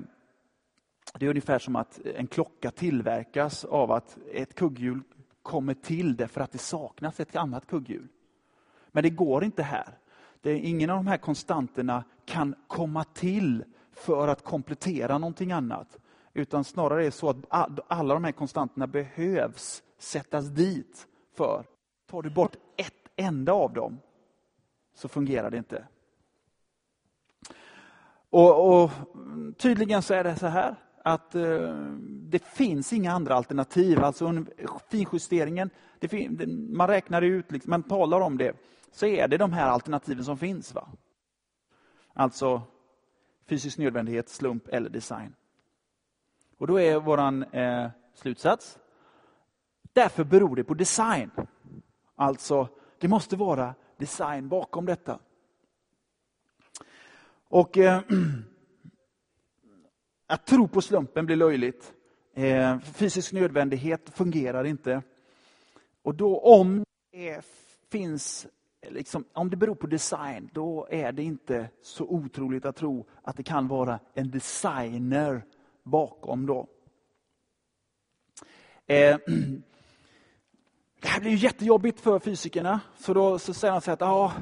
det 1.19 1.25
är 1.25 1.29
ungefär 1.29 1.59
som 1.59 1.75
att 1.75 1.99
en 2.05 2.27
klocka 2.27 2.71
tillverkas 2.71 3.65
av 3.65 3.91
att 3.91 4.17
ett 4.31 4.55
kugghjul 4.55 5.01
kommer 5.41 5.73
till 5.73 6.15
därför 6.15 6.41
att 6.41 6.51
det 6.51 6.57
saknas 6.57 7.19
ett 7.19 7.35
annat 7.35 7.67
kugghjul. 7.67 8.07
Men 8.91 9.03
det 9.03 9.09
går 9.09 9.43
inte 9.43 9.63
här. 9.63 9.97
Det 10.43 10.57
ingen 10.57 10.89
av 10.89 10.97
de 10.97 11.07
här 11.07 11.17
konstanterna 11.17 12.03
kan 12.25 12.55
komma 12.67 13.03
till 13.03 13.63
för 13.91 14.27
att 14.27 14.43
komplettera 14.43 15.17
någonting 15.17 15.51
annat. 15.51 15.97
Utan 16.33 16.63
snarare 16.63 17.01
är 17.01 17.05
det 17.05 17.11
så 17.11 17.29
att 17.29 17.79
alla 17.87 18.13
de 18.13 18.23
här 18.23 18.31
konstanterna 18.31 18.87
behövs 18.87 19.83
sättas 19.97 20.45
dit 20.45 21.07
för. 21.37 21.65
Tar 22.09 22.21
du 22.21 22.29
bort 22.29 22.55
ett 22.77 22.93
enda 23.15 23.53
av 23.53 23.73
dem 23.73 23.99
så 24.95 25.07
fungerar 25.07 25.51
det 25.51 25.57
inte. 25.57 25.87
Och, 28.29 28.83
och 28.83 28.91
Tydligen 29.57 30.01
så 30.01 30.13
är 30.13 30.23
det 30.23 30.35
så 30.35 30.47
här 30.47 30.75
att 31.03 31.35
eh, 31.35 31.73
det 32.07 32.43
finns 32.43 32.93
inga 32.93 33.11
andra 33.11 33.35
alternativ. 33.35 34.03
Alltså 34.03 34.45
finjusteringen, 34.89 35.69
det, 35.99 36.47
man 36.47 36.87
räknar 36.87 37.21
ut, 37.21 37.51
liksom, 37.51 37.69
man 37.69 37.83
talar 37.83 38.21
om 38.21 38.37
det, 38.37 38.53
så 38.93 39.05
är 39.05 39.27
det 39.27 39.37
de 39.37 39.53
här 39.53 39.69
alternativen 39.69 40.25
som 40.25 40.37
finns. 40.37 40.73
Va? 40.73 40.89
Alltså 42.13 42.61
fysisk 43.45 43.77
nödvändighet, 43.77 44.29
slump 44.29 44.67
eller 44.67 44.89
design. 44.89 45.35
Och 46.57 46.67
då 46.67 46.79
är 46.79 46.99
vår 46.99 47.19
eh, 47.55 47.89
slutsats, 48.13 48.79
därför 49.93 50.23
beror 50.23 50.55
det 50.55 50.63
på 50.63 50.73
design. 50.73 51.31
Alltså, 52.15 52.67
det 52.99 53.07
måste 53.07 53.35
vara 53.35 53.75
design 53.97 54.49
bakom 54.49 54.85
detta. 54.85 55.19
Och 57.47 57.77
eh, 57.77 58.01
Att 60.27 60.45
tro 60.45 60.67
på 60.67 60.81
slumpen 60.81 61.25
blir 61.25 61.35
löjligt. 61.35 61.93
Eh, 62.33 62.79
fysisk 62.79 63.33
nödvändighet 63.33 64.09
fungerar 64.09 64.63
inte. 64.63 65.01
Och 66.01 66.15
då 66.15 66.39
om 66.39 66.83
det 67.11 67.45
finns 67.91 68.47
Liksom, 68.89 69.25
om 69.33 69.49
det 69.49 69.57
beror 69.57 69.75
på 69.75 69.87
design, 69.87 70.49
då 70.53 70.87
är 70.91 71.11
det 71.11 71.23
inte 71.23 71.69
så 71.81 72.05
otroligt 72.05 72.65
att 72.65 72.75
tro 72.75 73.05
att 73.21 73.37
det 73.37 73.43
kan 73.43 73.67
vara 73.67 73.99
en 74.13 74.31
designer 74.31 75.45
bakom. 75.83 76.45
Då. 76.45 76.67
Eh, 78.87 79.17
det 81.01 81.07
här 81.07 81.19
blir 81.19 81.35
jättejobbigt 81.35 81.99
för 81.99 82.19
fysikerna. 82.19 82.79
Så 82.97 83.13
då 83.13 83.39
så 83.39 83.53
säger 83.53 83.71
de 83.71 83.81
så 83.81 83.91
att 83.91 84.01
ja, 84.01 84.33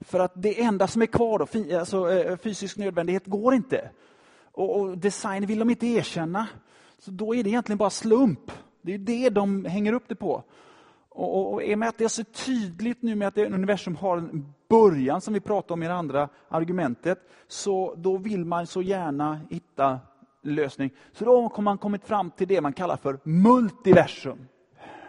för 0.00 0.20
att 0.20 0.32
det 0.34 0.62
enda 0.62 0.86
som 0.86 1.02
är 1.02 1.06
kvar, 1.06 1.38
då, 1.38 1.78
alltså, 1.78 2.12
eh, 2.12 2.36
fysisk 2.36 2.76
nödvändighet 2.76 3.26
går 3.26 3.54
inte. 3.54 3.90
Och, 4.52 4.80
och 4.80 4.98
design 4.98 5.46
vill 5.46 5.58
de 5.58 5.70
inte 5.70 5.86
erkänna. 5.86 6.48
Så 6.98 7.10
då 7.10 7.34
är 7.34 7.44
det 7.44 7.50
egentligen 7.50 7.78
bara 7.78 7.90
slump. 7.90 8.52
Det 8.82 8.94
är 8.94 8.98
det 8.98 9.30
de 9.30 9.64
hänger 9.64 9.92
upp 9.92 10.08
det 10.08 10.14
på. 10.14 10.44
Och, 11.14 11.36
och, 11.38 11.52
och 11.52 11.62
i 11.62 11.74
och 11.74 11.78
med 11.78 11.88
att 11.88 11.98
det 11.98 12.04
är 12.04 12.08
så 12.08 12.24
tydligt 12.24 13.02
nu 13.02 13.14
med 13.14 13.28
att 13.28 13.38
universum 13.38 13.96
har 13.96 14.16
en 14.16 14.54
början, 14.68 15.20
som 15.20 15.34
vi 15.34 15.40
pratade 15.40 15.72
om 15.72 15.82
i 15.82 15.86
det 15.86 15.94
andra 15.94 16.28
argumentet, 16.48 17.18
så 17.48 17.94
då 17.96 18.16
vill 18.16 18.44
man 18.44 18.66
så 18.66 18.82
gärna 18.82 19.40
hitta 19.50 20.00
lösning. 20.42 20.90
Så 21.12 21.24
då 21.24 21.50
har 21.54 21.62
man 21.62 21.78
kommit 21.78 22.04
fram 22.04 22.30
till 22.30 22.48
det 22.48 22.60
man 22.60 22.72
kallar 22.72 22.96
för 22.96 23.18
multiversum. 23.22 24.46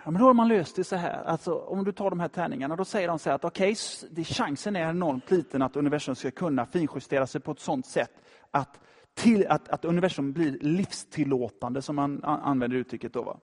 Ja, 0.03 0.11
men 0.11 0.21
då 0.21 0.27
har 0.27 0.33
man 0.33 0.47
löst 0.47 0.75
det 0.75 0.83
så 0.83 0.95
här, 0.95 1.23
alltså, 1.23 1.53
om 1.53 1.83
du 1.83 1.91
tar 1.91 2.09
de 2.09 2.19
här 2.19 2.27
tärningarna, 2.27 2.75
då 2.75 2.85
säger 2.85 3.07
de 3.07 3.19
så 3.19 3.29
här 3.29 3.35
att 3.35 3.45
okej, 3.45 3.75
okay, 4.11 4.23
chansen 4.23 4.75
är 4.75 4.89
enormt 4.89 5.31
liten 5.31 5.61
att 5.61 5.75
universum 5.75 6.15
ska 6.15 6.31
kunna 6.31 6.65
finjustera 6.65 7.27
sig 7.27 7.41
på 7.41 7.51
ett 7.51 7.59
sånt 7.59 7.85
sätt 7.85 8.11
att 8.51 8.79
till 9.13 9.47
att, 9.47 9.69
att 9.69 9.85
universum 9.85 10.33
blir 10.33 10.59
livstillåtande, 10.61 11.81
som 11.81 11.95
man 11.95 12.23
använder 12.23 12.77
uttrycket. 12.77 13.13
Då, 13.13 13.21
va? 13.21 13.37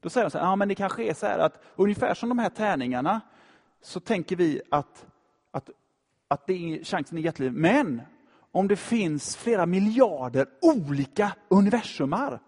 Då 0.00 0.10
säger 0.10 0.24
de 0.24 0.30
så 0.30 0.38
här, 0.38 0.44
ja, 0.44 0.56
men 0.56 0.68
det 0.68 0.74
kanske 0.74 1.04
är 1.04 1.14
så 1.14 1.26
här 1.26 1.38
att 1.38 1.62
ungefär 1.76 2.14
som 2.14 2.28
de 2.28 2.38
här 2.38 2.50
tärningarna, 2.50 3.20
så 3.82 4.00
tänker 4.00 4.36
vi 4.36 4.62
att, 4.70 5.06
att, 5.50 5.70
att 6.28 6.46
det 6.46 6.52
är, 6.52 6.84
chansen 6.84 7.18
är 7.18 7.22
jätteliv. 7.22 7.52
Men 7.52 8.02
om 8.52 8.68
det 8.68 8.76
finns 8.76 9.36
flera 9.36 9.66
miljarder 9.66 10.46
olika 10.60 11.32
universumar, 11.48 12.40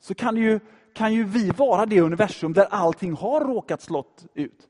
så 0.00 0.14
kan 0.14 0.36
ju, 0.36 0.60
kan 0.94 1.14
ju 1.14 1.24
vi 1.24 1.50
vara 1.50 1.86
det 1.86 2.00
universum 2.00 2.52
där 2.52 2.66
allting 2.70 3.12
har 3.12 3.40
råkat 3.40 3.80
slått 3.80 4.26
ut. 4.34 4.68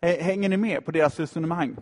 Hänger 0.00 0.48
ni 0.48 0.56
med 0.56 0.84
på 0.84 0.90
deras 0.90 1.20
resonemang? 1.20 1.76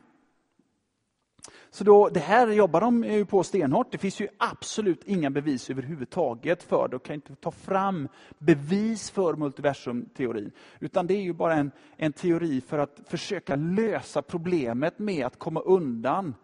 Så 1.70 1.84
då, 1.84 2.08
det 2.08 2.20
här 2.20 2.48
jobbar 2.48 2.80
de 2.80 3.26
på 3.26 3.42
stenhårt. 3.42 3.92
Det 3.92 3.98
finns 3.98 4.20
ju 4.20 4.28
absolut 4.38 5.04
inga 5.04 5.30
bevis 5.30 5.70
överhuvudtaget 5.70 6.62
för 6.62 6.88
det. 6.88 6.96
De 6.96 7.00
kan 7.00 7.14
inte 7.14 7.34
ta 7.34 7.50
fram 7.50 8.08
bevis 8.38 9.10
för 9.10 9.34
multiversumteorin. 9.34 10.50
Utan 10.80 11.06
det 11.06 11.14
är 11.14 11.22
ju 11.22 11.32
bara 11.32 11.54
en, 11.54 11.70
en 11.96 12.12
teori 12.12 12.60
för 12.60 12.78
att 12.78 13.00
försöka 13.06 13.56
lösa 13.56 14.22
problemet 14.22 14.98
med 14.98 15.26
att 15.26 15.38
komma 15.38 15.60
undan 15.60 16.34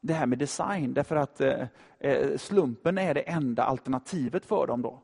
det 0.00 0.12
här 0.12 0.26
med 0.26 0.38
design. 0.38 0.94
Därför 0.94 1.16
att 1.16 1.40
eh, 1.40 1.66
eh 2.00 2.36
slumpen 2.36 2.98
är 2.98 3.14
det 3.14 3.20
enda 3.20 3.62
alternativet 3.62 4.46
för 4.46 4.66
dem. 4.66 4.82
då. 4.82 5.02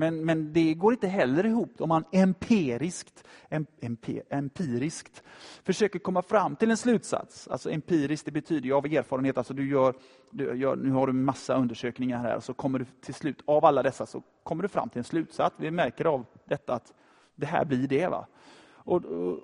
Men, 0.00 0.24
men 0.24 0.52
det 0.52 0.74
går 0.74 0.92
inte 0.92 1.08
heller 1.08 1.46
ihop 1.46 1.80
om 1.80 1.88
man 1.88 2.04
empiriskt, 2.12 3.24
emp, 3.48 4.08
empiriskt 4.30 5.22
försöker 5.62 5.98
komma 5.98 6.22
fram 6.22 6.56
till 6.56 6.70
en 6.70 6.76
slutsats. 6.76 7.48
Alltså 7.48 7.70
empiriskt 7.70 8.26
det 8.26 8.32
betyder 8.32 8.66
ju 8.66 8.72
av 8.72 8.86
erfarenhet, 8.86 9.38
alltså 9.38 9.54
du 9.54 9.70
gör, 9.70 9.94
du 10.30 10.56
gör, 10.56 10.76
nu 10.76 10.90
har 10.90 11.06
du 11.06 11.12
massa 11.12 11.54
undersökningar 11.54 12.18
här, 12.18 12.40
så 12.40 12.54
kommer 12.54 12.78
du 12.78 12.84
till 13.00 13.14
slut, 13.14 13.42
av 13.46 13.64
alla 13.64 13.82
dessa 13.82 14.06
så 14.06 14.22
kommer 14.42 14.62
du 14.62 14.68
fram 14.68 14.88
till 14.88 14.98
en 14.98 15.04
slutsats. 15.04 15.56
Vi 15.58 15.70
märker 15.70 16.04
av 16.04 16.26
detta 16.44 16.74
att 16.74 16.92
det 17.36 17.46
här 17.46 17.64
blir 17.64 17.88
det. 17.88 18.06
Va? 18.06 18.26
Och, 18.68 19.04
och, 19.04 19.38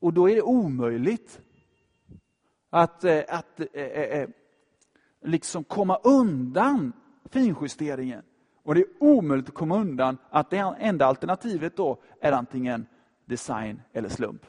och 0.00 0.12
då 0.12 0.30
är 0.30 0.34
det 0.34 0.42
omöjligt 0.42 1.40
att, 2.70 3.04
eh, 3.04 3.22
att 3.28 3.60
eh, 3.60 3.82
eh, 3.82 4.28
liksom 5.24 5.64
komma 5.64 5.96
undan 5.96 6.92
finjusteringen. 7.30 8.22
Och 8.68 8.74
det 8.74 8.80
är 8.80 8.86
omöjligt 8.98 9.48
att 9.48 9.54
komma 9.54 9.76
undan 9.76 10.18
att 10.30 10.50
det 10.50 10.56
enda 10.78 11.06
alternativet 11.06 11.76
då 11.76 12.02
är 12.20 12.32
antingen 12.32 12.86
design 13.24 13.82
eller 13.92 14.08
slump. 14.08 14.46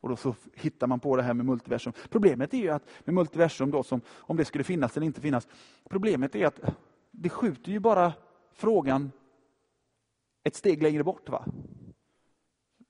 Och 0.00 0.08
då 0.08 0.16
så 0.16 0.34
hittar 0.54 0.86
man 0.86 1.00
på 1.00 1.16
det 1.16 1.22
här 1.22 1.34
med 1.34 1.46
multiversum. 1.46 1.92
Problemet 2.10 2.54
är 2.54 2.58
ju 2.58 2.68
att 2.68 2.88
med 3.04 3.14
multiversum, 3.14 3.70
då, 3.70 3.82
som, 3.82 4.00
om 4.08 4.36
det 4.36 4.44
skulle 4.44 4.64
finnas 4.64 4.96
eller 4.96 5.06
inte 5.06 5.20
finnas, 5.20 5.48
problemet 5.88 6.34
är 6.34 6.46
att 6.46 6.60
det 7.10 7.28
skjuter 7.28 7.72
ju 7.72 7.80
bara 7.80 8.12
frågan 8.52 9.12
ett 10.44 10.56
steg 10.56 10.82
längre 10.82 11.04
bort. 11.04 11.28
va? 11.28 11.44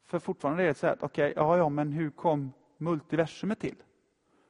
För 0.06 0.18
fortfarande 0.18 0.62
är 0.62 0.66
det 0.66 0.74
så 0.74 0.86
här, 0.86 0.96
okej, 1.00 1.30
okay, 1.30 1.44
ja, 1.44 1.56
ja, 1.56 1.68
men 1.68 1.92
hur 1.92 2.10
kom 2.10 2.52
multiversumet 2.78 3.60
till? 3.60 3.76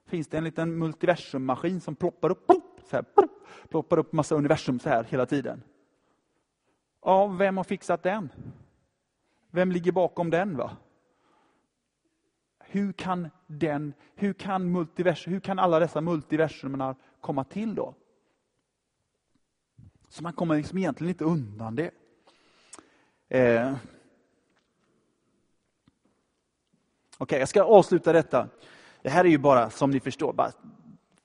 Finns 0.06 0.28
det 0.28 0.38
en 0.38 0.44
liten 0.44 0.78
multiversummaskin 0.78 1.80
som 1.80 1.96
ploppar 1.96 2.30
upp, 2.30 2.80
så 2.90 2.96
här, 2.96 3.04
ploppar 3.68 3.98
upp 3.98 4.12
massa 4.12 4.34
universum 4.34 4.78
så 4.78 4.88
här 4.88 5.04
hela 5.04 5.26
tiden? 5.26 5.62
Ja, 7.02 7.26
vem 7.26 7.56
har 7.56 7.64
fixat 7.64 8.02
den? 8.02 8.32
Vem 9.50 9.72
ligger 9.72 9.92
bakom 9.92 10.30
den? 10.30 10.56
va? 10.56 10.76
Hur 12.58 12.92
kan, 12.92 13.30
den, 13.46 13.94
hur 14.14 14.32
kan, 14.32 14.72
multivers, 14.72 15.28
hur 15.28 15.40
kan 15.40 15.58
alla 15.58 15.78
dessa 15.78 16.00
multiversumerna 16.00 16.96
komma 17.20 17.44
till 17.44 17.74
då? 17.74 17.94
Så 20.08 20.22
man 20.22 20.32
kommer 20.32 20.56
liksom 20.56 20.78
egentligen 20.78 21.08
inte 21.08 21.24
undan 21.24 21.76
det. 21.76 21.90
Eh. 23.28 23.72
Okej, 23.72 23.78
okay, 27.18 27.38
jag 27.38 27.48
ska 27.48 27.62
avsluta 27.62 28.12
detta. 28.12 28.48
Det 29.02 29.10
här 29.10 29.24
är 29.24 29.28
ju 29.28 29.38
bara, 29.38 29.70
som 29.70 29.90
ni 29.90 30.00
förstår, 30.00 30.32
bara 30.32 30.52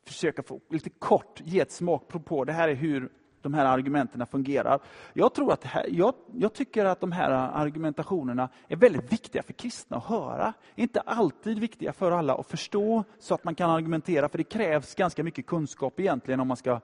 försöka 0.05 0.43
få 0.43 0.59
lite 0.69 0.89
kort 0.89 1.41
ge 1.43 1.59
ett 1.59 1.71
smakprov 1.71 2.19
på. 2.19 2.45
Det 2.45 2.53
här 2.53 2.67
är 2.67 2.75
hur 2.75 3.09
de 3.45 3.53
här 3.53 3.65
argumenten 3.65 4.27
fungerar. 4.27 4.79
Jag, 5.13 5.33
tror 5.33 5.53
att 5.53 5.63
här, 5.63 5.85
jag, 5.91 6.13
jag, 6.33 6.53
tycker 6.53 6.85
att 6.85 6.99
de 6.99 7.11
här 7.11 7.31
argumentationerna 7.31 8.49
är 8.67 8.75
väldigt 8.75 9.13
viktiga 9.13 9.43
för 9.43 9.53
kristna 9.53 9.97
att 9.97 10.05
höra. 10.05 10.53
Inte 10.75 10.99
alltid 10.99 11.59
viktiga 11.59 11.93
för 11.93 12.11
alla 12.11 12.35
att 12.35 12.47
förstå 12.47 13.03
så 13.19 13.33
att 13.33 13.43
man 13.43 13.55
kan 13.55 13.69
argumentera, 13.69 14.29
för 14.29 14.37
det 14.37 14.43
krävs 14.43 14.95
ganska 14.95 15.23
mycket 15.23 15.45
kunskap 15.45 15.99
egentligen 15.99 16.39
om 16.39 16.47
man 16.47 16.57
ska 16.57 16.79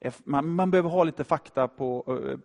eh, 0.00 0.14
man, 0.24 0.48
man 0.48 0.70
behöver 0.70 0.90
ha 0.90 1.04
lite 1.04 1.24
fakta 1.24 1.68
på, 1.68 2.04
eh, 2.08 2.38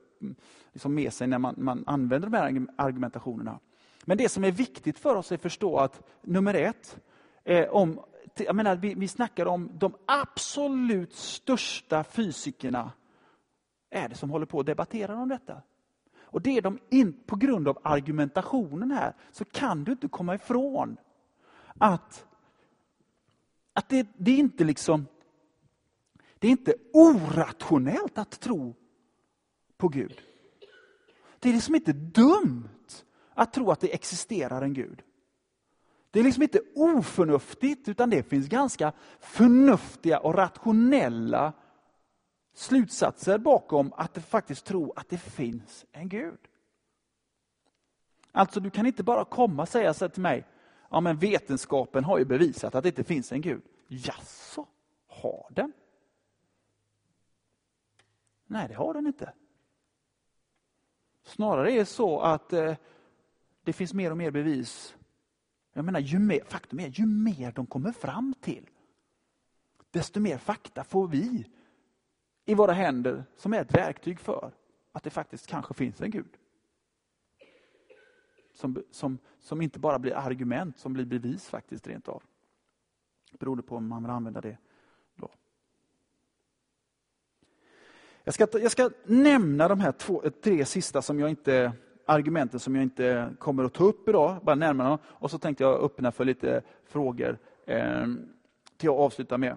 liksom 0.74 0.96
med 0.96 1.14
sig 1.14 1.28
när 1.28 1.40
man, 1.40 1.56
man 1.58 1.84
använder 1.88 2.30
de 2.30 2.38
här 2.38 2.68
argumentationerna. 2.76 3.60
Men 4.06 4.18
det 4.18 4.30
som 4.30 4.44
är 4.44 4.52
viktigt 4.52 5.00
för 5.00 5.16
oss 5.16 5.32
är 5.32 5.36
att 5.36 5.42
förstå 5.42 5.78
att 5.78 6.02
nummer 6.22 6.54
ett, 6.54 6.98
eh, 7.44 7.70
om, 7.70 8.00
jag 8.38 8.56
menar, 8.56 8.76
vi, 8.76 8.94
vi 8.94 9.08
snackar 9.08 9.46
om 9.46 9.72
de 9.74 9.94
absolut 10.06 11.14
största 11.14 12.04
fysikerna 12.04 12.92
är 13.92 14.10
det 14.10 14.16
som 14.16 14.30
håller 14.30 14.46
på 14.46 14.60
att 14.60 14.66
debattera 14.66 15.16
om 15.16 15.30
detta. 15.30 15.62
Och 16.22 16.42
det 16.42 16.58
är 16.58 16.62
de 16.62 16.80
in, 16.90 17.14
på 17.26 17.36
grund 17.36 17.68
av 17.68 17.80
argumentationen 17.84 18.92
här, 18.92 19.14
så 19.32 19.46
kan 19.46 19.84
du 19.84 19.92
inte 19.92 20.08
komma 20.08 20.36
ifrån 20.36 20.98
att, 21.78 22.26
att 23.74 23.90
det, 23.90 24.08
det 24.18 24.32
är 24.32 24.38
inte 24.38 24.64
liksom 24.64 25.06
det 26.40 26.48
är 26.48 26.52
inte 26.52 26.74
orationellt 26.94 28.18
att 28.18 28.40
tro 28.40 28.76
på 29.78 29.88
Gud. 29.88 30.22
Det 31.40 31.50
är 31.50 31.54
liksom 31.54 31.76
inte 31.76 31.94
dumt 31.94 33.04
att 33.34 33.54
tro 33.54 33.72
att 33.72 33.80
det 33.80 33.94
existerar 33.94 34.62
en 34.62 34.74
Gud. 34.74 35.02
Det 36.12 36.20
är 36.20 36.24
liksom 36.24 36.44
inte 36.44 36.62
oförnuftigt, 36.76 37.90
utan 37.90 38.10
det 38.10 38.24
finns 38.24 38.48
ganska 38.48 38.94
förnuftiga 39.20 40.20
och 40.20 40.34
rationella 40.36 41.54
slutsatser 42.62 43.38
bakom 43.38 43.94
att 43.94 44.18
faktiskt 44.18 44.66
tro 44.66 44.94
att 44.96 45.10
det 45.10 45.18
finns 45.18 45.86
en 45.92 46.10
Gud. 46.10 46.40
Alltså, 48.32 48.60
du 48.60 48.70
kan 48.70 48.86
inte 48.86 49.04
bara 49.04 49.26
komma 49.26 49.62
och 49.62 49.70
säga 49.70 49.94
så 49.94 50.10
till 50.10 50.22
mig, 50.22 50.48
ja 50.90 51.00
men 51.00 51.18
vetenskapen 51.18 52.04
har 52.04 52.18
ju 52.18 52.26
bevisat 52.26 52.76
att 52.76 52.84
det 52.84 52.90
inte 52.90 53.04
finns 53.04 53.32
en 53.32 53.42
Gud. 53.42 53.62
Jaså, 53.88 54.68
har 55.08 55.48
den? 55.50 55.74
Nej, 58.46 58.68
det 58.68 58.74
har 58.74 58.94
den 58.94 59.08
inte. 59.08 59.34
Snarare 61.24 61.72
är 61.72 61.78
det 61.78 61.86
så 61.86 62.20
att 62.20 62.54
eh, 62.54 62.76
det 63.64 63.74
finns 63.74 63.94
mer 63.94 64.12
och 64.12 64.18
mer 64.18 64.32
bevis. 64.32 64.96
Jag 65.74 65.86
menar, 65.86 66.00
ju 66.00 66.20
mer, 66.20 66.44
faktum 66.48 66.80
är, 66.80 66.88
ju 66.88 67.06
mer 67.06 67.52
de 67.52 67.66
kommer 67.66 67.92
fram 67.92 68.34
till, 68.42 68.70
desto 69.92 70.20
mer 70.20 70.38
fakta 70.38 70.84
får 70.84 71.08
vi 71.08 71.46
i 72.46 72.56
våra 72.56 72.74
händer 72.74 73.24
som 73.36 73.54
är 73.54 73.62
ett 73.62 73.76
verktyg 73.76 74.20
för 74.20 74.52
att 74.92 75.04
det 75.04 75.10
faktiskt 75.10 75.48
kanske 75.48 75.74
finns 75.74 76.02
en 76.02 76.12
Gud. 76.12 76.38
Som, 78.54 78.84
som, 78.92 79.18
som 79.40 79.62
inte 79.62 79.80
bara 79.80 80.00
blir 80.00 80.14
argument, 80.14 80.80
som 80.80 80.94
blir 80.94 81.06
bevis 81.06 81.50
faktiskt 81.50 81.88
rent 81.88 82.08
av. 82.08 82.24
Beroende 83.40 83.64
på 83.64 83.76
om 83.76 83.88
man 83.88 84.04
vill 84.04 84.12
använda 84.12 84.42
det 84.42 84.58
då. 85.16 85.30
Jag 88.24 88.34
ska, 88.34 88.48
jag 88.54 88.72
ska 88.72 88.90
nämna 89.06 89.68
de 89.68 89.80
här 89.80 89.92
två, 89.92 90.24
tre 90.44 90.66
sista 90.66 91.02
som 91.02 91.20
jag 91.20 91.30
inte, 91.30 91.72
argumenten 92.06 92.60
som 92.60 92.76
jag 92.76 92.84
inte 92.84 93.34
kommer 93.40 93.64
att 93.64 93.74
ta 93.74 93.84
upp 93.84 94.10
idag, 94.10 94.38
bara 94.44 94.56
nämna 94.56 94.90
dem. 94.90 94.98
Och 95.06 95.32
så 95.32 95.40
tänkte 95.40 95.64
jag 95.64 95.84
öppna 95.84 96.12
för 96.12 96.26
lite 96.26 96.62
frågor 96.86 97.38
eh, 97.66 98.08
till 98.78 98.90
att 98.90 98.96
avsluta 98.96 99.38
med. 99.38 99.56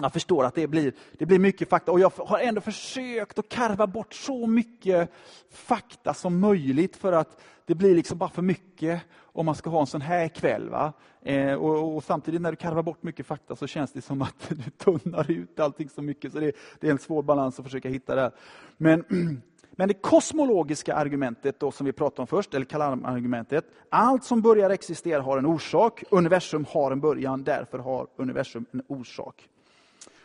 Jag 0.00 0.12
förstår 0.12 0.44
att 0.44 0.54
det 0.54 0.66
blir, 0.66 0.92
det 1.18 1.26
blir 1.26 1.38
mycket 1.38 1.68
fakta 1.68 1.92
och 1.92 2.00
jag 2.00 2.12
har 2.16 2.38
ändå 2.38 2.60
försökt 2.60 3.38
att 3.38 3.48
karva 3.48 3.86
bort 3.86 4.14
så 4.14 4.46
mycket 4.46 5.10
fakta 5.50 6.14
som 6.14 6.40
möjligt 6.40 6.96
för 6.96 7.12
att 7.12 7.40
det 7.66 7.74
blir 7.74 7.94
liksom 7.94 8.18
bara 8.18 8.30
för 8.30 8.42
mycket 8.42 9.02
om 9.20 9.46
man 9.46 9.54
ska 9.54 9.70
ha 9.70 9.80
en 9.80 9.86
sån 9.86 10.00
här 10.00 10.28
kväll. 10.28 10.68
Va? 10.68 10.92
Eh, 11.22 11.54
och, 11.54 11.96
och, 11.96 12.04
Samtidigt 12.04 12.40
när 12.40 12.50
du 12.50 12.56
karvar 12.56 12.82
bort 12.82 13.02
mycket 13.02 13.26
fakta 13.26 13.56
så 13.56 13.66
känns 13.66 13.92
det 13.92 14.02
som 14.02 14.22
att 14.22 14.34
du 14.48 14.70
tunnar 14.70 15.30
ut 15.30 15.60
allting 15.60 15.88
så 15.88 16.02
mycket. 16.02 16.32
Så 16.32 16.40
det, 16.40 16.52
det 16.80 16.86
är 16.86 16.90
en 16.90 16.98
svår 16.98 17.22
balans 17.22 17.58
att 17.58 17.64
försöka 17.64 17.88
hitta 17.88 18.14
där. 18.14 18.30
Men, 18.76 19.04
men 19.70 19.88
det 19.88 19.94
kosmologiska 19.94 20.94
argumentet 20.94 21.60
då, 21.60 21.70
som 21.70 21.86
vi 21.86 21.92
pratade 21.92 22.20
om 22.20 22.26
först, 22.26 22.54
eller 22.54 22.66
Kalam-argumentet. 22.66 23.64
Allt 23.88 24.24
som 24.24 24.42
börjar 24.42 24.70
existera 24.70 25.22
har 25.22 25.38
en 25.38 25.46
orsak. 25.46 26.04
Universum 26.10 26.66
har 26.68 26.92
en 26.92 27.00
början, 27.00 27.44
därför 27.44 27.78
har 27.78 28.06
universum 28.16 28.66
en 28.72 28.82
orsak. 28.86 29.48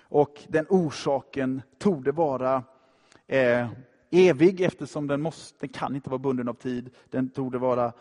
Och 0.10 0.46
den 0.48 0.66
orsaken 0.70 1.62
torde 1.78 2.12
vara 2.12 2.64
eh, 3.28 3.68
evig 4.10 4.62
eftersom 4.62 5.08
den, 5.08 5.22
måste, 5.22 5.58
den 5.60 5.70
kan 5.70 5.96
inte 5.96 6.10
vara 6.10 6.20
bunden 6.20 6.50
av 6.50 6.54
tid. 6.54 6.90
Den 7.10 7.30
torde 7.30 7.58
vara 7.58 7.94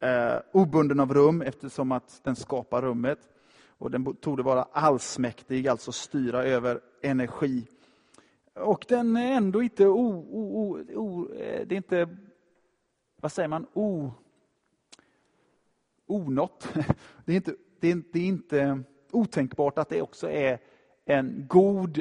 eh, 0.00 0.36
obunden 0.52 1.00
av 1.00 1.14
rum 1.14 1.42
eftersom 1.42 1.92
att 1.92 2.20
den 2.24 2.36
skapar 2.36 2.82
rummet. 2.82 3.18
Och 3.66 3.90
den 3.90 4.14
torde 4.14 4.42
vara 4.42 4.62
allsmäktig, 4.62 5.68
alltså 5.68 5.92
styra 5.92 6.44
över 6.44 6.80
energi. 7.02 7.66
Och 8.54 8.84
den 8.88 9.16
är 9.16 9.32
ändå 9.32 9.62
inte 9.62 9.86
o, 9.86 10.26
o, 10.30 10.78
o, 10.94 11.32
eh, 11.32 11.66
det 11.66 11.74
är 11.74 11.76
inte, 11.76 12.16
vad 13.20 13.32
säger 13.32 13.48
man, 13.48 13.66
o, 13.72 14.12
onått. 16.06 16.68
Det 17.24 17.32
är 17.32 17.36
inte, 17.36 17.54
det 17.80 17.90
är, 17.90 18.02
det 18.12 18.18
är 18.18 18.26
inte 18.26 18.82
otänkbart 19.10 19.78
att 19.78 19.88
det 19.88 20.02
också 20.02 20.30
är 20.30 20.58
en 21.10 21.46
god, 21.48 22.00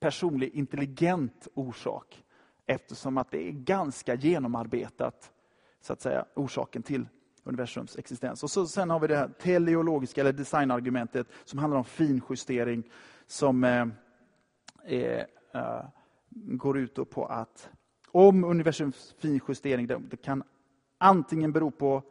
personlig, 0.00 0.54
intelligent 0.54 1.48
orsak. 1.54 2.24
Eftersom 2.66 3.18
att 3.18 3.30
det 3.30 3.48
är 3.48 3.52
ganska 3.52 4.14
genomarbetat, 4.14 5.32
så 5.80 5.92
att 5.92 6.00
säga, 6.00 6.24
orsaken 6.34 6.82
till 6.82 7.06
universums 7.44 7.98
existens. 7.98 8.42
Och 8.42 8.50
så, 8.50 8.66
Sen 8.66 8.90
har 8.90 9.00
vi 9.00 9.06
det 9.06 9.16
här 9.16 9.28
teleologiska 9.28 10.20
eller 10.20 10.32
designargumentet 10.32 11.26
som 11.44 11.58
handlar 11.58 11.78
om 11.78 11.84
finjustering 11.84 12.82
som 13.26 13.64
eh, 13.64 13.86
eh, 14.84 15.24
eh 15.52 15.84
går 16.30 16.78
ut 16.78 17.10
på 17.10 17.26
att 17.26 17.70
om 18.10 18.44
universums 18.44 19.14
finjustering 19.18 19.86
det, 19.86 19.98
det 20.10 20.16
kan 20.16 20.42
antingen 20.98 21.52
bero 21.52 21.70
på 21.70 22.02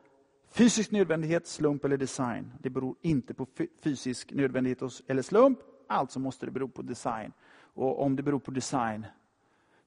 fysisk 0.50 0.92
nödvändighet, 0.92 1.48
slump 1.48 1.86
eller 1.86 1.98
design. 1.98 2.54
Det 2.62 2.70
beror 2.70 2.96
inte 3.02 3.34
på 3.34 3.48
fysisk 3.84 4.32
nödvändighet 4.32 4.82
eller 5.08 5.22
slump, 5.22 5.60
Alltså 5.88 6.20
måste 6.20 6.46
det 6.46 6.52
bero 6.52 6.68
på 6.68 6.82
design. 6.82 7.34
Och 7.60 8.02
om 8.02 8.16
det 8.16 8.24
beror 8.24 8.40
på 8.40 8.52
design 8.52 9.06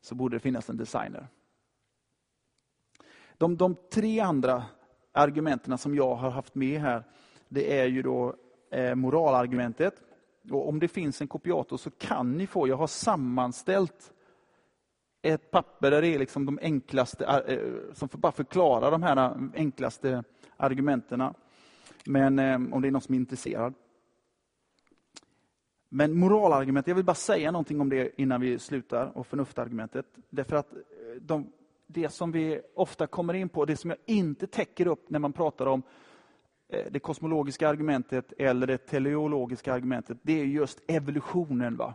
så 0.00 0.14
borde 0.14 0.36
det 0.36 0.40
finnas 0.40 0.70
en 0.70 0.76
designer. 0.76 1.28
De, 3.38 3.56
de 3.56 3.76
tre 3.92 4.20
andra 4.20 4.64
argumenten 5.12 5.78
som 5.78 5.94
jag 5.94 6.14
har 6.14 6.30
haft 6.30 6.54
med 6.54 6.80
här, 6.80 7.04
det 7.48 7.80
är 7.80 7.86
ju 7.86 8.02
då 8.02 8.34
eh, 8.70 8.94
moralargumentet. 8.94 9.94
Och 10.50 10.68
om 10.68 10.78
det 10.78 10.88
finns 10.88 11.20
en 11.20 11.28
kopiator 11.28 11.76
så 11.76 11.90
kan 11.90 12.36
ni 12.36 12.46
få, 12.46 12.68
jag 12.68 12.76
har 12.76 12.86
sammanställt 12.86 14.12
ett 15.22 15.50
papper 15.50 15.90
där 15.90 16.02
det 16.02 16.08
är 16.08 16.18
liksom 16.18 16.46
de 16.46 16.58
enklaste, 16.62 17.24
eh, 17.24 17.94
som 17.94 18.08
bara 18.12 18.32
förklarar 18.32 18.90
de 18.90 19.02
här 19.02 19.16
eh, 19.16 19.36
enklaste 19.54 20.24
argumenten. 20.56 21.34
Men 22.06 22.38
eh, 22.38 22.54
om 22.54 22.82
det 22.82 22.88
är 22.88 22.92
någon 22.92 23.00
som 23.00 23.14
är 23.14 23.18
intresserad. 23.18 23.74
Men 25.92 26.18
moralargumentet, 26.18 26.88
jag 26.88 26.94
vill 26.94 27.04
bara 27.04 27.14
säga 27.14 27.50
någonting 27.50 27.80
om 27.80 27.88
det 27.88 28.20
innan 28.20 28.40
vi 28.40 28.58
slutar, 28.58 29.18
och 29.18 29.26
förnuftargumentet. 29.26 30.06
Därför 30.30 30.56
att 30.56 30.72
eh, 30.72 30.80
de, 31.20 31.52
det 31.86 32.08
som 32.08 32.32
vi 32.32 32.60
ofta 32.74 33.06
kommer 33.06 33.34
in 33.34 33.48
på, 33.48 33.64
det 33.64 33.76
som 33.76 33.90
jag 33.90 33.98
inte 34.06 34.46
täcker 34.46 34.86
upp 34.86 35.10
när 35.10 35.18
man 35.18 35.32
pratar 35.32 35.66
om 35.66 35.82
eh, 36.68 36.84
det 36.90 36.98
kosmologiska 36.98 37.68
argumentet 37.68 38.32
eller 38.38 38.66
det 38.66 38.78
teleologiska 38.78 39.74
argumentet, 39.74 40.18
det 40.22 40.40
är 40.40 40.44
just 40.44 40.80
evolutionen. 40.86 41.76
Va? 41.76 41.94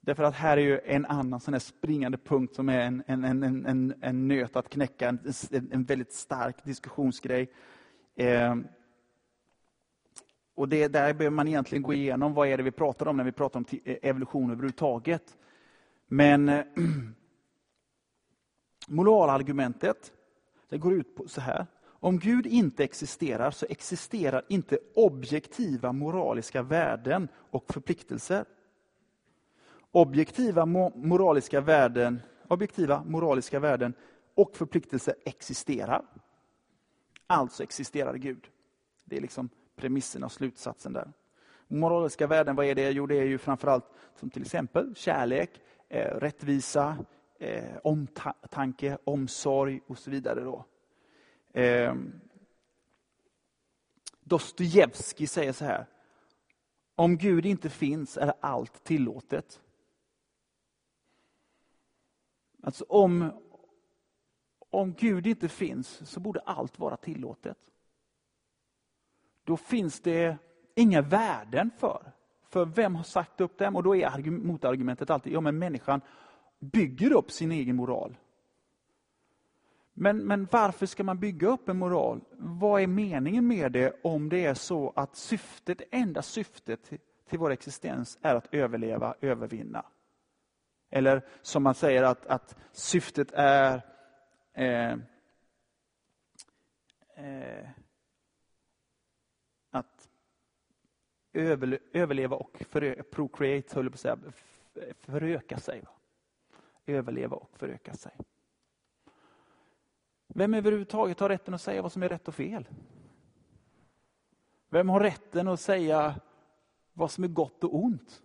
Därför 0.00 0.22
att 0.22 0.34
här 0.34 0.56
är 0.56 0.62
ju 0.62 0.80
en 0.84 1.06
annan 1.06 1.40
sån 1.40 1.60
springande 1.60 2.18
punkt 2.18 2.54
som 2.54 2.68
är 2.68 2.80
en, 2.80 3.02
en, 3.06 3.24
en, 3.24 3.66
en, 3.66 3.94
en 4.00 4.28
nöt 4.28 4.56
att 4.56 4.68
knäcka, 4.68 5.08
en, 5.08 5.18
en 5.72 5.84
väldigt 5.84 6.12
stark 6.12 6.64
diskussionsgrej. 6.64 7.50
Eh, 8.16 8.56
och 10.54 10.68
det, 10.68 10.88
där 10.88 11.14
behöver 11.14 11.36
man 11.36 11.48
egentligen 11.48 11.82
gå 11.82 11.94
igenom 11.94 12.34
vad 12.34 12.48
är 12.48 12.56
det 12.56 12.62
vi 12.62 12.70
pratar 12.70 13.08
om 13.08 13.16
när 13.16 13.24
vi 13.24 13.32
pratar 13.32 13.60
om 13.60 13.66
eh, 13.84 13.96
evolution 14.02 14.50
överhuvudtaget. 14.50 15.38
Men 16.06 16.48
eh, 16.48 16.64
moralargumentet 18.88 20.12
det 20.68 20.78
går 20.78 20.92
ut 20.92 21.16
på 21.16 21.28
så 21.28 21.40
här. 21.40 21.66
Om 21.86 22.18
Gud 22.18 22.46
inte 22.46 22.84
existerar 22.84 23.50
så 23.50 23.66
existerar 23.68 24.44
inte 24.48 24.78
objektiva 24.94 25.92
moraliska 25.92 26.62
värden 26.62 27.28
och 27.34 27.72
förpliktelser. 27.72 28.44
Objektiva 29.90 30.66
moraliska 30.66 31.60
värden, 31.60 32.20
objektiva 32.48 33.04
moraliska 33.04 33.60
värden 33.60 33.94
och 34.34 34.56
förpliktelser 34.56 35.14
existerar. 35.24 36.04
Alltså 37.26 37.62
existerar 37.62 38.14
Gud. 38.14 38.46
Det 39.04 39.16
är 39.16 39.20
liksom 39.20 39.48
premissen 39.80 40.24
och 40.24 40.32
slutsatsen 40.32 40.92
där. 40.92 41.12
Moraliska 41.68 42.26
värden, 42.26 42.56
vad 42.56 42.66
är 42.66 42.74
det? 42.74 42.90
Jo, 42.90 43.06
det 43.06 43.16
är 43.16 43.24
ju 43.24 43.38
framförallt 43.38 43.84
som 44.14 44.30
till 44.30 44.42
exempel 44.42 44.94
kärlek, 44.96 45.60
eh, 45.88 46.16
rättvisa, 46.16 47.04
eh, 47.38 47.76
omtanke, 47.82 48.98
omsorg 49.04 49.80
och 49.86 49.98
så 49.98 50.10
vidare. 50.10 50.40
Då. 50.40 50.64
Eh, 51.60 51.94
Dostojevskij 54.20 55.26
säger 55.26 55.52
så 55.52 55.64
här. 55.64 55.86
Om 56.94 57.16
Gud 57.16 57.46
inte 57.46 57.70
finns 57.70 58.16
är 58.16 58.32
allt 58.40 58.84
tillåtet. 58.84 59.60
Alltså 62.62 62.84
om, 62.88 63.32
om 64.58 64.94
Gud 64.94 65.26
inte 65.26 65.48
finns 65.48 66.10
så 66.10 66.20
borde 66.20 66.40
allt 66.40 66.78
vara 66.78 66.96
tillåtet 66.96 67.58
då 69.50 69.56
finns 69.56 70.00
det 70.00 70.36
inga 70.74 71.02
värden 71.02 71.70
för. 71.78 72.12
För 72.48 72.64
vem 72.64 72.94
har 72.94 73.02
sagt 73.02 73.40
upp 73.40 73.58
dem? 73.58 73.76
Och 73.76 73.82
då 73.82 73.96
är 73.96 74.30
motargumentet 74.30 75.10
alltid, 75.10 75.32
ja 75.32 75.40
men 75.40 75.58
människan 75.58 76.00
bygger 76.58 77.12
upp 77.12 77.30
sin 77.30 77.52
egen 77.52 77.76
moral. 77.76 78.16
Men, 79.92 80.18
men 80.18 80.48
varför 80.50 80.86
ska 80.86 81.04
man 81.04 81.18
bygga 81.18 81.48
upp 81.48 81.68
en 81.68 81.78
moral? 81.78 82.20
Vad 82.30 82.82
är 82.82 82.86
meningen 82.86 83.46
med 83.46 83.72
det 83.72 84.00
om 84.02 84.28
det 84.28 84.44
är 84.44 84.54
så 84.54 84.92
att 84.96 85.16
syftet, 85.16 85.82
enda 85.90 86.22
syftet 86.22 86.84
till, 87.28 87.38
vår 87.38 87.50
existens 87.50 88.18
är 88.22 88.34
att 88.34 88.54
överleva, 88.54 89.14
övervinna? 89.20 89.84
Eller 90.90 91.22
som 91.42 91.62
man 91.62 91.74
säger 91.74 92.02
att, 92.02 92.26
att 92.26 92.56
syftet 92.72 93.32
är 93.32 93.82
eh, 94.54 94.92
eh, 97.16 97.68
att 99.70 100.08
överleva 101.32 102.36
och 102.36 102.62
förö, 102.70 103.02
procreate, 103.02 103.76
höll 103.76 103.90
på 103.90 103.94
att 103.94 104.00
säga, 104.00 104.18
föröka 105.00 105.58
sig. 105.58 105.84
Överleva 106.86 107.36
och 107.36 107.58
föröka 107.58 107.94
sig. 107.94 108.12
Vem 110.26 110.54
överhuvudtaget 110.54 111.20
har 111.20 111.28
rätten 111.28 111.54
att 111.54 111.62
säga 111.62 111.82
vad 111.82 111.92
som 111.92 112.02
är 112.02 112.08
rätt 112.08 112.28
och 112.28 112.34
fel? 112.34 112.68
Vem 114.68 114.88
har 114.88 115.00
rätten 115.00 115.48
att 115.48 115.60
säga 115.60 116.14
vad 116.92 117.10
som 117.10 117.24
är 117.24 117.28
gott 117.28 117.64
och 117.64 117.74
ont? 117.74 118.22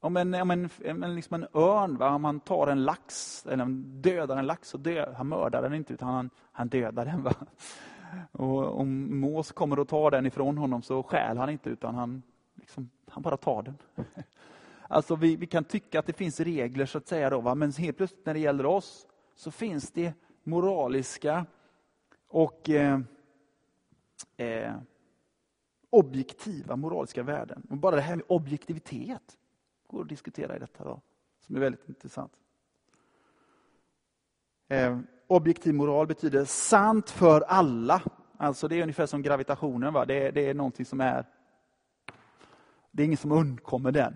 Om 0.00 0.16
en, 0.16 0.34
om 0.34 0.50
en, 0.50 0.70
en, 0.84 1.14
liksom 1.14 1.34
en 1.34 1.48
örn, 1.54 1.96
va? 1.96 2.14
om 2.14 2.24
han 2.24 2.40
tar 2.40 2.66
en 2.66 2.84
lax, 2.84 3.46
eller 3.46 3.66
dödar 4.02 4.36
en 4.36 4.46
lax, 4.46 4.68
så 4.68 4.78
dö, 4.78 5.12
han 5.12 5.28
mördar 5.28 5.62
den 5.62 5.74
inte, 5.74 5.94
utan 5.94 6.08
han, 6.08 6.30
han 6.52 6.68
dödar 6.68 7.04
den. 7.04 7.22
Va? 7.22 7.34
Och 8.32 8.80
om 8.80 9.20
mås 9.20 9.52
kommer 9.52 9.78
och 9.78 9.88
tar 9.88 10.10
den 10.10 10.26
ifrån 10.26 10.58
honom 10.58 10.82
så 10.82 11.02
skäl 11.02 11.36
han 11.36 11.50
inte, 11.50 11.70
utan 11.70 11.94
han, 11.94 12.22
liksom, 12.54 12.90
han 13.08 13.22
bara 13.22 13.36
tar 13.36 13.62
den. 13.62 13.76
Alltså 14.92 15.16
vi, 15.16 15.36
vi 15.36 15.46
kan 15.46 15.64
tycka 15.64 15.98
att 15.98 16.06
det 16.06 16.12
finns 16.12 16.40
regler, 16.40 16.86
så 16.86 16.98
att 16.98 17.08
säga, 17.08 17.30
då, 17.30 17.40
va? 17.40 17.54
men 17.54 17.72
helt 17.72 17.96
plötsligt 17.96 18.26
när 18.26 18.34
det 18.34 18.40
gäller 18.40 18.66
oss, 18.66 19.06
så 19.34 19.50
finns 19.50 19.90
det 19.90 20.12
moraliska 20.42 21.46
och 22.28 22.70
eh, 22.70 23.00
eh, 24.36 24.74
objektiva 25.90 26.76
moraliska 26.76 27.22
värden. 27.22 27.66
Och 27.70 27.76
bara 27.76 27.96
det 27.96 28.02
här 28.02 28.16
med 28.16 28.24
objektivitet 28.28 29.38
går 29.86 30.02
att 30.02 30.08
diskutera 30.08 30.56
i 30.56 30.58
detta, 30.58 30.84
då, 30.84 31.00
som 31.40 31.56
är 31.56 31.60
väldigt 31.60 31.88
intressant. 31.88 32.32
Eh, 34.68 34.98
objektiv 35.30 35.74
moral 35.74 36.06
betyder 36.06 36.44
sant 36.44 37.10
för 37.10 37.40
alla. 37.40 38.02
Alltså 38.36 38.68
Det 38.68 38.76
är 38.76 38.82
ungefär 38.82 39.06
som 39.06 39.22
gravitationen. 39.22 39.92
Va? 39.92 40.04
Det, 40.04 40.26
är, 40.26 40.32
det 40.32 40.48
är 40.48 40.54
någonting 40.54 40.86
som 40.86 41.00
är... 41.00 41.24
Det 42.90 43.02
är 43.02 43.04
ingen 43.04 43.18
som 43.18 43.32
undkommer 43.32 43.92
den. 43.92 44.14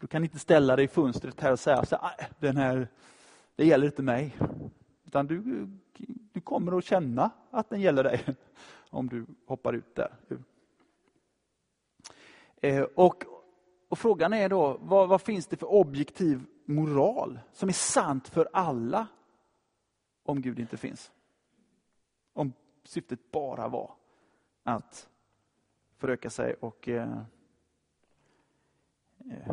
Du 0.00 0.06
kan 0.06 0.24
inte 0.24 0.38
ställa 0.38 0.76
dig 0.76 0.84
i 0.84 0.88
fönstret 0.88 1.40
här 1.40 1.52
och 1.52 1.58
säga 1.58 1.84
så 1.84 1.98
den 2.38 2.56
här, 2.56 2.88
det 3.56 3.66
gäller 3.66 3.86
inte 3.86 4.02
mig. 4.02 4.36
Utan 5.06 5.26
du, 5.26 5.66
du 6.32 6.40
kommer 6.40 6.78
att 6.78 6.84
känna 6.84 7.30
att 7.50 7.70
den 7.70 7.80
gäller 7.80 8.04
dig 8.04 8.24
om 8.90 9.08
du 9.08 9.26
hoppar 9.46 9.72
ut 9.72 9.94
där. 9.94 10.12
Eh, 12.60 12.82
och, 12.82 13.24
och 13.88 13.98
Frågan 13.98 14.32
är 14.32 14.48
då, 14.48 14.78
vad, 14.80 15.08
vad 15.08 15.22
finns 15.22 15.46
det 15.46 15.56
för 15.56 15.72
objektiv 15.72 16.44
moral 16.64 17.40
som 17.52 17.68
är 17.68 17.72
sant 17.72 18.28
för 18.28 18.48
alla 18.52 19.06
om 20.28 20.40
Gud 20.40 20.58
inte 20.58 20.76
finns? 20.76 21.12
Om 22.32 22.52
syftet 22.84 23.30
bara 23.30 23.68
var 23.68 23.94
att 24.62 25.08
föröka 25.96 26.30
sig 26.30 26.54
och 26.54 26.88
eh, 26.88 27.22
eh, 29.30 29.50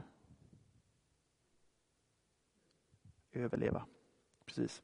överleva. 3.33 3.85
Precis. 4.45 4.83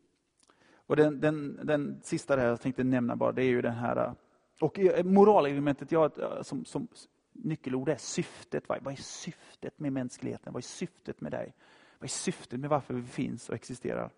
Och 0.74 0.96
den, 0.96 1.20
den, 1.20 1.60
den 1.64 2.02
sista 2.04 2.36
där 2.36 2.48
jag 2.48 2.62
tänkte 2.62 2.84
nämna 2.84 3.16
bara, 3.16 3.32
det 3.32 3.44
är 3.44 3.50
ju 3.50 3.62
den 3.62 3.76
här... 3.76 3.98
Eh, 3.98 4.14
och 4.60 4.80
eh, 4.80 5.04
moralelementet 5.04 5.92
ja, 5.92 6.10
eh, 6.20 6.42
som, 6.42 6.66
som 6.66 6.88
nyckelord 7.32 7.90
är 7.90 7.96
syftet. 7.96 8.64
Vad 8.70 8.88
är 8.88 8.96
syftet 8.96 9.80
med 9.80 9.94
mänskligheten? 9.94 10.54
Vad 10.54 10.64
är 10.64 10.68
syftet 10.68 11.22
med 11.22 11.32
dig? 11.32 11.54
Vad 12.00 12.04
är 12.04 12.12
syftet 12.12 12.60
med 12.60 12.70
varför 12.70 12.94
vi 12.94 13.04
finns 13.04 13.50
och 13.50 13.56
existerar? 13.56 14.12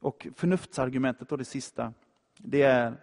Och 0.00 0.26
förnuftsargumentet, 0.36 1.32
och 1.32 1.38
det 1.38 1.44
sista, 1.44 1.92
det 2.38 2.62
är, 2.62 2.94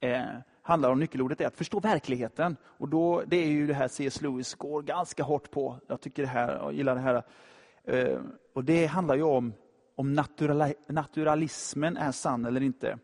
eh, 0.00 0.22
handlar 0.62 0.90
om 0.90 1.00
nyckelordet 1.00 1.40
är 1.40 1.46
att 1.46 1.56
förstå 1.56 1.80
verkligheten. 1.80 2.56
Och 2.64 2.88
då, 2.88 3.22
Det 3.26 3.36
är 3.36 3.48
ju 3.48 3.66
det 3.66 3.74
här 3.74 3.88
C.S. 3.88 4.22
Lewis 4.22 4.54
går 4.54 4.82
ganska 4.82 5.22
hårt 5.22 5.50
på. 5.50 5.80
Jag 5.86 6.00
tycker 6.00 6.22
det 6.22 6.28
här, 6.28 6.54
jag 6.56 6.72
gillar 6.72 6.94
det 6.94 7.00
här. 7.00 7.22
Eh, 7.84 8.20
och 8.52 8.64
Det 8.64 8.86
handlar 8.86 9.14
ju 9.14 9.22
om 9.22 9.52
om 9.96 10.14
naturalismen 10.88 11.96
är 11.96 12.12
sann 12.12 12.44
eller 12.44 12.60
inte. 12.60 12.98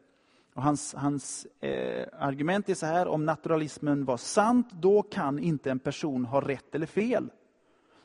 Och 0.54 0.62
hans 0.62 0.94
hans 0.94 1.46
eh, 1.60 2.06
argument 2.18 2.68
är 2.68 2.74
så 2.74 2.86
här, 2.86 3.08
om 3.08 3.24
naturalismen 3.24 4.04
var 4.04 4.16
sant, 4.16 4.70
då 4.72 5.02
kan 5.02 5.38
inte 5.38 5.70
en 5.70 5.78
person 5.78 6.24
ha 6.24 6.40
rätt 6.40 6.74
eller 6.74 6.86
fel. 6.86 7.30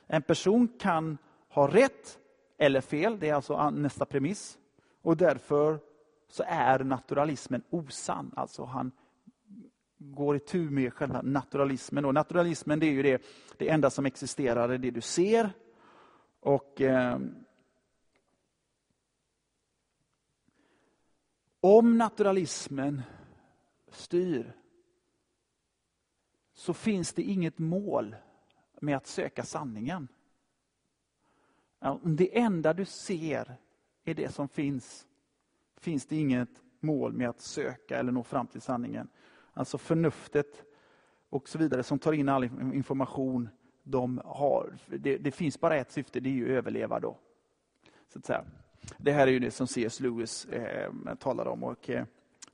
En 0.07 0.21
person 0.21 0.67
kan 0.79 1.17
ha 1.49 1.67
rätt 1.67 2.19
eller 2.57 2.81
fel, 2.81 3.19
det 3.19 3.29
är 3.29 3.33
alltså 3.33 3.69
nästa 3.69 4.05
premiss. 4.05 4.57
Och 5.05 5.17
därför 5.17 5.79
så 6.27 6.43
är 6.47 6.79
naturalismen 6.79 7.63
osann. 7.69 8.31
Alltså 8.35 8.63
han 8.63 8.91
går 9.97 10.35
i 10.35 10.39
tur 10.39 10.69
med 10.69 10.93
själva 10.93 11.21
naturalismen. 11.21 12.05
Och 12.05 12.13
naturalismen 12.13 12.79
det 12.79 12.85
är 12.85 12.91
ju 12.91 13.03
det, 13.03 13.21
det 13.57 13.69
enda 13.69 13.89
som 13.89 14.05
existerar, 14.05 14.69
är 14.69 14.77
det 14.77 14.91
du 14.91 15.01
ser. 15.01 15.49
Och 16.39 16.81
eh, 16.81 17.19
Om 21.59 21.97
naturalismen 21.97 23.01
styr 23.91 24.55
så 26.53 26.73
finns 26.73 27.13
det 27.13 27.21
inget 27.21 27.59
mål 27.59 28.15
med 28.81 28.97
att 28.97 29.07
söka 29.07 29.43
sanningen. 29.43 30.07
Om 31.79 32.15
det 32.15 32.37
enda 32.37 32.73
du 32.73 32.85
ser 32.85 33.57
är 34.05 34.13
det 34.13 34.33
som 34.33 34.47
finns, 34.47 35.07
finns 35.77 36.05
det 36.05 36.15
inget 36.15 36.49
mål 36.79 37.13
med 37.13 37.29
att 37.29 37.41
söka 37.41 37.97
eller 37.97 38.11
nå 38.11 38.23
fram 38.23 38.47
till 38.47 38.61
sanningen. 38.61 39.07
Alltså 39.53 39.77
förnuftet 39.77 40.63
och 41.29 41.49
så 41.49 41.57
vidare 41.57 41.83
som 41.83 41.99
tar 41.99 42.13
in 42.13 42.29
all 42.29 42.43
information, 42.73 43.49
de 43.83 44.21
har, 44.25 44.77
det, 44.85 45.17
det 45.17 45.31
finns 45.31 45.59
bara 45.59 45.75
ett 45.75 45.91
syfte, 45.91 46.19
det 46.19 46.29
är 46.29 46.33
ju 46.33 46.43
att 46.43 46.57
överleva 46.57 46.99
då. 46.99 47.17
Så 48.13 48.19
att 48.19 48.25
säga. 48.25 48.43
Det 48.97 49.11
här 49.11 49.27
är 49.27 49.31
ju 49.31 49.39
det 49.39 49.51
som 49.51 49.67
C.S. 49.67 49.99
Lewis 49.99 50.45
eh, 50.45 50.91
talar 51.19 51.45
om 51.45 51.63
och 51.63 51.89
eh, 51.89 52.05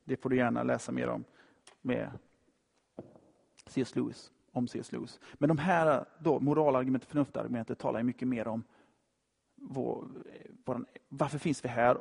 det 0.03 0.17
får 0.17 0.29
du 0.29 0.35
gärna 0.35 0.63
läsa 0.63 0.91
mer 0.91 1.07
om 1.07 1.23
med 1.81 2.11
C.S. 3.67 3.95
Lewis, 3.95 4.31
om 4.51 4.67
C.S. 4.67 4.91
Lewis. 4.91 5.19
Men 5.33 5.47
de 5.47 5.57
här 5.57 6.05
då, 6.19 6.39
moralargumentet, 6.39 7.09
förnuftargumentet 7.09 7.79
talar 7.79 8.03
mycket 8.03 8.27
mer 8.27 8.47
om 8.47 8.63
vår, 9.61 10.07
vår, 10.65 10.85
varför 11.09 11.39
finns 11.39 11.65
vi 11.65 11.69
här? 11.69 11.97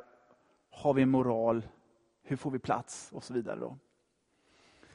Har 0.69 0.93
vi 0.93 1.01
en 1.01 1.09
moral? 1.09 1.67
Hur 2.23 2.35
får 2.35 2.51
vi 2.51 2.59
plats? 2.59 3.09
Och 3.11 3.23
så 3.23 3.33
vidare. 3.33 3.59
Då. 3.59 3.77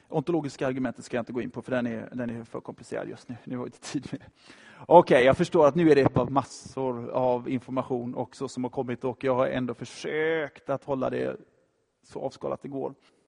Ontologiska 0.09 0.67
argumentet 0.67 1.05
ska 1.05 1.17
jag 1.17 1.21
inte 1.21 1.33
gå 1.33 1.41
in 1.41 1.49
på, 1.49 1.61
för 1.61 1.71
den 1.71 1.87
är, 1.87 2.09
den 2.13 2.29
är 2.29 2.43
för 2.43 2.59
komplicerad 2.59 3.09
just 3.09 3.29
nu. 3.29 3.35
Nu 3.43 3.57
har 3.57 3.63
vi 3.63 3.67
inte 3.67 3.79
tid 3.79 4.07
med 4.11 4.21
det. 4.21 4.29
Okej, 4.85 5.15
okay, 5.15 5.25
jag 5.25 5.37
förstår 5.37 5.67
att 5.67 5.75
nu 5.75 5.91
är 5.91 5.95
det 5.95 6.13
bara 6.13 6.29
massor 6.29 7.09
av 7.09 7.49
information 7.49 8.15
också 8.15 8.47
som 8.47 8.63
har 8.63 8.71
kommit 8.71 9.03
och 9.03 9.23
jag 9.23 9.35
har 9.35 9.47
ändå 9.47 9.73
försökt 9.73 10.69
att 10.69 10.83
hålla 10.83 11.09
det 11.09 11.37
så 12.03 12.19
avskalat 12.19 12.61
det 12.61 12.67
går. 12.67 12.93